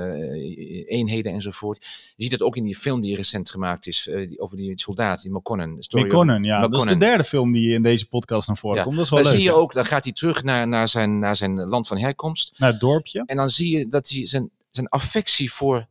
eenheden 0.98 1.32
enzovoort. 1.32 1.84
Je 2.16 2.22
ziet 2.22 2.32
het 2.32 2.42
ook 2.42 2.56
in 2.56 2.64
die 2.64 2.76
film 2.76 3.00
die 3.00 3.16
recent 3.16 3.50
gemaakt 3.50 3.86
is 3.86 4.08
eh, 4.08 4.28
die, 4.28 4.40
over 4.40 4.56
die 4.56 4.80
soldaat, 4.80 5.22
die 5.22 5.32
McConnell. 5.32 5.74
de 5.76 5.82
story 5.82 6.02
of- 6.02 6.08
Mekonnen, 6.08 6.42
ja. 6.44 6.68
Dat 6.68 6.80
is 6.82 6.88
de 6.88 6.96
derde 6.96 7.24
film 7.24 7.52
die 7.52 7.72
in 7.74 7.82
deze 7.82 8.06
podcast 8.08 8.46
naar 8.48 8.56
voren 8.56 8.76
Ja, 8.76 8.82
komt. 8.82 8.96
Dat 8.96 9.04
is 9.04 9.10
wel 9.10 9.22
Dan 9.22 9.28
leuk. 9.30 9.40
zie 9.40 9.50
je 9.50 9.54
ook, 9.56 9.72
dan 9.72 9.84
gaat 9.84 10.04
hij 10.04 10.12
terug 10.12 10.42
naar, 10.42 10.68
naar, 10.68 10.88
zijn, 10.88 11.18
naar 11.18 11.36
zijn 11.36 11.54
land 11.68 11.86
van 11.86 11.98
herkomst. 11.98 12.54
Naar 12.58 12.70
het 12.70 12.80
dorpje. 12.80 13.22
En 13.26 13.36
dan 13.36 13.50
zie 13.50 13.78
je 13.78 13.86
dat 13.88 14.08
hij 14.08 14.26
zijn, 14.26 14.50
zijn 14.70 14.88
affectie 14.88 15.52
voor 15.52 15.86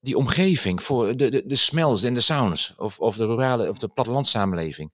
die 0.00 0.16
omgeving, 0.16 0.82
voor 0.82 1.16
de, 1.16 1.28
de, 1.28 1.42
de 1.46 1.54
smells 1.56 2.02
en 2.02 2.14
de 2.14 2.20
sounds, 2.20 2.74
of, 2.76 2.98
of 2.98 3.16
de 3.16 3.26
rurale 3.26 3.68
of 3.68 3.78
de 3.78 3.88
plattelandssamenleving. 3.88 4.90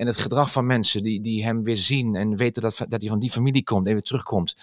En 0.00 0.06
het 0.06 0.16
gedrag 0.16 0.52
van 0.52 0.66
mensen 0.66 1.02
die, 1.02 1.20
die 1.20 1.44
hem 1.44 1.62
weer 1.62 1.76
zien 1.76 2.14
en 2.14 2.36
weten 2.36 2.62
dat, 2.62 2.84
dat 2.88 3.00
hij 3.00 3.10
van 3.10 3.18
die 3.18 3.30
familie 3.30 3.62
komt 3.62 3.86
en 3.86 3.92
weer 3.92 4.02
terugkomt. 4.02 4.54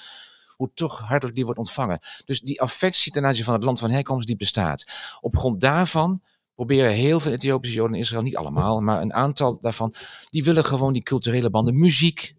Hoe 0.56 0.72
toch 0.74 1.00
hartelijk 1.00 1.36
die 1.36 1.46
wordt 1.46 1.60
ontvangen. 1.60 2.00
Dus 2.26 2.40
die 2.40 2.62
affectie 2.62 3.12
ten 3.12 3.26
aanzien 3.26 3.44
van 3.44 3.54
het 3.54 3.64
land 3.64 3.80
van 3.80 3.90
herkomst 3.90 4.28
die 4.28 4.36
bestaat. 4.36 4.86
Op 5.22 5.38
grond 5.38 5.62
daarvan 5.62 6.22
proberen 6.56 6.92
heel 6.92 7.20
veel 7.20 7.32
Ethiopische 7.32 7.76
Joden 7.76 7.96
in 7.96 8.02
Israël, 8.02 8.24
niet 8.24 8.38
allemaal, 8.38 8.82
maar 8.82 9.02
een 9.02 9.14
aantal 9.14 9.60
daarvan, 9.60 9.94
die 10.30 10.44
willen 10.44 10.66
gewoon 10.66 10.94
die 10.94 11.04
culturele 11.04 11.50
banden, 11.50 11.78
muziek, 11.78 12.34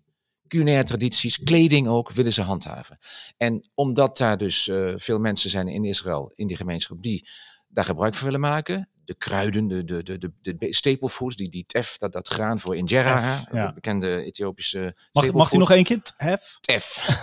culinaire 0.49 0.85
tradities, 0.85 1.43
kleding 1.43 1.89
ook, 1.89 2.13
willen 2.13 2.33
ze 2.33 2.43
handhaven. 2.43 2.99
En 3.37 3.69
omdat 3.75 4.17
daar 4.17 4.39
dus 4.39 4.69
eh, 4.69 4.93
veel 4.97 5.19
mensen 5.19 5.51
zijn 5.51 5.69
in 5.69 5.85
Israël, 5.85 6.33
in 6.35 6.47
die 6.47 6.57
gemeenschap, 6.57 7.03
die 7.03 7.29
daar 7.69 7.85
gebruik 7.85 8.15
van 8.15 8.25
willen 8.25 8.41
maken. 8.41 8.89
De 9.09 9.15
kruiden, 9.19 9.69
de, 9.69 9.85
de, 9.85 10.03
de, 10.03 10.19
de, 10.19 10.57
de 10.57 10.75
staple 10.75 11.09
foods, 11.09 11.37
die, 11.37 11.51
die 11.51 11.65
tef, 11.67 11.97
dat, 11.97 12.13
dat 12.13 12.29
graan 12.29 12.59
voor 12.61 12.77
injera, 12.77 13.17
Tef, 13.17 13.45
ja. 13.53 13.67
de 13.67 13.73
bekende 13.75 14.23
Ethiopische 14.25 14.79
Mag, 14.79 15.25
staple 15.25 15.33
mag 15.39 15.51
die 15.51 15.59
nog 15.59 15.71
één 15.71 15.85
keer? 15.85 16.01
Hef? 16.17 16.59
Tef. 16.61 17.19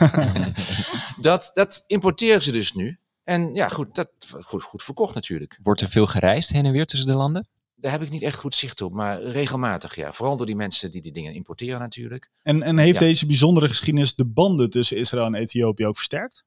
dat, 1.19 1.51
dat 1.53 1.83
importeren 1.87 2.41
ze 2.41 2.51
dus 2.51 2.73
nu. 2.73 2.99
En 3.23 3.53
ja, 3.53 3.67
goed, 3.69 3.95
dat 3.95 4.09
goed, 4.39 4.63
goed 4.63 4.83
verkocht 4.83 5.15
natuurlijk. 5.15 5.59
Wordt 5.61 5.81
er 5.81 5.89
veel 5.89 6.07
gereisd 6.07 6.49
heen 6.49 6.65
en 6.65 6.71
weer 6.71 6.85
tussen 6.85 7.07
de 7.07 7.15
landen? 7.15 7.47
Daar 7.75 7.91
heb 7.91 8.01
ik 8.01 8.09
niet 8.09 8.23
echt 8.23 8.37
goed 8.39 8.55
zicht 8.55 8.81
op, 8.81 8.93
maar 8.93 9.21
regelmatig 9.21 9.95
ja. 9.95 10.13
Vooral 10.13 10.37
door 10.37 10.45
die 10.45 10.55
mensen 10.55 10.91
die 10.91 11.01
die 11.01 11.11
dingen 11.11 11.33
importeren 11.33 11.79
natuurlijk. 11.79 12.29
En, 12.43 12.61
en 12.63 12.77
heeft 12.77 12.99
Ja. 12.99 13.05
deze 13.05 13.25
bijzondere 13.25 13.67
geschiedenis 13.67 14.15
de 14.15 14.25
banden 14.25 14.69
tussen 14.69 14.97
Israël 14.97 15.25
en 15.25 15.35
Ethiopië 15.35 15.85
ook 15.85 15.95
versterkt? 15.95 16.43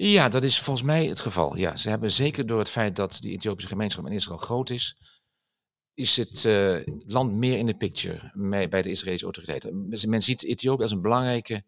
Ja, 0.00 0.28
dat 0.28 0.44
is 0.44 0.60
volgens 0.60 0.86
mij 0.86 1.06
het 1.06 1.20
geval. 1.20 1.56
Ja, 1.56 1.76
ze 1.76 1.88
hebben 1.88 2.12
zeker 2.12 2.46
door 2.46 2.58
het 2.58 2.68
feit 2.68 2.96
dat 2.96 3.18
die 3.20 3.32
Ethiopische 3.32 3.68
gemeenschap 3.68 4.06
in 4.06 4.12
Israël 4.12 4.38
groot 4.38 4.70
is, 4.70 4.96
is 5.94 6.16
het 6.16 6.44
eh, 6.44 6.76
land 7.06 7.32
meer 7.32 7.58
in 7.58 7.66
de 7.66 7.76
picture 7.76 8.30
bij 8.68 8.82
de 8.82 8.90
Israëlische 8.90 9.24
autoriteiten. 9.24 9.88
Men 10.08 10.22
ziet 10.22 10.44
Ethiopië 10.44 10.82
als 10.82 10.92
een 10.92 11.02
belangrijke 11.02 11.64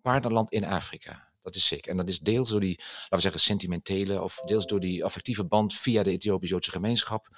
partnerland 0.00 0.52
in 0.52 0.64
Afrika. 0.64 1.32
Dat 1.42 1.54
is 1.54 1.66
zeker. 1.66 1.90
En 1.90 1.96
dat 1.96 2.08
is 2.08 2.18
deels 2.18 2.48
door 2.48 2.60
die, 2.60 2.76
laten 2.78 3.08
we 3.10 3.20
zeggen, 3.20 3.40
sentimentele 3.40 4.22
of 4.22 4.40
deels 4.40 4.66
door 4.66 4.80
die 4.80 5.04
affectieve 5.04 5.44
band 5.44 5.74
via 5.74 6.02
de 6.02 6.10
Ethiopisch-Joodse 6.10 6.70
gemeenschap 6.70 7.28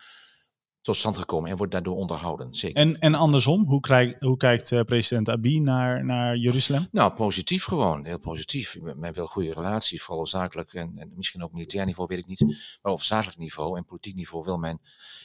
tot 0.85 0.97
stand 0.97 1.17
gekomen 1.17 1.51
en 1.51 1.57
wordt 1.57 1.73
daardoor 1.73 1.97
onderhouden. 1.97 2.55
Zeker. 2.55 2.77
En, 2.77 2.99
en 2.99 3.15
andersom, 3.15 3.65
hoe, 3.65 3.81
krijg, 3.81 4.15
hoe 4.19 4.37
kijkt 4.37 4.73
eh, 4.73 4.81
president 4.81 5.29
Abiy 5.29 5.59
naar, 5.59 6.05
naar 6.05 6.37
Jeruzalem? 6.37 6.89
Nou, 6.91 7.13
positief 7.15 7.65
gewoon. 7.65 8.05
Heel 8.05 8.19
positief. 8.19 8.77
Men 8.97 9.13
wil 9.13 9.27
goede 9.27 9.53
relaties, 9.53 10.03
vooral 10.03 10.23
op 10.23 10.29
zakelijk 10.29 10.73
en, 10.73 10.93
en 10.97 11.13
misschien 11.17 11.43
ook 11.43 11.53
militair 11.53 11.85
niveau, 11.85 12.09
weet 12.09 12.19
ik 12.19 12.27
niet. 12.27 12.57
Maar 12.83 12.93
op 12.93 13.03
zakelijk 13.03 13.39
niveau 13.39 13.77
en 13.77 13.85
politiek 13.85 14.15
niveau 14.15 14.45
wil 14.45 14.59
men 14.59 14.81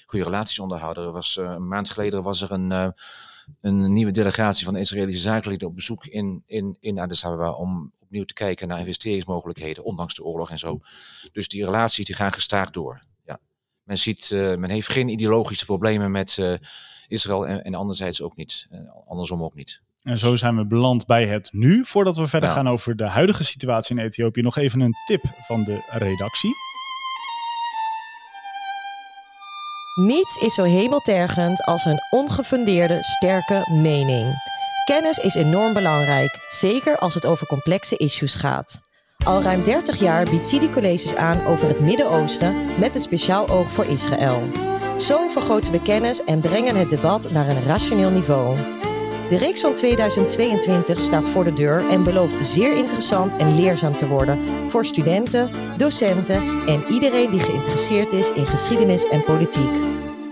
goede 0.06 0.26
relaties 0.26 0.60
onderhouden. 0.60 1.04
Er 1.04 1.12
was, 1.12 1.38
eh, 1.38 1.46
een 1.46 1.68
maand 1.68 1.90
geleden 1.90 2.24
was 2.24 2.42
er 2.42 2.52
een, 2.52 2.72
eh, 2.72 2.88
een 3.62 3.94
nieuwe 3.94 4.12
delegatie 4.12 4.66
van 4.66 4.74
de 4.74 4.80
Israëlische 4.80 5.22
zakenlieden 5.22 5.68
op 5.68 5.76
bezoek 5.76 6.06
in, 6.06 6.44
in, 6.46 6.78
in 6.80 7.00
Addis 7.00 7.26
Ababa 7.26 7.52
om 7.52 7.92
opnieuw 8.02 8.26
te 8.26 8.34
kijken 8.34 8.68
naar 8.68 8.80
investeringsmogelijkheden, 8.80 9.84
ondanks 9.84 10.14
de 10.14 10.24
oorlog 10.24 10.52
en 10.52 10.60
zo. 10.60 10.80
Dus 11.32 11.48
die 11.48 11.66
relaties 11.66 12.06
die 12.06 12.16
gaan 12.16 12.34
gestaag 12.34 12.70
door. 12.70 13.08
Men, 13.90 13.98
ziet, 13.98 14.32
eh, 14.32 14.40
men 14.56 14.70
heeft 14.70 14.90
geen 14.90 15.10
ideologische 15.10 15.66
problemen 15.66 16.12
met 16.12 16.38
eh, 16.38 16.54
Israël 17.08 17.48
en, 17.48 17.64
en 17.64 17.76
anderzijds 17.76 18.22
ook 18.22 18.36
niet. 18.36 18.68
Andersom 19.08 19.44
ook 19.44 19.56
niet. 19.56 19.82
En 20.04 20.18
zo 20.18 20.36
zijn 20.36 20.56
we 20.58 20.66
beland 20.66 21.06
bij 21.06 21.28
het 21.28 21.50
nu. 21.52 21.86
Voordat 21.86 22.18
we 22.18 22.28
verder 22.28 22.50
Ja. 22.50 22.56
gaan 22.56 22.70
over 22.70 22.96
de 22.96 23.08
huidige 23.08 23.44
situatie 23.44 23.96
in 23.98 24.04
Ethiopië, 24.06 24.42
nog 24.42 24.58
even 24.58 24.80
een 24.80 24.96
tip 25.06 25.24
van 25.48 25.64
de 25.64 25.84
redactie. 25.90 26.54
Niets 29.96 30.38
is 30.38 30.54
zo 30.54 30.64
hemeltergend 30.64 31.64
als 31.64 31.86
een 31.86 32.00
ongefundeerde, 32.10 33.04
sterke 33.04 33.68
mening. 33.72 34.34
Kennis 34.86 35.18
is 35.18 35.36
enorm 35.36 35.74
belangrijk, 35.74 36.46
zeker 36.48 36.98
als 36.98 37.14
het 37.14 37.26
over 37.26 37.48
complexe 37.48 37.98
issues 37.98 38.36
gaat. 38.36 38.80
Al 39.30 39.42
ruim 39.42 39.64
30 39.64 40.00
jaar 40.00 40.30
biedt 40.30 40.48
Sidi 40.48 40.70
colleges 40.70 41.16
aan 41.16 41.46
over 41.46 41.68
het 41.68 41.80
Midden-Oosten 41.80 42.56
met 42.80 42.96
een 42.96 43.02
speciaal 43.02 43.50
oog 43.50 43.72
voor 43.72 43.86
Israël. 43.86 44.44
Zo 44.98 45.28
vergroten 45.28 45.72
we 45.72 45.82
kennis 45.82 46.24
en 46.24 46.40
brengen 46.40 46.76
het 46.76 46.90
debat 46.90 47.32
naar 47.32 47.50
een 47.50 47.64
rationeel 47.64 48.10
niveau. 48.10 48.58
De 49.30 49.38
reeks 49.38 49.62
van 49.62 49.74
2022 49.74 51.02
staat 51.02 51.28
voor 51.28 51.44
de 51.44 51.54
deur 51.54 51.90
en 51.90 52.04
belooft 52.04 52.46
zeer 52.46 52.74
interessant 52.78 53.36
en 53.36 53.56
leerzaam 53.56 53.96
te 53.96 54.08
worden 54.08 54.40
voor 54.70 54.86
studenten, 54.86 55.52
docenten 55.78 56.42
en 56.68 56.84
iedereen 56.90 57.30
die 57.30 57.40
geïnteresseerd 57.40 58.12
is 58.12 58.32
in 58.32 58.46
geschiedenis 58.46 59.08
en 59.08 59.24
politiek. 59.24 59.76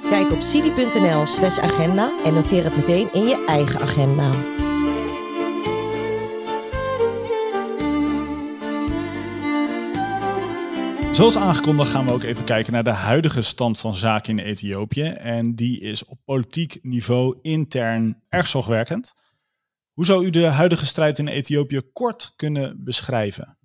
Kijk 0.10 0.32
op 0.32 0.42
cidi.nl 0.42 1.26
slash 1.26 1.60
agenda 1.60 2.12
en 2.26 2.34
noteer 2.34 2.64
het 2.64 2.76
meteen 2.76 3.14
in 3.14 3.28
je 3.28 3.46
eigen 3.46 3.80
agenda. 3.80 4.30
Zoals 11.18 11.38
aangekondigd 11.38 11.90
gaan 11.90 12.06
we 12.06 12.12
ook 12.12 12.24
even 12.24 12.46
kijken 12.46 12.74
naar 12.74 12.84
de 12.84 12.90
huidige 12.90 13.42
stand 13.42 13.80
van 13.80 13.96
zaken 13.96 14.40
in 14.40 14.46
Ethiopië. 14.46 15.04
En 15.10 15.56
die 15.56 15.80
is 15.80 16.06
op 16.06 16.20
politiek 16.26 16.80
niveau 16.82 17.40
intern 17.42 18.24
erg 18.30 18.48
zorgwekkend. 18.48 19.14
Hoe 19.94 20.06
zou 20.06 20.26
u 20.26 20.30
de 20.30 20.46
huidige 20.46 20.86
strijd 20.86 21.20
in 21.20 21.28
Ethiopië 21.28 21.82
kort 21.82 22.34
kunnen 22.36 22.84
beschrijven? 22.84 23.58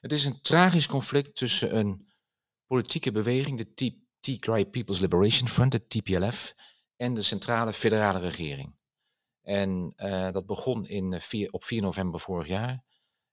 Het 0.00 0.12
is 0.12 0.24
een 0.24 0.40
tragisch 0.40 0.86
conflict 0.86 1.36
tussen 1.36 1.76
een 1.76 2.06
politieke 2.66 3.12
beweging, 3.12 3.58
de 3.58 3.94
Tigray 4.20 4.66
People's 4.66 5.00
Liberation 5.00 5.48
Front, 5.48 5.72
de 5.72 5.86
TPLF, 5.86 6.54
en 6.96 7.14
de 7.14 7.22
centrale 7.22 7.72
federale 7.72 8.18
regering. 8.18 8.76
En 9.42 9.92
eh, 9.96 10.30
dat 10.32 10.46
begon 10.46 10.86
in, 10.86 11.12
eh, 11.12 11.48
op 11.50 11.64
4 11.64 11.82
november 11.82 12.20
vorig 12.20 12.48
jaar 12.48 12.85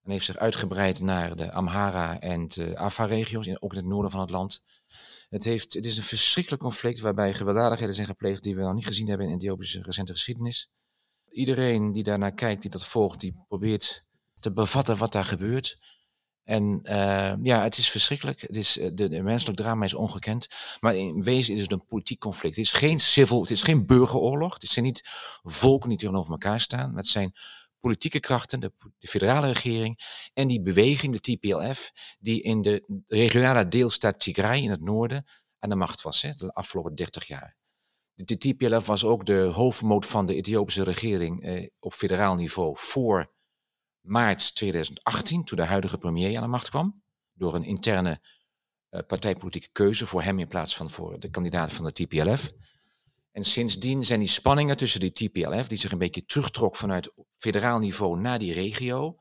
en 0.04 0.12
heeft 0.12 0.26
zich 0.26 0.38
uitgebreid 0.38 1.00
naar 1.00 1.36
de 1.36 1.52
Amhara 1.52 2.20
en 2.20 2.48
de 2.48 2.78
Afar-regio's, 2.78 3.48
ook 3.60 3.72
in 3.72 3.78
het 3.78 3.88
noorden 3.88 4.12
van 4.12 4.20
het 4.20 4.30
land. 4.30 4.62
Het, 5.30 5.44
heeft, 5.44 5.74
het 5.74 5.86
is 5.86 5.98
een 5.98 6.04
verschrikkelijk 6.04 6.62
conflict 6.62 7.00
waarbij 7.00 7.34
gewelddadigheden 7.34 7.96
zijn 7.96 8.08
gepleegd 8.08 8.44
die 8.44 8.56
we 8.56 8.62
nog 8.62 8.74
niet 8.74 8.86
gezien 8.86 9.08
hebben 9.08 9.28
in 9.28 9.34
Ethiopische 9.34 9.82
recente 9.82 10.12
geschiedenis. 10.12 10.70
Iedereen 11.30 11.92
die 11.92 12.04
daarnaar 12.04 12.34
kijkt, 12.34 12.62
die 12.62 12.72
dat 12.72 12.86
volgt, 12.86 13.20
die 13.20 13.44
probeert 13.48 14.04
te 14.40 14.54
bevatten 14.54 14.98
wat 14.98 15.12
daar 15.12 15.26
gebeurt. 15.26 15.78
En 16.44 16.80
eh, 16.84 17.34
ja, 17.42 17.64
het 17.64 17.78
is 17.78 17.90
verschrikkelijk. 17.90 18.42
Het 18.42 18.56
is, 18.56 18.78
eh, 18.78 18.90
de, 18.94 19.10
de 19.10 19.22
menselijk 19.22 19.58
drama 19.58 19.86
is 19.86 19.94
ongekend. 19.94 20.48
Maar 20.80 20.96
in 20.96 21.24
wezen 21.24 21.56
is 21.56 21.62
het 21.62 21.72
een 21.72 21.86
politiek 21.86 22.20
conflict. 22.20 22.56
Het 22.56 22.66
is 22.66 22.74
geen 22.74 23.00
civil, 23.00 23.42
het 23.42 23.52
is 23.52 23.64
geen 23.64 23.86
burgeroorlog. 23.86 24.54
Het 24.54 24.70
zijn 24.70 24.86
niet 24.86 25.10
volken 25.44 25.90
die 25.90 25.98
tegenover 25.98 26.32
elkaar 26.32 26.62
staan. 26.62 26.96
Het 26.96 27.08
zijn 27.08 27.34
politieke 27.84 28.20
krachten, 28.20 28.60
de, 28.60 28.74
de 28.98 29.08
federale 29.08 29.48
regering 29.48 30.00
en 30.34 30.48
die 30.48 30.62
beweging, 30.62 31.20
de 31.20 31.38
TPLF, 31.38 31.92
die 32.20 32.42
in 32.42 32.62
de 32.62 33.04
regionale 33.06 33.68
deelstaat 33.68 34.20
Tigray 34.20 34.62
in 34.62 34.70
het 34.70 34.82
noorden 34.82 35.26
aan 35.60 35.70
de 35.70 35.76
macht 35.76 36.02
was, 36.02 36.22
hè, 36.22 36.34
de 36.34 36.52
afgelopen 36.52 36.96
30 36.96 37.28
jaar. 37.28 37.58
De, 38.14 38.24
de 38.24 38.38
TPLF 38.38 38.86
was 38.86 39.04
ook 39.04 39.26
de 39.26 39.40
hoofdmoot 39.40 40.06
van 40.06 40.26
de 40.26 40.36
Ethiopische 40.36 40.84
regering 40.84 41.44
eh, 41.44 41.68
op 41.80 41.94
federaal 41.94 42.36
niveau 42.36 42.74
voor 42.78 43.34
maart 44.00 44.56
2018, 44.56 45.44
toen 45.44 45.58
de 45.58 45.66
huidige 45.66 45.98
premier 45.98 46.36
aan 46.36 46.44
de 46.44 46.50
macht 46.50 46.70
kwam, 46.70 47.04
door 47.34 47.56
een 47.56 47.64
interne 47.64 48.22
eh, 48.90 49.00
partijpolitieke 49.08 49.70
keuze 49.72 50.08
voor 50.08 50.22
hem 50.22 50.40
in 50.40 50.48
plaats 50.48 50.76
van 50.76 50.90
voor 50.90 51.20
de 51.20 51.30
kandidaat 51.30 51.74
van 51.74 51.86
de 51.86 51.92
TPLF. 51.92 52.52
En 53.34 53.44
sindsdien 53.44 54.04
zijn 54.04 54.20
die 54.20 54.28
spanningen 54.28 54.78
tussen 54.78 55.00
die 55.00 55.12
TPLF, 55.12 55.68
die 55.68 55.78
zich 55.78 55.92
een 55.92 55.98
beetje 55.98 56.26
terugtrok 56.26 56.76
vanuit 56.76 57.12
federaal 57.38 57.80
niveau 57.80 58.20
naar 58.20 58.40
die 58.40 58.54
regio, 58.54 59.18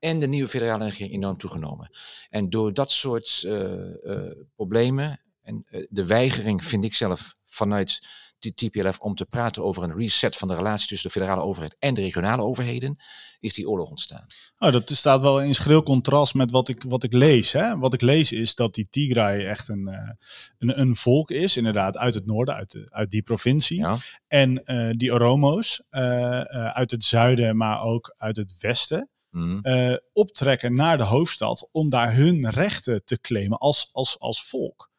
en 0.00 0.18
de 0.18 0.26
nieuwe 0.26 0.48
federale 0.48 0.84
regering 0.84 1.14
enorm 1.14 1.36
toegenomen. 1.36 1.90
En 2.28 2.50
door 2.50 2.72
dat 2.72 2.92
soort 2.92 3.42
eh, 3.46 4.04
eh, 4.04 4.36
problemen 4.54 5.20
en 5.42 5.64
eh, 5.66 5.86
de 5.88 6.06
weigering, 6.06 6.64
vind 6.64 6.84
ik 6.84 6.94
zelf, 6.94 7.34
vanuit 7.44 8.06
de 8.42 8.54
TPLF 8.54 8.98
om 8.98 9.14
te 9.14 9.26
praten 9.26 9.64
over 9.64 9.82
een 9.82 9.96
reset 9.96 10.36
van 10.36 10.48
de 10.48 10.54
relatie 10.54 10.88
tussen 10.88 11.10
de 11.12 11.18
federale 11.18 11.42
overheid 11.42 11.76
en 11.78 11.94
de 11.94 12.00
regionale 12.00 12.42
overheden, 12.42 12.96
is 13.38 13.52
die 13.52 13.68
oorlog 13.68 13.90
ontstaan. 13.90 14.26
Oh, 14.58 14.72
dat 14.72 14.90
staat 14.90 15.20
wel 15.20 15.40
in 15.42 15.54
schril 15.54 15.82
contrast 15.82 16.34
met 16.34 16.50
wat 16.50 16.68
ik, 16.68 16.82
wat 16.88 17.02
ik 17.02 17.12
lees. 17.12 17.52
Hè? 17.52 17.78
Wat 17.78 17.94
ik 17.94 18.00
lees 18.00 18.32
is 18.32 18.54
dat 18.54 18.74
die 18.74 18.86
Tigray 18.90 19.46
echt 19.46 19.68
een, 19.68 19.88
eh, 19.88 20.10
een, 20.58 20.80
een 20.80 20.96
volk 20.96 21.30
is, 21.30 21.56
inderdaad, 21.56 21.96
uit 21.98 22.14
het 22.14 22.26
noorden, 22.26 22.54
uit, 22.54 22.70
de, 22.70 22.86
uit 22.90 23.10
die 23.10 23.22
provincie. 23.22 23.78
Ja. 23.78 23.96
En 24.26 24.64
eh, 24.64 24.90
die 24.96 25.12
Oromo's 25.12 25.82
eh, 25.90 26.40
uit 26.50 26.90
het 26.90 27.04
zuiden, 27.04 27.56
maar 27.56 27.82
ook 27.82 28.14
uit 28.16 28.36
het 28.36 28.58
westen, 28.60 29.10
Mhm. 29.30 29.58
eh, 29.60 29.96
optrekken 30.12 30.74
naar 30.74 30.96
de 30.98 31.04
hoofdstad 31.04 31.68
om 31.72 31.88
daar 31.88 32.14
hun 32.14 32.50
rechten 32.50 33.04
te 33.04 33.20
claimen 33.20 33.58
als, 33.58 33.88
als, 33.92 34.18
als 34.18 34.44
volk. 34.44 34.90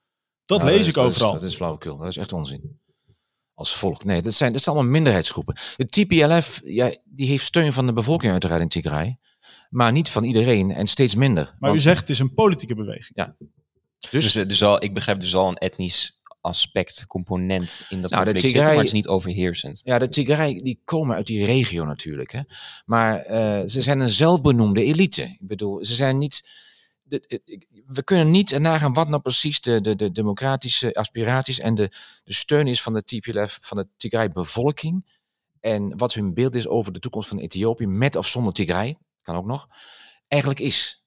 Dat 0.45 0.59
Nou, 0.59 0.71
lees 0.71 0.79
is- 0.79 0.87
ik 0.87 0.93
dat 0.93 1.07
is- 1.09 1.15
overal. 1.15 1.33
Dat 1.33 1.43
is 1.43 1.55
flauwekul, 1.55 1.97
dat 1.97 2.07
is 2.07 2.17
echt 2.17 2.33
onzin. 2.33 2.79
Als 3.61 3.75
volk. 3.75 4.03
Nee, 4.03 4.21
dat 4.21 4.33
zijn, 4.33 4.53
dat 4.53 4.61
zijn 4.63 4.75
allemaal 4.75 4.93
minderheidsgroepen. 4.93 5.55
De 5.75 5.85
TPLF, 5.85 6.61
ja, 6.63 6.91
die 7.05 7.27
heeft 7.27 7.45
steun 7.45 7.73
van 7.73 7.85
de 7.85 7.93
bevolking 7.93 8.31
uiteraard 8.31 8.61
in 8.61 8.67
Tigray. 8.67 9.17
Maar 9.69 9.91
niet 9.91 10.09
van 10.09 10.23
iedereen 10.23 10.71
en 10.71 10.87
steeds 10.87 11.15
minder. 11.15 11.55
maar 11.59 11.73
u 11.73 11.79
zegt 11.79 11.99
het 11.99 12.09
is 12.09 12.19
een 12.19 12.33
politieke 12.33 12.75
beweging. 12.75 13.33
Dus 14.11 14.35
er 14.35 14.53
zal, 14.53 14.83
ik 14.83 14.93
begrijp, 14.93 15.21
er 15.21 15.27
zal 15.27 15.47
een 15.47 15.55
etnisch 15.57 16.21
aspect, 16.41 17.07
component 17.07 17.81
in 17.89 18.01
dat 18.01 18.11
Nou, 18.11 18.23
de 18.23 18.31
zitten, 18.31 18.49
Tigray- 18.49 18.67
maar 18.67 18.75
het 18.75 18.85
is 18.85 18.91
niet 18.91 19.07
overheersend. 19.07 19.81
Ja, 19.83 19.99
de 19.99 20.09
Tigray 20.09 20.53
die 20.53 20.81
komen 20.85 21.15
uit 21.15 21.27
die 21.27 21.45
regio 21.45 21.85
natuurlijk. 21.85 22.31
Hè. 22.31 22.39
Maar 22.85 23.17
eh, 23.17 23.67
ze 23.67 23.81
zijn 23.81 23.99
een 23.99 24.09
zelfbenoemde 24.09 24.83
elite. 24.83 25.21
Ik 25.23 25.47
bedoel, 25.47 25.85
ze 25.85 25.93
zijn 25.93 26.17
niet. 26.17 26.69
We 27.85 28.03
kunnen 28.03 28.31
niet 28.31 28.59
nagaan 28.59 28.93
wat 28.93 29.09
nou 29.09 29.21
precies 29.21 29.61
de, 29.61 29.81
de, 29.81 29.95
de 29.95 30.11
democratische 30.11 30.93
aspiraties 30.93 31.59
en 31.59 31.75
de, 31.75 31.91
de 32.23 32.33
steun 32.33 32.67
is 32.67 32.81
van 32.81 32.93
de 32.93 33.03
TPLF, 33.03 33.57
van 33.61 33.77
de 33.77 33.87
Tigray-bevolking. 33.97 35.19
En 35.59 35.97
wat 35.97 36.13
hun 36.13 36.33
beeld 36.33 36.55
is 36.55 36.67
over 36.67 36.93
de 36.93 36.99
toekomst 36.99 37.29
van 37.29 37.37
Ethiopië, 37.37 37.87
met 37.87 38.15
of 38.15 38.27
zonder 38.27 38.53
Tigray, 38.53 38.97
kan 39.21 39.35
ook 39.35 39.45
nog, 39.45 39.67
eigenlijk 40.27 40.61
is. 40.61 41.03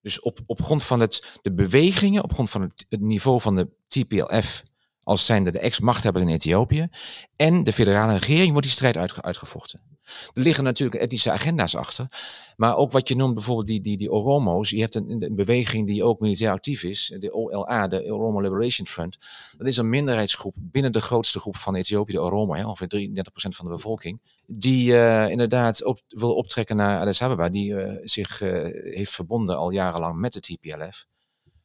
Dus 0.00 0.20
op, 0.20 0.38
op 0.46 0.62
grond 0.62 0.82
van 0.82 1.00
het, 1.00 1.38
de 1.42 1.52
bewegingen, 1.52 2.22
op 2.22 2.32
grond 2.32 2.50
van 2.50 2.60
het, 2.60 2.86
niveau 2.88 3.40
van 3.40 3.56
de 3.56 3.68
TPLF, 3.86 4.62
als 5.02 5.26
zijnde 5.26 5.50
de 5.50 5.58
ex-machthebber 5.58 6.22
in 6.22 6.28
Ethiopië, 6.28 6.88
en 7.36 7.64
de 7.64 7.72
federale 7.72 8.12
regering 8.12 8.50
wordt 8.50 8.66
die 8.66 8.76
strijd 8.76 8.96
uitge- 8.96 9.22
uitgevochten. 9.22 9.98
Er 10.34 10.42
liggen 10.42 10.64
natuurlijk 10.64 11.02
etnische 11.02 11.30
agenda's 11.30 11.74
achter. 11.74 12.08
Maar 12.56 12.76
ook 12.76 12.92
wat 12.92 13.08
je 13.08 13.16
noemt 13.16 13.34
bijvoorbeeld 13.34 13.66
die, 13.66 13.80
die, 13.80 13.96
die 13.96 14.10
Oromo's. 14.10 14.70
Je 14.70 14.80
hebt 14.80 14.94
een, 14.94 15.22
een 15.22 15.34
beweging 15.34 15.86
die 15.86 16.04
ook 16.04 16.20
militair 16.20 16.52
actief 16.52 16.82
is. 16.82 17.16
De 17.18 17.32
OLA, 17.32 17.88
de 17.88 18.12
Oromo 18.12 18.40
Liberation 18.40 18.86
Front. 18.86 19.16
Dat 19.56 19.66
is 19.66 19.76
een 19.76 19.88
minderheidsgroep 19.88 20.54
binnen 20.56 20.92
de 20.92 21.00
grootste 21.00 21.40
groep 21.40 21.56
van 21.56 21.74
Ethiopië, 21.74 22.12
de 22.12 22.22
Oromo. 22.22 22.54
Hè, 22.54 22.66
ongeveer 22.66 23.08
33% 23.08 23.22
van 23.32 23.64
de 23.64 23.72
bevolking. 23.72 24.20
Die 24.46 24.96
eh, 24.96 25.30
inderdaad 25.30 25.84
op, 25.84 26.00
wil 26.08 26.34
optrekken 26.34 26.76
naar 26.76 27.00
Addis 27.00 27.22
Ababa. 27.22 27.48
Die 27.48 27.76
eh, 27.76 28.00
zich 28.02 28.40
eh, 28.40 28.50
heeft 28.94 29.12
verbonden 29.12 29.56
al 29.56 29.70
jarenlang 29.70 30.18
met 30.18 30.32
de 30.32 30.40
TPLF. 30.40 31.06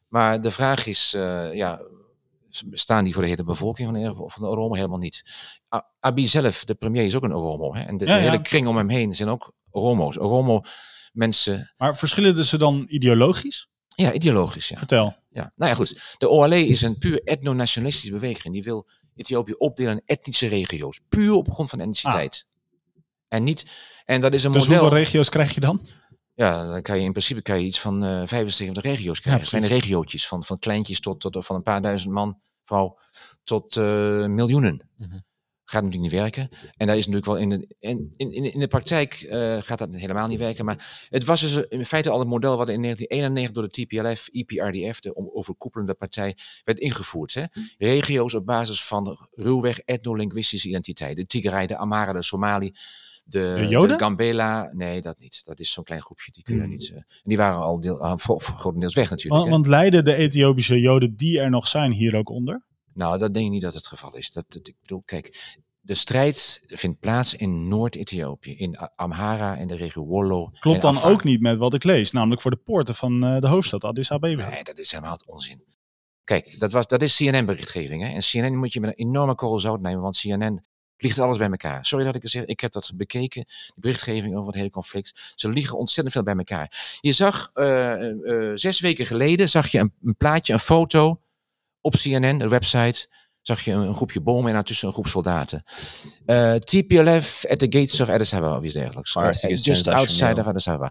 Maar 0.08 0.40
de 0.40 0.50
vraag 0.50 0.86
is, 0.86 1.10
ja, 1.52 1.80
staan 2.70 3.04
die 3.04 3.12
voor 3.12 3.22
de 3.22 3.28
hele 3.28 3.44
bevolking 3.44 3.88
van 3.88 4.00
de, 4.02 4.14
van 4.14 4.42
de 4.42 4.48
Oromo? 4.48 4.74
Helemaal 4.74 4.98
niet. 4.98 5.22
A- 5.74 5.86
Abiy 6.00 6.26
zelf, 6.26 6.64
de 6.64 6.74
premier, 6.74 7.04
is 7.04 7.14
ook 7.16 7.22
een 7.24 7.34
Oromo. 7.34 7.74
Hè? 7.74 7.82
En 7.82 7.96
de, 7.96 8.04
Ja, 8.06 8.14
de 8.14 8.20
hele 8.20 8.32
ja. 8.36 8.40
kring 8.42 8.66
om 8.66 8.76
hem 8.76 8.88
heen 8.88 9.14
zijn 9.14 9.28
ook 9.28 9.52
Oromo's. 9.70 10.18
Oromo 10.18 10.60
mensen, 11.12 11.72
Maar 11.76 11.96
verschillen 11.96 12.44
ze 12.44 12.58
dan 12.58 12.84
ideologisch? 12.88 13.68
ja, 13.94 14.12
ideologisch. 14.12 14.68
Ja. 14.68 14.76
Vertel. 14.76 15.14
Ja. 15.30 15.52
Nou 15.54 15.70
ja, 15.70 15.76
goed. 15.76 16.14
De 16.18 16.28
OLE 16.28 16.66
is 16.66 16.82
een 16.82 16.98
puur 16.98 17.22
etno-nationalistische 17.24 18.10
beweging. 18.12 18.54
Die 18.54 18.62
wil 18.62 18.88
Ethiopië 19.14 19.52
opdelen 19.52 19.92
in 19.92 20.02
etnische 20.04 20.46
regio's. 20.46 21.00
Puur 21.08 21.32
op 21.32 21.50
grond 21.50 21.70
van 21.70 21.80
etniciteit. 21.80 22.46
En 23.28 23.44
niet, 23.44 23.66
en 24.04 24.20
dat 24.20 24.34
is 24.34 24.44
een 24.44 24.52
Dus 24.52 24.62
model. 24.66 24.80
hoeveel 24.80 24.98
regio's 24.98 25.28
krijg 25.28 25.54
je 25.54 25.60
dan? 25.60 25.86
Ja, 26.34 26.70
dan 26.70 26.82
kan 26.82 26.96
je 26.98 27.04
in 27.04 27.12
principe 27.12 27.42
kan 27.42 27.60
je 27.60 27.66
iets 27.66 27.80
van 27.80 28.04
eh 28.04 28.22
75 28.26 28.82
regio's 28.82 29.20
krijgen. 29.20 29.42
Ja, 29.42 29.48
Kleine 29.48 29.68
regiootjes, 29.68 30.26
van, 30.26 30.44
van 30.44 30.58
kleintjes 30.58 31.00
tot, 31.00 31.20
tot 31.20 31.46
van 31.46 31.56
een 31.56 31.62
paar 31.62 31.82
duizend 31.82 32.12
man, 32.12 32.40
tot 33.44 33.76
eh, 33.76 34.26
miljoenen. 34.26 34.88
Mhm. 34.96 35.18
Gaat 35.68 35.82
natuurlijk 35.82 36.12
niet 36.12 36.20
werken. 36.20 36.48
En 36.76 36.86
daar 36.86 36.96
is 36.96 37.06
natuurlijk 37.06 37.26
wel 37.32 37.36
in 37.36 37.48
de, 37.48 37.74
in, 37.78 38.12
in, 38.16 38.32
in 38.32 38.52
in 38.52 38.60
de 38.60 38.68
praktijk 38.68 39.14
eh, 39.14 39.56
gaat 39.62 39.78
dat 39.78 39.94
helemaal 39.96 40.28
niet 40.28 40.38
werken. 40.38 40.64
Maar 40.64 41.06
het 41.10 41.24
was 41.24 41.40
dus 41.40 41.66
in 41.68 41.84
feite 41.84 42.10
al 42.10 42.18
het 42.18 42.28
model 42.28 42.56
wat 42.56 42.68
in 42.68 42.82
1991 42.82 43.52
door 43.52 43.68
de 43.68 43.84
TPLF, 43.84 44.28
EPRDF, 44.28 45.00
de 45.00 45.14
om- 45.14 45.30
overkoepelende 45.32 45.94
partij, 45.94 46.36
werd 46.64 46.78
ingevoerd. 46.78 47.34
Hè? 47.34 47.44
Regio's 47.78 48.34
op 48.34 48.46
basis 48.46 48.84
van 48.84 49.28
ruwweg 49.30 49.78
etnolinguïstische 49.78 50.68
identiteit. 50.68 51.16
De 51.16 51.26
Tigray, 51.26 51.66
de 51.66 51.76
Amara, 51.76 52.12
de 52.12 52.22
Somali, 52.22 52.74
de, 53.28 53.54
De 53.58 53.66
Joden? 53.68 53.98
Gambela. 53.98 54.70
Nee, 54.72 55.00
dat 55.00 55.18
niet. 55.18 55.44
Dat 55.44 55.60
is 55.60 55.72
zo'n 55.72 55.84
klein 55.84 56.02
groepje. 56.02 56.32
Die 56.32 56.42
kunnen 56.42 56.64
Hmm. 56.64 56.72
niet. 56.72 56.90
eh, 56.94 57.02
die 57.22 57.36
waren 57.36 57.58
al 57.60 57.80
deel, 57.80 58.16
grotendeels 58.16 58.94
weg 58.94 59.10
natuurlijk. 59.10 59.40
Want, 59.40 59.50
want 59.54 59.66
lijden 59.66 60.04
de 60.04 60.14
Ethiopische 60.14 60.80
Joden 60.80 61.16
die 61.16 61.40
er 61.40 61.50
nog 61.50 61.68
zijn 61.68 61.92
hier 61.92 62.16
ook 62.16 62.28
onder? 62.28 62.66
Nou, 62.92 63.18
dat 63.18 63.34
denk 63.34 63.46
ik 63.46 63.52
niet 63.52 63.62
dat 63.62 63.74
het 63.74 63.86
geval 63.86 64.16
is. 64.16 64.30
Dat, 64.32 64.44
dat, 64.48 64.68
ik 64.68 64.74
bedoel, 64.80 65.02
kijk, 65.04 65.56
de 65.80 65.94
strijd 65.94 66.62
vindt 66.66 66.98
plaats 67.00 67.34
in 67.34 67.68
Noord-Ethiopië, 67.68 68.52
in 68.56 68.76
Amhara 68.96 69.56
en 69.56 69.66
de 69.68 69.76
regio 69.76 70.04
Wollo. 70.04 70.50
Klopt 70.58 70.82
dan 70.82 70.96
Afar. 70.96 71.10
ook 71.12 71.24
niet 71.24 71.40
met 71.40 71.58
wat 71.58 71.74
ik 71.74 71.84
lees, 71.84 72.10
namelijk 72.10 72.40
voor 72.40 72.50
de 72.50 72.56
poorten 72.64 72.94
van 72.94 73.24
eh, 73.24 73.40
de 73.40 73.48
hoofdstad 73.48 73.84
Addis 73.84 74.12
Abeba. 74.12 74.48
Nee, 74.48 74.64
dat 74.64 74.78
is 74.78 74.90
helemaal 74.90 75.18
onzin. 75.26 75.64
Kijk, 76.24 76.58
dat, 76.60 76.72
was, 76.72 76.86
dat 76.86 77.02
is 77.02 77.16
CNN-berichtgeving. 77.16 78.02
Hè? 78.02 78.08
En 78.08 78.20
CNN 78.20 78.56
moet 78.58 78.72
je 78.72 78.80
met 78.80 78.90
een 78.98 79.06
enorme 79.06 79.34
korrel 79.34 79.60
zout 79.60 79.80
nemen, 79.80 80.00
want 80.02 80.18
CNN 80.18 80.64
liegt 80.98 81.18
alles 81.18 81.38
bij 81.38 81.48
elkaar. 81.50 81.86
Sorry 81.86 82.04
dat 82.04 82.14
ik 82.14 82.22
het 82.22 82.30
zeg, 82.30 82.44
ik 82.44 82.60
heb 82.60 82.72
dat 82.72 82.92
bekeken, 82.94 83.44
die 83.46 83.74
berichtgeving 83.76 84.34
over 84.34 84.46
het 84.46 84.56
hele 84.56 84.70
conflict. 84.70 85.32
Ze 85.34 85.48
liegen 85.48 85.78
ontzettend 85.78 86.12
veel 86.14 86.22
bij 86.24 86.34
elkaar. 86.36 86.96
Je 87.00 87.12
zag, 87.12 87.50
eh, 87.54 88.10
eh, 88.10 88.52
zes 88.54 88.80
weken 88.80 89.06
geleden, 89.06 89.48
zag 89.48 89.68
je 89.68 89.78
een, 89.78 89.92
een 90.04 90.16
plaatje, 90.16 90.52
een 90.52 90.58
foto 90.58 91.20
op 91.80 91.94
CNN, 91.96 92.38
de 92.38 92.48
website. 92.48 93.08
Zag 93.42 93.60
je 93.64 93.72
een, 93.72 93.80
een 93.80 93.94
groepje 93.94 94.20
bomen 94.20 94.46
en 94.48 94.54
daartussen 94.54 94.86
een 94.88 94.92
groep 94.94 95.06
soldaten. 95.06 95.62
Eh, 96.26 96.54
TPLF 96.54 97.44
at 97.48 97.58
the 97.58 97.66
gates 97.70 98.00
of 98.00 98.08
Addis 98.08 98.34
Ababa 98.34 98.56
of 98.58 98.64
iets 98.64 98.72
dergelijks. 98.74 99.14
Eh, 99.16 99.22
just 99.64 99.88
outside 99.88 100.40
of 100.40 100.46
Addis 100.46 100.68
Ababa. 100.68 100.90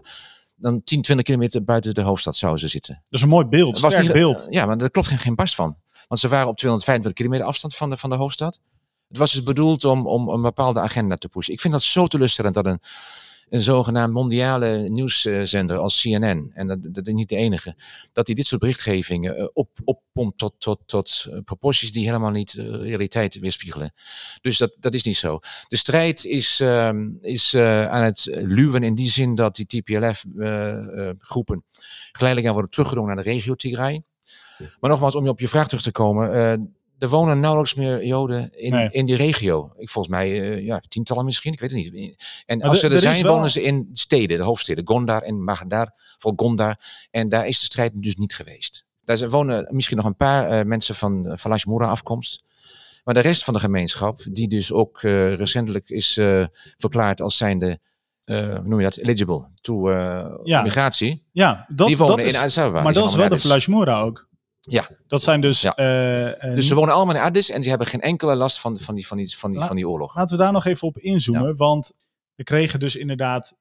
Dan 0.56 0.82
10, 0.84 1.02
20 1.02 1.24
kilometer 1.24 1.64
buiten 1.64 1.94
de 1.94 2.00
hoofdstad 2.02 2.36
zouden 2.36 2.60
ze 2.60 2.68
zitten. 2.68 2.94
Dat 2.94 3.04
is 3.10 3.20
een 3.20 3.28
mooi 3.28 3.46
beeld, 3.46 3.72
Het 3.72 3.82
was 3.82 3.90
sterk 3.92 4.06
niet- 4.06 4.16
beeld. 4.16 4.46
Ja, 4.50 4.66
maar 4.66 4.78
daar 4.78 4.90
klopt 4.90 5.08
geen, 5.08 5.18
geen 5.18 5.34
barst 5.34 5.54
van. 5.54 5.76
Want 6.08 6.20
ze 6.20 6.28
waren 6.28 6.48
op 6.48 6.56
225 6.56 7.12
kilometer 7.12 7.46
afstand 7.46 7.74
van 7.76 7.90
de, 7.90 7.96
van 7.96 8.10
de 8.10 8.16
hoofdstad. 8.16 8.60
Het 9.08 9.18
was 9.18 9.32
dus 9.32 9.42
bedoeld 9.42 9.84
om, 9.84 10.06
om 10.06 10.28
een 10.28 10.42
bepaalde 10.42 10.80
agenda 10.80 11.16
te 11.16 11.28
pushen. 11.28 11.52
Ik 11.52 11.60
vind 11.60 11.72
dat 11.72 11.82
zo 11.82 12.06
teleurstellend 12.06 12.54
dat 12.54 12.66
een, 12.66 12.80
een 13.48 13.60
zogenaamd 13.60 14.12
mondiale 14.12 14.88
nieuwszender 14.88 15.76
als 15.76 16.00
CNN, 16.00 16.50
en 16.54 16.66
dat, 16.66 16.94
dat 16.94 17.06
is 17.06 17.12
niet 17.12 17.28
de 17.28 17.36
enige, 17.36 17.76
dat 18.12 18.26
die 18.26 18.34
dit 18.34 18.46
soort 18.46 18.60
berichtgevingen 18.60 19.36
eh, 19.36 19.46
op, 19.52 19.70
oppompt 19.84 20.38
tot, 20.38 20.54
tot, 20.58 20.80
tot 20.86 21.26
eh, 21.30 21.38
proporties 21.44 21.92
die 21.92 22.06
helemaal 22.06 22.30
niet 22.30 22.54
de 22.54 22.82
realiteit 22.82 23.38
weerspiegelen. 23.38 23.92
Dus 24.40 24.58
dat, 24.58 24.76
dat 24.80 24.94
is 24.94 25.02
niet 25.02 25.16
zo. 25.16 25.38
De 25.68 25.76
strijd 25.76 26.24
is, 26.24 26.60
ehm, 26.60 27.08
is 27.20 27.54
eh, 27.54 27.88
aan 27.88 28.04
het 28.04 28.28
luwen 28.30 28.82
in 28.82 28.94
die 28.94 29.10
zin 29.10 29.34
dat 29.34 29.56
die 29.56 29.66
TPLF-groepen 29.66 31.64
geleidelijk 32.12 32.46
aan 32.46 32.52
worden 32.52 32.70
teruggedrongen 32.70 33.14
naar 33.14 33.24
de 33.24 33.30
regio 33.30 33.54
Tigray. 33.54 34.02
Maar 34.80 34.90
nogmaals, 34.90 35.14
om 35.14 35.24
je 35.24 35.30
op 35.30 35.40
je 35.40 35.48
vraag 35.48 35.68
terug 35.68 35.82
te 35.82 35.90
komen. 35.90 36.75
Eh, 36.98 37.02
er 37.02 37.08
wonen 37.08 37.40
nauwelijks 37.40 37.74
meer 37.74 38.04
Joden 38.06 38.50
in, 38.58 38.70
Nee. 38.72 38.88
in 38.90 39.06
die 39.06 39.16
regio. 39.16 39.72
Ik, 39.76 39.90
volgens 39.90 40.14
mij 40.14 40.40
eh, 40.40 40.64
ja, 40.64 40.80
tientallen 40.88 41.24
misschien, 41.24 41.52
ik 41.52 41.60
weet 41.60 41.70
het 41.72 41.92
niet. 41.92 42.42
En 42.46 42.58
Maar 42.58 42.68
als 42.68 42.80
ze 42.80 42.86
er 42.86 42.92
er 42.92 43.00
zijn, 43.00 43.22
wel- 43.22 43.34
wonen 43.34 43.50
ze 43.50 43.62
in 43.62 43.88
steden, 43.92 44.38
de 44.38 44.44
hoofdsteden. 44.44 44.86
Gondar 44.86 45.22
en 45.22 45.44
Magadar, 45.44 45.92
vooral 46.18 46.46
Gondar. 46.46 46.80
En 47.10 47.28
daar 47.28 47.46
is 47.46 47.58
de 47.60 47.64
strijd 47.66 47.92
dus 47.94 48.16
niet 48.16 48.34
geweest. 48.34 48.84
Daar 49.04 49.28
wonen 49.30 49.66
misschien 49.70 49.96
nog 49.96 50.06
een 50.06 50.16
paar 50.16 50.48
eh, 50.48 50.64
mensen 50.64 50.94
van 50.94 51.26
uh, 51.26 51.36
Falashmura 51.36 51.86
afkomst. 51.86 52.44
Maar 53.04 53.14
de 53.14 53.20
rest 53.20 53.44
van 53.44 53.54
de 53.54 53.60
gemeenschap, 53.60 54.20
die 54.30 54.48
dus 54.48 54.72
ook 54.72 55.02
eh, 55.02 55.34
recentelijk 55.34 55.88
is 55.88 56.16
eh, 56.16 56.44
verklaard 56.78 57.20
als 57.20 57.36
zijnde, 57.36 57.78
eh, 58.24 58.48
hoe 58.48 58.62
noem 58.68 58.78
je 58.78 58.84
dat, 58.84 58.96
eligible 58.96 59.48
to 59.60 59.88
eh, 59.90 60.34
Ja. 60.44 60.62
migratie. 60.62 61.22
Ja, 61.32 61.66
dat, 61.68 61.86
die 61.86 61.96
wonen 61.96 62.16
dat 62.16 62.24
is, 62.26 62.56
in 62.56 62.62
Ababa. 62.62 62.82
maar 62.82 62.92
dat 62.92 63.04
is 63.08 63.14
wel 63.14 63.24
de 63.28 63.34
Addis. 63.34 63.46
Flashmura 63.46 64.00
ook. 64.00 64.28
Ja. 64.68 64.88
Dat 65.08 65.22
zijn 65.22 65.40
dus... 65.40 65.60
Ja. 65.60 65.74
eh, 65.76 66.54
Dus 66.54 66.66
ze 66.66 66.74
wonen 66.74 66.94
allemaal 66.94 67.14
in 67.14 67.20
Addis 67.20 67.50
en 67.50 67.62
ze 67.62 67.68
hebben 67.68 67.86
geen 67.86 68.00
enkele 68.00 68.34
last 68.34 68.60
van, 68.60 68.78
van, 68.78 68.94
die, 68.94 69.06
van, 69.06 69.16
die, 69.16 69.36
van, 69.36 69.50
die, 69.50 69.60
La- 69.60 69.66
van 69.66 69.76
die 69.76 69.88
oorlog. 69.88 70.14
Laten 70.16 70.36
we 70.36 70.42
daar 70.42 70.52
nog 70.52 70.64
even 70.66 70.88
op 70.88 70.98
inzoomen, 70.98 71.56
want 71.56 71.92
we 72.34 72.44
kregen 72.44 72.80
dus 72.80 72.96
inderdaad 72.96 73.54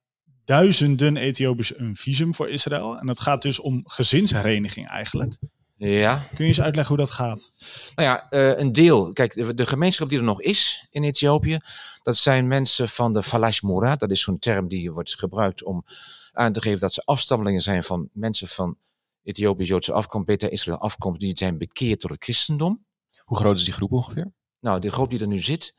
duizenden 0.45 1.17
Ethiopiërs 1.17 1.77
een 1.77 1.95
visum 1.95 2.33
voor 2.35 2.49
Israël. 2.49 2.97
En 2.99 3.05
dat 3.07 3.19
gaat 3.19 3.41
dus 3.41 3.59
om 3.59 3.81
gezinshereniging 3.85 4.87
eigenlijk. 4.87 5.33
Ja, 5.77 6.15
Kun 6.29 6.43
je 6.43 6.43
eens 6.43 6.61
uitleggen 6.61 6.95
hoe 6.95 7.05
dat 7.05 7.13
gaat? 7.15 7.51
Nou 7.95 8.09
ja, 8.09 8.29
eh, 8.29 8.59
een 8.59 8.71
deel. 8.71 9.13
Kijk, 9.13 9.33
de, 9.33 9.53
de 9.53 9.65
gemeenschap 9.65 10.09
die 10.09 10.17
er 10.17 10.23
nog 10.23 10.41
is 10.41 10.87
in 10.89 11.03
Ethiopië, 11.03 11.57
dat 12.03 12.17
zijn 12.17 12.47
mensen 12.47 12.89
van 12.89 13.13
de 13.13 13.23
Falash 13.23 13.59
Mora. 13.61 13.95
Dat 13.95 14.11
is 14.11 14.21
zo'n 14.21 14.39
term 14.39 14.67
die 14.67 14.91
wordt 14.91 15.15
gebruikt 15.19 15.63
om 15.63 15.85
aan 16.33 16.53
te 16.53 16.61
geven 16.61 16.79
dat 16.79 16.93
ze 16.93 17.01
afstammelingen 17.05 17.61
zijn 17.61 17.83
van 17.83 18.09
mensen 18.13 18.47
van 18.47 18.77
Ethiopisch-Joodse 19.25 19.93
afkomst, 19.93 20.27
Beta 20.27 20.47
Israël 20.47 20.79
afkomst, 20.79 21.19
die 21.19 21.37
zijn 21.37 21.57
bekeerd 21.57 21.99
tot 21.99 22.09
het 22.11 22.23
christendom. 22.23 22.85
Hoe 23.23 23.37
groot 23.37 23.57
is 23.57 23.63
die 23.63 23.73
groep 23.73 23.91
ongeveer? 23.91 24.33
Nou, 24.59 24.79
de 24.79 24.91
groep 24.91 25.09
die 25.09 25.19
er 25.19 25.27
nu 25.27 25.39
zit, 25.39 25.75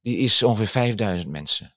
die 0.00 0.16
is 0.16 0.42
ongeveer 0.42 0.66
5000 0.66 1.30
mensen. 1.30 1.76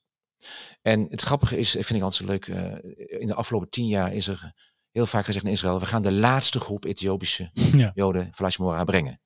En 0.81 1.07
het 1.09 1.21
grappige 1.21 1.57
is, 1.57 1.71
vind 1.71 1.89
ik 1.89 2.01
altijd 2.01 2.13
zo 2.13 2.25
leuk, 2.25 2.47
eh, 2.47 3.19
in 3.21 3.27
de 3.27 3.35
afgelopen 3.35 3.69
tien 3.69 3.87
jaar 3.87 4.13
is 4.13 4.27
er 4.27 4.53
heel 4.91 5.05
vaak 5.05 5.25
gezegd 5.25 5.45
in 5.45 5.51
Israël, 5.51 5.79
we 5.79 5.85
gaan 5.85 6.01
de 6.01 6.11
laatste 6.11 6.59
groep 6.59 6.85
Ethiopische 6.85 7.51
Ja. 7.71 7.91
Joden 7.95 8.29
Falash 8.33 8.57
Mora 8.57 8.83
brengen. 8.83 9.21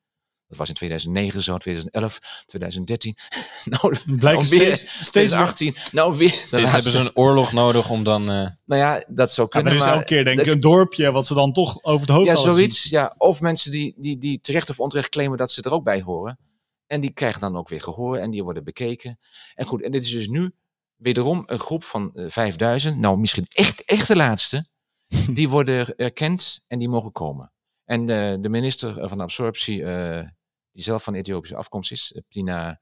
Dat 0.48 0.58
was 0.58 0.68
in 0.68 0.74
2009 0.74 1.43
zo, 1.43 1.58
2011, 1.58 2.20
2013. 2.46 3.16
nou, 3.66 3.96
Blijkt 4.06 4.41
nou 4.41 4.60
weer, 4.60 4.76
steeds, 4.78 4.82
steeds 4.93 5.10
2018. 5.10 5.76
Nou 5.91 6.18
weer. 6.18 6.30
Steeds 6.30 6.52
hebben 6.52 6.72
laatste. 6.72 6.91
ze 6.91 6.98
een 7.00 7.12
oorlog 7.16 7.52
nodig 7.52 7.89
om 7.89 8.04
dan... 8.04 8.22
eh, 8.30 8.48
Nou 8.66 8.82
ja, 8.82 9.04
dat 9.08 9.32
zou 9.32 9.48
Ja, 9.52 9.54
kunnen. 9.54 9.72
er 9.72 9.78
is 9.78 9.84
maar 9.86 9.93
elke 9.93 10.06
keer 10.06 10.24
denk 10.24 10.39
ik 10.39 10.46
een 10.46 10.60
dorpje 10.60 11.12
wat 11.12 11.28
ze 11.28 11.34
dan 11.34 11.54
toch 11.54 11.84
over 11.84 12.02
het 12.08 12.10
hoofd 12.16 12.30
Ja, 12.30 12.36
zoiets. 12.36 12.84
Ja, 12.84 13.16
of 13.18 13.41
mensen 13.41 13.72
die, 13.72 13.93
die, 13.98 14.18
die 14.18 14.39
terecht 14.39 14.70
of 14.70 14.80
onterecht 14.80 15.10
claimen 15.10 15.38
dat 15.38 15.52
ze 15.52 15.62
er 15.62 15.72
ook 15.72 15.84
bij 15.84 16.02
horen. 16.02 16.39
En 16.88 17.02
die 17.02 17.12
krijgen 17.12 17.41
dan 17.41 17.58
ook 17.58 17.70
weer 17.70 17.82
gehoor 17.82 18.18
en 18.18 18.32
die 18.32 18.43
worden 18.43 18.64
bekeken. 18.64 19.20
En 19.56 19.66
goed, 19.66 19.82
en 19.84 19.91
dit 19.91 20.04
is 20.04 20.12
dus 20.12 20.28
nu 20.28 20.54
wederom 20.96 21.43
een 21.46 21.60
groep 21.60 21.84
van 21.84 22.12
eh, 22.14 22.26
5000. 22.30 22.98
Nou, 22.98 23.18
misschien 23.18 23.46
echt, 23.50 23.84
echt 23.86 24.08
de 24.08 24.16
laatste. 24.16 24.68
Die 25.34 25.50
worden 25.50 25.96
erkend 25.96 26.64
en 26.68 26.80
die 26.80 26.89
mogen 26.89 27.12
komen. 27.12 27.52
En 27.86 28.02
eh, 28.10 28.36
de 28.42 28.50
minister 28.50 29.10
van 29.10 29.20
absorptie, 29.20 29.84
eh, 29.84 30.28
die 30.72 30.84
zelf 30.84 31.04
van 31.04 31.14
Ethiopische 31.14 31.56
afkomst 31.56 31.92
is, 31.92 32.12
eh, 32.12 32.22
Tina 32.30 32.80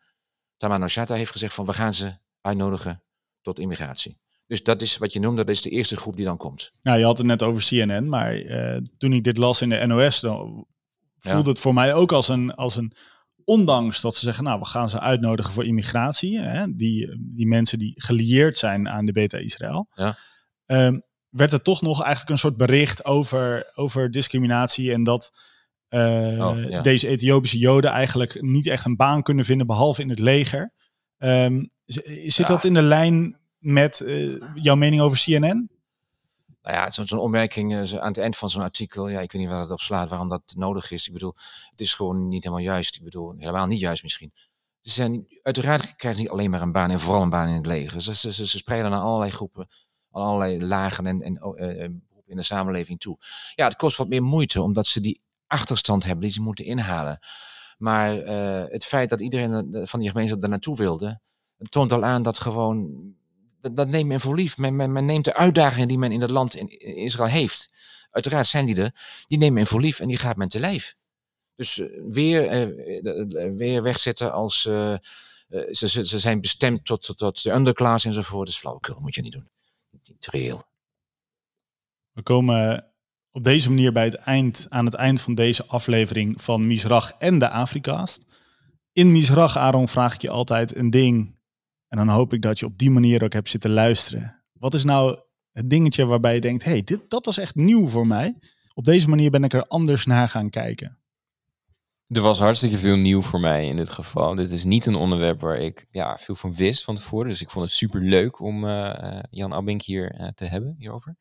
Tamano 0.58 0.88
Shata, 0.88 1.14
heeft 1.16 1.32
gezegd 1.32 1.54
van 1.54 1.66
we 1.66 1.74
gaan 1.74 1.94
ze 1.94 2.18
uitnodigen 2.42 3.04
tot 3.42 3.60
immigratie. 3.60 4.22
Dus 4.48 4.64
dat 4.64 4.82
is 4.82 4.98
wat 4.98 5.14
je 5.14 5.20
noemde, 5.20 5.44
dat 5.44 5.56
is 5.56 5.62
de 5.62 5.70
eerste 5.70 5.98
groep 5.98 6.16
die 6.16 6.26
dan 6.26 6.38
komt. 6.38 6.72
Nou, 6.82 6.98
je 7.00 7.06
had 7.06 7.18
het 7.18 7.28
net 7.28 7.44
over 7.44 7.62
CNN, 7.68 8.10
maar 8.10 8.36
eh, 8.36 8.82
toen 8.98 9.14
ik 9.14 9.24
dit 9.24 9.38
las 9.38 9.62
in 9.62 9.70
de 9.70 9.86
NOS, 9.86 10.20
dan 10.20 10.66
voelde 11.18 11.44
Ja. 11.44 11.50
het 11.50 11.60
voor 11.60 11.74
mij 11.74 11.94
ook 11.94 12.12
als 12.12 12.28
een, 12.28 12.54
als 12.56 12.76
een, 12.76 12.94
ondanks 13.44 14.02
dat 14.02 14.16
ze 14.16 14.26
zeggen, 14.26 14.44
nou, 14.44 14.60
we 14.60 14.66
gaan 14.66 14.90
ze 14.90 15.00
uitnodigen 15.00 15.54
voor 15.54 15.66
immigratie, 15.66 16.40
hè, 16.40 16.76
die, 16.76 17.18
die 17.20 17.48
mensen 17.48 17.80
die 17.80 17.94
gelieerd 18.02 18.58
zijn 18.58 18.90
aan 18.90 19.06
de 19.06 19.12
Beta 19.12 19.38
Israël, 19.38 19.88
Ja. 19.94 20.16
ehm, 20.66 21.00
werd 21.34 21.54
er 21.54 21.62
toch 21.62 21.82
nog 21.82 22.02
eigenlijk 22.02 22.30
een 22.32 22.38
soort 22.38 22.58
bericht 22.58 23.06
over, 23.06 23.72
over 23.76 24.12
discriminatie 24.12 24.92
en 24.92 25.04
dat 25.04 25.32
eh, 25.88 26.00
Oh, 26.48 26.70
ja. 26.70 26.82
deze 26.82 27.08
Ethiopische 27.08 27.58
Joden 27.58 27.92
eigenlijk 27.92 28.42
niet 28.42 28.68
echt 28.68 28.86
een 28.86 28.96
baan 28.96 29.24
kunnen 29.24 29.46
vinden, 29.46 29.68
behalve 29.68 30.02
in 30.02 30.10
het 30.10 30.20
leger. 30.20 30.74
Ehm, 31.18 31.64
zit 31.86 32.36
Ja. 32.36 32.46
dat 32.46 32.64
in 32.64 32.74
de 32.74 32.82
lijn 32.82 33.38
met 33.58 34.00
eh, 34.02 34.36
jouw 34.56 34.76
mening 34.76 35.02
over 35.02 35.18
CNN? 35.18 35.70
Nou 36.62 36.76
ja, 36.76 36.92
zo'n 36.92 37.20
opmerking 37.20 37.74
eh, 37.74 37.94
aan 37.94 38.08
het 38.08 38.18
eind 38.18 38.38
van 38.38 38.50
zo'n 38.50 38.62
artikel. 38.62 39.10
Ja, 39.10 39.20
ik 39.20 39.32
weet 39.32 39.42
niet 39.42 39.52
waar 39.52 39.60
het 39.60 39.72
op 39.72 39.80
slaat, 39.80 40.10
waarom 40.10 40.30
dat 40.30 40.54
nodig 40.58 40.92
is. 40.92 41.08
Ik 41.08 41.14
bedoel, 41.14 41.36
het 41.70 41.82
is 41.82 41.94
gewoon 41.94 42.28
niet 42.28 42.44
helemaal 42.44 42.66
juist. 42.66 42.96
Ik 42.96 43.04
bedoel, 43.04 43.34
helemaal 43.38 43.68
niet 43.68 43.80
juist 43.80 44.04
misschien. 44.04 44.32
Ze 44.80 44.90
zijn, 44.92 45.26
uiteraard 45.42 45.82
krijgen 45.96 46.16
ze 46.16 46.22
niet 46.22 46.30
alleen 46.30 46.50
maar 46.50 46.62
een 46.62 46.72
baan 46.72 46.92
en 46.92 47.00
vooral 47.00 47.22
een 47.22 47.30
baan 47.30 47.48
in 47.48 47.56
het 47.56 47.66
leger. 47.66 48.02
Ze, 48.02 48.16
ze, 48.16 48.34
ze, 48.34 48.48
ze 48.48 48.58
spreiden 48.58 48.92
naar 48.92 49.00
allerlei 49.00 49.32
groepen, 49.32 49.68
aan 50.14 50.24
allerlei 50.24 50.66
lagen 50.66 51.06
en, 51.06 51.22
en 51.22 51.44
oh, 51.44 51.60
eh, 51.60 51.84
eh, 51.84 51.92
in 52.26 52.36
de 52.36 52.44
samenleving 52.44 53.00
toe. 53.00 53.18
Ja, 53.56 53.66
het 53.66 53.76
kost 53.76 53.98
wat 53.98 54.08
meer 54.08 54.24
moeite, 54.24 54.62
omdat 54.62 54.86
ze 54.86 55.02
die 55.02 55.22
achterstand 55.48 56.04
hebben 56.04 56.24
die 56.24 56.34
ze 56.34 56.42
moeten 56.42 56.66
inhalen. 56.66 57.20
Maar 57.78 58.18
eh, 58.18 58.72
het 58.72 58.86
feit 58.86 59.10
dat 59.10 59.22
iedereen 59.22 59.80
van 59.88 60.00
die 60.00 60.10
gemeenschap 60.10 60.42
daar 60.42 60.50
naartoe 60.50 60.78
wilde, 60.78 61.20
toont 61.70 61.92
al 61.92 62.04
aan 62.04 62.24
dat 62.24 62.40
gewoon 62.40 62.92
dat, 63.62 63.88
neemt 63.88 64.08
men 64.08 64.20
voor 64.20 64.36
lief. 64.36 64.58
Men, 64.58 64.76
men, 64.76 64.92
men 64.92 65.06
neemt 65.06 65.26
de 65.26 65.34
uitdagingen 65.34 65.88
die 65.88 65.98
men 65.98 66.12
in 66.12 66.22
het 66.22 66.30
land 66.30 66.56
in, 66.56 66.68
Israël 66.96 67.30
heeft. 67.30 67.72
Uiteraard 68.12 68.48
zijn 68.48 68.66
die 68.66 68.76
er. 68.76 69.24
Die 69.28 69.38
neemt 69.38 69.54
men 69.54 69.68
voor 69.68 69.82
lief 69.82 70.00
en 70.00 70.08
die 70.08 70.18
gaat 70.18 70.38
men 70.38 70.48
te 70.48 70.60
lijf. 70.60 70.96
Dus 71.56 71.82
weer, 72.08 72.74
weer 73.56 73.84
wegzetten 73.84 74.34
als 74.34 74.62
ze, 74.62 75.00
ze, 75.72 76.06
ze 76.06 76.20
zijn 76.20 76.42
bestemd 76.42 76.86
tot, 76.86 77.04
tot, 77.04 77.18
tot 77.18 77.44
de 77.44 77.52
underclass 77.52 78.06
enzovoort. 78.06 78.46
Dat 78.46 78.54
is 78.54 78.60
flauwekul, 78.60 79.00
moet 79.00 79.16
je 79.16 79.22
niet 79.22 79.32
doen. 79.32 79.50
We 82.12 82.24
komen 82.24 82.94
op 83.32 83.44
deze 83.44 83.70
manier 83.70 83.92
bij 83.92 84.04
het 84.04 84.16
eind, 84.16 84.66
aan 84.70 84.86
het 84.86 84.94
eind 84.94 85.22
van 85.22 85.36
deze 85.36 85.66
aflevering 85.66 86.42
van 86.42 86.68
Misrach 86.68 87.14
en 87.18 87.40
de 87.40 87.50
Afrikaast. 87.50 88.26
In 88.92 89.12
Misrach, 89.12 89.58
Aaron, 89.58 89.88
vraag 89.88 90.14
ik 90.14 90.22
je 90.22 90.30
altijd 90.30 90.76
een 90.76 90.90
ding. 90.90 91.36
En 91.88 91.98
dan 91.98 92.10
hoop 92.10 92.34
ik 92.34 92.42
dat 92.42 92.60
je 92.60 92.66
op 92.66 92.78
die 92.78 92.92
manier 92.92 93.24
ook 93.24 93.34
hebt 93.34 93.50
zitten 93.50 93.72
luisteren. 93.72 94.44
Wat 94.52 94.74
is 94.74 94.84
nou 94.84 95.20
het 95.52 95.70
dingetje 95.70 96.06
waarbij 96.06 96.34
je 96.34 96.42
denkt, 96.42 96.64
hey, 96.64 96.82
dit, 96.82 97.10
dat 97.10 97.26
was 97.26 97.38
echt 97.38 97.56
nieuw 97.56 97.88
voor 97.88 98.08
mij. 98.08 98.38
Op 98.74 98.84
deze 98.84 99.10
manier 99.10 99.32
ben 99.32 99.44
ik 99.44 99.54
er 99.54 99.64
anders 99.64 100.06
naar 100.06 100.30
gaan 100.30 100.50
kijken. 100.50 101.03
Er 102.08 102.22
was 102.22 102.40
hartstikke 102.40 102.78
veel 102.78 102.96
nieuw 102.96 103.22
voor 103.22 103.40
mij 103.40 103.68
in 103.68 103.76
dit 103.76 103.90
geval. 103.90 104.36
Dit 104.36 104.52
is 104.52 104.64
niet 104.64 104.86
een 104.86 104.96
onderwerp 104.96 105.42
waar 105.42 105.58
ik 105.58 105.86
ja, 105.92 106.18
veel 106.18 106.36
van 106.36 106.56
wist 106.56 106.84
van 106.84 106.96
tevoren. 106.96 107.30
Dus 107.30 107.42
ik 107.42 107.50
vond 107.50 107.66
het 107.66 107.74
super 107.74 108.02
leuk 108.02 108.40
om 108.40 108.66
eh, 108.66 109.18
eh, 109.18 109.24
Jan 109.30 109.54
Abink 109.54 109.82
hier 109.82 110.12
eh, 110.12 110.28
te 110.28 110.46
hebben 110.46 110.76
hierover. 110.78 111.16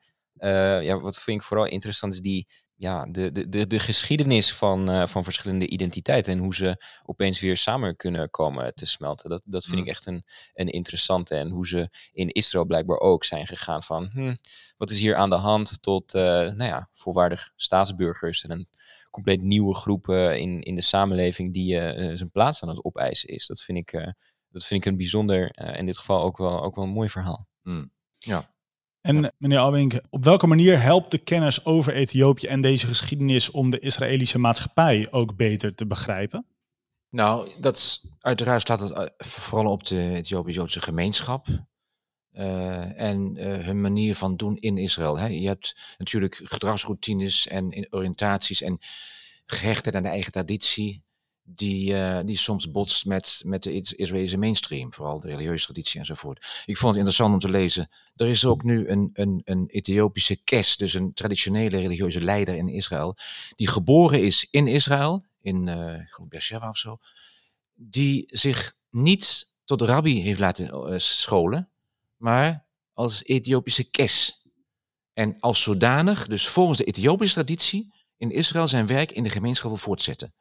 Ja, 0.82 1.00
wat 1.00 1.18
vind 1.18 1.40
ik 1.40 1.46
vooral 1.46 1.66
interessant 1.66 2.12
is 2.12 2.20
die, 2.20 2.48
ja, 2.74 3.06
de, 3.06 3.32
de, 3.32 3.48
de, 3.48 3.66
de 3.66 3.78
geschiedenis 3.78 4.52
van, 4.54 5.08
van 5.08 5.24
verschillende 5.24 5.68
identiteiten. 5.68 6.32
En 6.32 6.38
hoe 6.38 6.54
ze 6.54 6.82
opeens 7.02 7.40
weer 7.40 7.56
samen 7.56 7.96
kunnen 7.96 8.30
komen 8.30 8.74
te 8.74 8.86
smelten. 8.86 9.30
Dat, 9.30 9.42
dat 9.46 9.64
vind 9.64 9.76
Mm. 9.76 9.82
ik 9.82 9.88
echt 9.88 10.06
een, 10.06 10.24
een 10.54 10.68
interessante. 10.68 11.34
En 11.34 11.48
hoe 11.48 11.66
ze 11.66 11.88
in 12.12 12.28
Israël 12.28 12.64
blijkbaar 12.66 12.98
ook 12.98 13.24
zijn 13.24 13.46
gegaan 13.46 13.82
van... 13.82 14.10
Hm, 14.12 14.34
wat 14.76 14.90
is 14.90 15.00
hier 15.00 15.16
aan 15.16 15.30
de 15.30 15.36
hand 15.36 15.82
tot 15.82 16.12
nou 16.12 16.64
ja, 16.64 16.88
volwaardig 16.92 17.52
staatsburgers 17.56 18.44
en 18.44 18.50
een 18.50 18.68
compleet 19.12 19.42
nieuwe 19.42 19.74
groep 19.74 20.08
eh, 20.08 20.36
in, 20.36 20.60
in 20.60 20.74
de 20.74 20.80
samenleving 20.80 21.52
die 21.52 21.78
eh, 21.78 22.10
eh, 22.10 22.16
zijn 22.16 22.30
plaats 22.30 22.62
aan 22.62 22.68
het 22.68 22.84
opeisen 22.84 23.28
is. 23.28 23.46
Dat 23.46 23.62
vind 23.62 23.78
ik, 23.78 23.92
eh, 23.92 24.12
dat 24.48 24.64
vind 24.64 24.84
ik 24.84 24.90
een 24.90 24.96
bijzonder, 24.96 25.50
eh, 25.50 25.78
in 25.78 25.86
dit 25.86 25.98
geval 25.98 26.22
ook 26.22 26.38
wel, 26.38 26.62
ook 26.62 26.74
wel 26.74 26.84
een 26.84 26.90
mooi 26.90 27.08
verhaal. 27.08 27.46
Ja. 28.18 28.50
En 29.00 29.34
meneer 29.38 29.58
Albink, 29.58 30.00
op 30.10 30.24
welke 30.24 30.46
manier 30.46 30.80
helpt 30.80 31.10
de 31.10 31.18
kennis 31.18 31.64
over 31.64 31.94
Ethiopië 31.94 32.46
en 32.46 32.60
deze 32.60 32.86
geschiedenis 32.86 33.50
om 33.50 33.70
de 33.70 33.78
Israëlische 33.78 34.38
maatschappij 34.38 35.08
ook 35.10 35.36
beter 35.36 35.74
te 35.74 35.86
begrijpen? 35.86 36.46
Nou, 37.10 37.50
dat 37.60 37.76
is, 37.76 38.08
uiteraard 38.20 38.60
staat 38.60 38.80
het 38.80 39.12
vooral 39.16 39.72
op 39.72 39.86
de 39.86 40.12
Ethiopisch-Joodse 40.14 40.80
gemeenschap. 40.80 41.46
Eh, 42.32 43.00
en 43.00 43.36
eh, 43.36 43.64
hun 43.64 43.80
manier 43.80 44.16
van 44.16 44.36
doen 44.36 44.56
in 44.56 44.76
Israël. 44.78 45.18
Hè. 45.18 45.26
Je 45.26 45.46
hebt 45.46 45.94
natuurlijk 45.98 46.40
gedragsroutines 46.44 47.48
en 47.48 47.86
oriëntaties 47.90 48.62
en 48.62 48.78
gehechtheid 49.46 49.94
aan 49.94 50.02
de 50.02 50.08
eigen 50.08 50.32
traditie. 50.32 51.02
Die, 51.44 51.96
eh, 51.96 52.18
die 52.24 52.36
soms 52.36 52.70
botst 52.70 53.06
met, 53.06 53.42
met 53.44 53.62
de 53.62 53.72
Is- 53.74 53.92
Israëlische 53.92 54.38
mainstream, 54.38 54.92
vooral 54.94 55.20
de 55.20 55.28
religieuze 55.28 55.64
traditie 55.64 56.00
enzovoort. 56.00 56.62
Ik 56.64 56.76
vond 56.76 56.96
het 56.96 57.04
interessant 57.04 57.32
om 57.34 57.40
te 57.40 57.50
lezen. 57.58 57.90
Er 58.16 58.26
is 58.26 58.44
ook 58.44 58.62
nu 58.62 58.88
een, 58.88 59.10
een, 59.12 59.40
een 59.44 59.66
Ethiopische 59.66 60.36
kes, 60.44 60.76
dus 60.76 60.94
een 60.94 61.12
traditionele 61.12 61.78
religieuze 61.78 62.20
leider 62.20 62.54
in 62.54 62.68
Israël, 62.68 63.16
die 63.56 63.68
geboren 63.68 64.22
is 64.22 64.48
in 64.50 64.66
Israël, 64.66 65.24
in 65.40 65.68
geloof 66.08 66.28
Beersheba 66.28 66.68
of 66.68 66.76
zo, 66.76 66.98
die 67.74 68.24
zich 68.26 68.74
niet 68.90 69.50
tot 69.64 69.82
rabbi 69.82 70.20
heeft 70.20 70.40
laten 70.40 71.00
scholen, 71.00 71.71
maar 72.22 72.66
als 72.92 73.24
Ethiopische 73.24 73.90
kes. 73.90 74.42
En 75.12 75.40
als 75.40 75.62
zodanig, 75.62 76.26
dus 76.26 76.48
volgens 76.48 76.78
de 76.78 76.84
Ethiopische 76.84 77.34
traditie, 77.34 77.94
in 78.16 78.30
Israël 78.30 78.68
zijn 78.68 78.86
werk 78.86 79.10
in 79.10 79.22
de 79.22 79.30
gemeenschap 79.30 79.68
wil 79.70 79.76
voortzetten. 79.76 80.34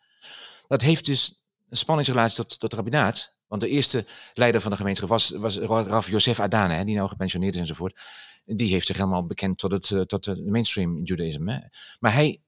Dat 0.68 0.82
heeft 0.82 1.06
dus 1.06 1.42
een 1.70 1.78
spanningsrelatie 1.78 2.36
tot, 2.36 2.60
tot 2.60 2.74
rabbinaat. 2.74 3.36
Want 3.48 3.62
de 3.62 3.70
eerste 3.70 4.06
leider 4.34 4.62
van 4.62 4.72
de 4.72 4.78
gemeenschap 4.78 5.10
was, 5.10 5.30
was 5.30 5.58
Rav 5.58 6.10
Yosef 6.10 6.40
Adane, 6.40 6.74
hè, 6.74 6.84
die 6.84 6.96
nou 6.96 7.10
gepensioneerd 7.10 7.54
is 7.54 7.60
enzovoort. 7.60 8.02
Die 8.46 8.72
heeft 8.72 8.88
zich 8.88 8.98
helemaal 8.98 9.26
bekend 9.26 9.58
tot, 9.58 9.72
het, 9.72 9.92
eh, 9.92 10.02
tot 10.02 10.24
de 10.24 10.44
mainstream 10.46 11.04
judaïsme. 11.04 11.72
Maar 12.00 12.14
hij 12.14 12.42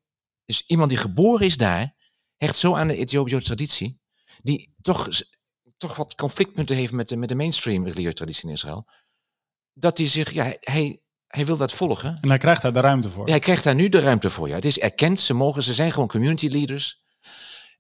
is 0.45 0.63
iemand 0.67 0.89
die 0.89 0.97
geboren 0.97 1.45
is 1.45 1.57
daar, 1.57 1.95
hecht 2.37 2.55
zo 2.55 2.75
aan 2.75 2.87
de 2.87 2.95
Ethiopische 2.95 3.41
traditie, 3.41 3.99
die 4.41 4.73
toch, 4.81 5.09
toch 5.77 5.95
wat 5.95 6.15
conflictpunten 6.15 6.75
heeft 6.75 6.93
met 6.93 7.09
de, 7.09 7.17
met 7.17 7.29
de 7.29 7.35
mainstream 7.35 7.83
religieuze 7.83 8.15
traditie 8.15 8.47
in 8.47 8.53
Israël. 8.53 8.87
Dat 9.73 9.97
hij 9.97 10.07
zich, 10.07 10.31
ja, 10.31 10.53
hij, 10.59 11.01
hij 11.27 11.45
wil 11.45 11.57
dat 11.57 11.73
volgen. 11.73 12.17
En 12.21 12.29
hij 12.29 12.37
krijgt 12.37 12.61
daar 12.61 12.73
de 12.73 12.79
ruimte 12.79 13.09
voor. 13.09 13.25
Ja, 13.25 13.31
hij 13.31 13.39
krijgt 13.39 13.63
daar 13.63 13.75
nu 13.75 13.89
de 13.89 13.99
ruimte 13.99 14.29
voor. 14.29 14.47
Ja. 14.47 14.55
Het 14.55 14.65
is 14.65 14.79
erkend, 14.79 15.19
ze, 15.19 15.33
mogen, 15.33 15.63
ze 15.63 15.73
zijn 15.73 15.91
gewoon 15.91 16.07
community 16.07 16.47
leaders. 16.47 17.01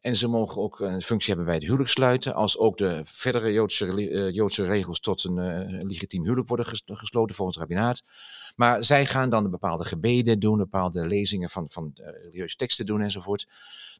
En 0.01 0.15
ze 0.15 0.27
mogen 0.27 0.61
ook 0.61 0.79
een 0.79 1.01
functie 1.01 1.27
hebben 1.27 1.45
bij 1.45 1.55
het 1.55 1.63
huwelijk 1.63 1.89
sluiten, 1.89 2.33
als 2.33 2.57
ook 2.57 2.77
de 2.77 3.01
verdere 3.03 3.51
Joodse, 3.51 3.85
eh, 3.85 4.33
Joodse 4.33 4.65
regels 4.65 4.99
tot 4.99 5.23
een 5.23 5.37
eh, 5.37 5.83
legitiem 5.83 6.23
huwelijk 6.23 6.47
worden 6.47 6.65
ges- 6.65 6.81
gesloten 6.85 7.35
volgens 7.35 7.57
het 7.57 7.67
rabbinaat. 7.67 8.01
Maar 8.55 8.83
zij 8.83 9.05
gaan 9.05 9.29
dan 9.29 9.49
bepaalde 9.49 9.85
gebeden 9.85 10.39
doen, 10.39 10.57
bepaalde 10.57 11.07
lezingen 11.07 11.49
van, 11.49 11.69
van 11.69 11.91
eh, 11.95 12.05
religieuze 12.21 12.55
teksten 12.55 12.85
doen 12.85 13.01
enzovoort. 13.01 13.47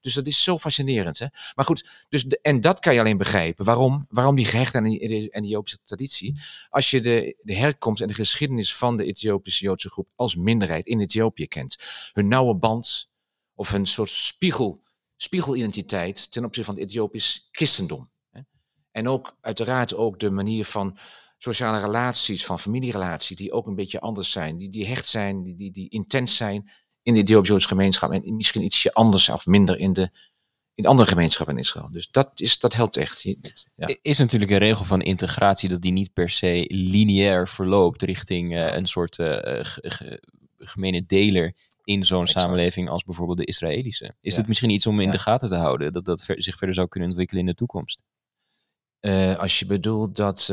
Dus 0.04 0.14
dat 0.14 0.28
is 0.28 0.44
zo 0.44 0.58
fascinerend. 0.58 1.20
Hè? 1.20 1.26
Maar 1.56 1.66
goed, 1.66 2.06
dus 2.10 2.24
de, 2.24 2.40
en 2.42 2.62
dat 2.62 2.80
kan 2.80 2.94
je 2.94 3.00
alleen 3.00 3.18
begrijpen. 3.18 3.66
Waarom? 3.66 4.06
Waarom 4.10 4.36
die 4.36 4.46
gehecht 4.46 4.76
aan 4.76 4.84
die, 4.84 5.08
die 5.08 5.48
Joodse 5.48 5.78
traditie? 5.84 6.40
Als 6.70 6.90
je 6.90 7.02
de, 7.02 7.36
de 7.40 7.56
herkomst 7.56 8.02
en 8.02 8.08
de 8.08 8.14
geschiedenis 8.14 8.76
van 8.76 8.98
de 8.98 9.06
Ethiopische 9.06 9.64
Joodse 9.64 9.90
groep 9.90 10.08
als 10.16 10.36
minderheid 10.36 10.88
in 10.88 11.00
Ethiopië 11.00 11.48
kent. 11.48 11.76
Hun 12.14 12.28
nauwe 12.28 12.56
band 12.56 13.10
of 13.54 13.74
een 13.74 13.86
soort 13.86 14.10
spiegel, 14.10 14.82
spiegelidentiteit 15.16 16.32
ten 16.32 16.46
opzichte 16.46 16.72
van 16.72 16.80
het 16.80 16.90
Ethiopisch 16.90 17.48
christendom. 17.52 18.12
hè. 18.30 18.42
En 18.92 19.08
ook 19.08 19.38
uiteraard 19.42 19.96
ook 19.96 20.20
de 20.20 20.32
manier 20.32 20.66
van 20.66 20.98
sociale 21.38 21.80
relaties, 21.80 22.46
van 22.46 22.60
familierelaties, 22.60 23.38
die 23.38 23.52
ook 23.52 23.68
een 23.68 23.76
beetje 23.76 24.00
anders 24.00 24.32
zijn. 24.32 24.58
Die, 24.58 24.70
die 24.70 24.88
hecht 24.88 25.08
zijn, 25.08 25.44
die, 25.44 25.56
die, 25.56 25.72
die 25.72 25.90
intens 25.90 26.36
zijn 26.36 26.72
in 27.04 27.14
de 27.14 27.20
Ethiopische 27.20 27.68
gemeenschap. 27.68 28.12
En 28.12 28.36
misschien 28.36 28.64
ietsje 28.64 28.94
anders 28.94 29.30
of 29.30 29.46
minder 29.46 29.80
in 29.80 29.94
de, 29.94 30.02
in 30.76 30.84
de 30.84 30.90
andere 30.90 31.08
gemeenschappen 31.10 31.56
in 31.56 31.62
Israël. 31.62 31.90
Dus 31.92 32.08
dat, 32.12 32.32
is, 32.36 32.60
dat 32.60 32.74
helpt 32.74 32.98
echt. 32.98 33.22
Ja. 33.76 33.98
Is 34.02 34.18
natuurlijk 34.18 34.52
een 34.52 34.58
regel 34.58 34.86
van 34.86 35.02
integratie 35.02 35.70
dat 35.70 35.82
die 35.82 35.92
niet 35.92 36.14
per 36.14 36.30
se 36.30 36.66
lineair 36.68 37.48
verloopt 37.48 38.02
richting 38.02 38.56
eh, 38.56 38.76
een 38.76 38.88
soort 38.88 39.16
ge- 39.16 40.22
gemene 40.58 41.06
deler 41.06 41.56
in 41.84 42.04
zo'n 42.04 42.28
samenleving 42.28 42.90
als 42.90 43.04
bijvoorbeeld 43.04 43.38
de 43.38 43.46
Israëlische. 43.46 44.14
Is 44.22 44.32
Ja. 44.34 44.40
het 44.40 44.48
misschien 44.48 44.70
iets 44.70 44.88
om 44.88 45.00
in 45.00 45.06
Ja. 45.06 45.12
de 45.12 45.20
gaten 45.20 45.50
te 45.50 45.56
houden, 45.56 45.94
dat 45.94 46.06
dat 46.06 46.24
ver- 46.24 46.42
zich 46.42 46.56
verder 46.58 46.76
zou 46.76 46.88
kunnen 46.88 47.10
ontwikkelen 47.10 47.42
in 47.42 47.50
de 47.50 47.56
toekomst? 47.56 48.04
Als 49.38 49.60
je 49.60 49.66
bedoelt 49.66 50.16
dat... 50.16 50.46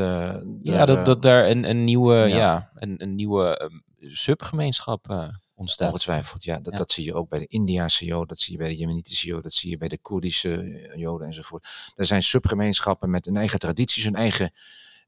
Ja, 0.63 0.85
dat, 0.87 1.07
dat 1.07 1.23
daar 1.23 1.49
een, 1.49 1.69
een 1.71 1.85
nieuwe, 1.85 2.15
ja. 2.15 2.27
Ja. 2.27 2.71
een, 2.75 2.95
een 3.03 3.15
nieuwe 3.15 3.57
ehm, 3.59 3.79
subgemeenschap 3.99 5.31
ontstaat. 5.61 5.93
Ongetwijfeld, 5.93 6.45
ja. 6.45 6.61
Dat, 6.61 6.73
Ja. 6.73 6.79
dat 6.79 6.91
zie 6.91 7.05
je 7.05 7.15
ook 7.15 7.29
bij 7.29 7.39
de 7.39 7.47
Indiaanse 7.47 8.05
Joden, 8.05 8.29
dat 8.29 8.39
zie 8.39 8.53
je 8.53 8.59
bij 8.59 8.69
de 8.69 8.77
Jemenitische 8.77 9.27
Joden, 9.27 9.43
dat 9.43 9.53
zie 9.53 9.71
je 9.71 9.79
bij 9.79 9.89
de 9.89 9.99
Koerdische 9.99 10.55
eh, 10.55 10.99
Joden 10.99 11.27
enzovoort. 11.27 11.67
Er 11.95 12.07
zijn 12.07 12.23
subgemeenschappen 12.23 13.11
met 13.11 13.27
een 13.27 13.37
eigen 13.37 13.59
tradities, 13.59 14.05
hun 14.05 14.15
eigen 14.15 14.53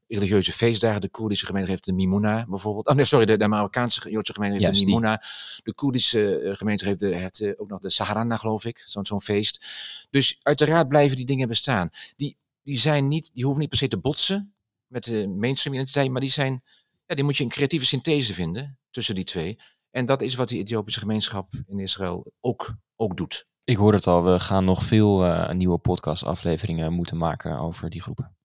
religieuze 0.07 0.51
feestdagen. 0.53 1.01
De 1.01 1.09
Koerdische 1.09 1.45
gemeenschap 1.45 1.73
heeft 1.73 1.85
de 1.85 1.93
Mimuna 1.93 2.45
bijvoorbeeld. 2.49 2.87
Oh 2.87 2.95
nee, 2.95 3.05
sorry, 3.05 3.25
de, 3.25 3.37
de 3.37 3.47
Marokkaanse 3.47 4.09
Joodse 4.09 4.33
gemeenschap 4.33 4.61
heeft 4.61 4.75
Juist, 4.75 4.79
de 4.79 4.85
die. 4.85 4.95
Mimuna. 4.95 5.23
De 5.63 5.73
Koerdische 5.73 6.39
eh, 6.39 6.55
gemeenschap 6.55 6.89
heeft, 6.89 6.99
de, 6.99 7.15
heeft 7.15 7.41
eh, 7.41 7.51
ook 7.57 7.69
nog 7.69 7.79
de 7.79 7.89
Saharana, 7.89 8.37
geloof 8.37 8.65
ik, 8.65 8.83
zo'n 8.85 9.05
zo'n 9.05 9.21
feest. 9.21 9.65
Dus 10.09 10.39
uiteraard 10.41 10.87
blijven 10.87 11.17
die 11.17 11.25
dingen 11.25 11.47
bestaan. 11.47 11.89
Die, 12.15 12.37
die, 12.63 12.77
zijn 12.77 13.07
niet, 13.07 13.31
die 13.33 13.43
hoeven 13.43 13.61
niet 13.61 13.69
per 13.69 13.79
se 13.79 13.87
te 13.87 13.97
botsen 13.97 14.53
met 14.87 15.03
de 15.03 15.27
mainstream 15.27 15.75
identiteit, 15.75 16.11
maar 16.11 16.21
die 16.21 16.31
zijn, 16.31 16.63
ja, 17.05 17.15
die 17.15 17.23
moet 17.23 17.37
je 17.37 17.43
een 17.43 17.49
creatieve 17.49 17.85
synthese 17.85 18.33
vinden 18.33 18.77
tussen 18.91 19.15
die 19.15 19.23
twee. 19.23 19.59
En 19.93 20.05
dat 20.05 20.21
is 20.21 20.35
wat 20.35 20.47
die 20.47 20.59
Ethiopische 20.59 20.99
gemeenschap 20.99 21.53
in 21.67 21.79
Israël 21.79 22.31
ook, 22.41 22.75
ook 22.95 23.17
doet. 23.17 23.47
Ik 23.63 23.75
hoor 23.75 23.93
het 23.93 24.07
al, 24.07 24.23
we 24.23 24.39
gaan 24.39 24.65
nog 24.65 24.83
veel 24.83 25.25
eh, 25.25 25.53
nieuwe 25.53 25.77
podcastafleveringen 25.77 26.93
moeten 26.93 27.17
maken 27.17 27.59
over 27.59 27.89
die 27.89 28.01
groepen. 28.01 28.35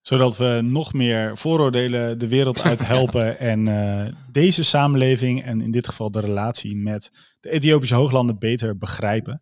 Zodat 0.00 0.36
we 0.36 0.60
nog 0.62 0.92
meer 0.92 1.36
vooroordelen 1.36 2.18
de 2.18 2.28
wereld 2.28 2.60
uit 2.60 2.86
helpen 2.94 3.38
en 3.38 3.68
eh, 3.68 4.14
deze 4.32 4.62
samenleving 4.62 5.42
en 5.42 5.60
in 5.60 5.70
dit 5.70 5.88
geval 5.88 6.10
de 6.10 6.20
relatie 6.20 6.76
met 6.76 7.10
de 7.40 7.50
Ethiopische 7.50 7.94
hooglanden 7.94 8.38
beter 8.38 8.78
begrijpen. 8.78 9.40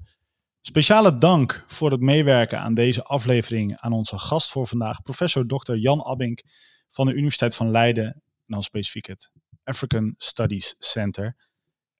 Speciale 0.60 1.18
dank 1.18 1.64
voor 1.66 1.90
het 1.90 2.00
meewerken 2.00 2.60
aan 2.60 2.74
deze 2.74 3.02
aflevering 3.02 3.76
aan 3.76 3.92
onze 3.92 4.18
gast 4.18 4.50
voor 4.50 4.66
vandaag, 4.66 5.02
professor 5.02 5.46
Dr. 5.46 5.74
Jan 5.74 6.04
Abink 6.04 6.42
van 6.88 7.06
de 7.06 7.12
Universiteit 7.12 7.54
van 7.54 7.70
Leiden 7.70 8.04
en 8.04 8.22
dan 8.46 8.62
specifiek 8.62 9.06
het 9.06 9.30
African 9.68 10.14
Studies 10.16 10.74
Center. 10.78 11.36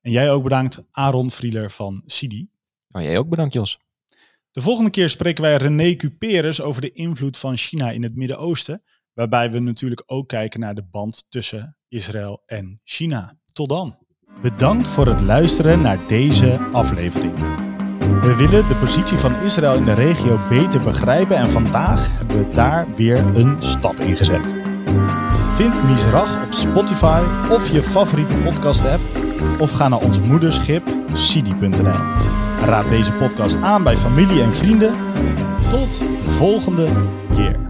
En 0.01 0.11
jij 0.11 0.31
ook 0.31 0.43
bedankt, 0.43 0.83
Aaron 0.91 1.31
Frieler 1.31 1.71
van 1.71 2.03
CIDI. 2.05 2.49
Oh, 2.91 3.01
jij 3.01 3.17
ook 3.17 3.29
bedankt, 3.29 3.53
Jos. 3.53 3.79
De 4.51 4.61
volgende 4.61 4.89
keer 4.89 5.09
spreken 5.09 5.43
wij 5.43 5.55
René 5.55 5.95
Cuperus 5.95 6.61
over 6.61 6.81
de 6.81 6.91
invloed 6.91 7.37
van 7.37 7.57
China 7.57 7.91
in 7.91 8.03
het 8.03 8.15
Midden-Oosten. 8.15 8.83
Waarbij 9.13 9.51
we 9.51 9.59
natuurlijk 9.59 10.03
ook 10.05 10.27
kijken 10.27 10.59
naar 10.59 10.75
de 10.75 10.83
band 10.83 11.25
tussen 11.29 11.77
Israël 11.87 12.43
en 12.45 12.81
China. 12.83 13.39
Tot 13.53 13.69
dan. 13.69 13.97
Bedankt 14.41 14.87
voor 14.87 15.07
het 15.07 15.21
luisteren 15.21 15.81
naar 15.81 16.07
deze 16.07 16.57
aflevering. 16.71 17.33
We 17.99 18.35
willen 18.37 18.67
de 18.67 18.77
positie 18.79 19.17
van 19.17 19.43
Israël 19.43 19.75
in 19.75 19.85
de 19.85 19.93
regio 19.93 20.39
beter 20.49 20.81
begrijpen 20.81 21.35
en 21.35 21.49
vandaag 21.49 22.17
hebben 22.17 22.47
we 22.47 22.55
daar 22.55 22.95
weer 22.95 23.17
een 23.17 23.63
stap 23.63 23.95
in 23.95 24.17
gezet. 24.17 24.55
Vind 25.59 25.83
Misrach 25.83 26.43
op 26.45 26.53
Spotify 26.53 27.21
of 27.49 27.71
je 27.71 27.83
favoriete 27.83 28.35
podcast 28.35 28.85
app 28.85 29.01
of 29.57 29.71
ga 29.71 29.87
naar 29.87 29.99
ons 29.99 30.19
moederschip 30.19 30.83
sidi.nl. 31.13 31.99
Raad 32.65 32.89
deze 32.89 33.11
podcast 33.11 33.55
aan 33.61 33.83
bij 33.83 33.97
familie 33.97 34.41
en 34.41 34.53
vrienden. 34.53 34.95
Tot 35.69 35.99
de 35.99 36.31
volgende 36.31 36.87
keer. 37.33 37.68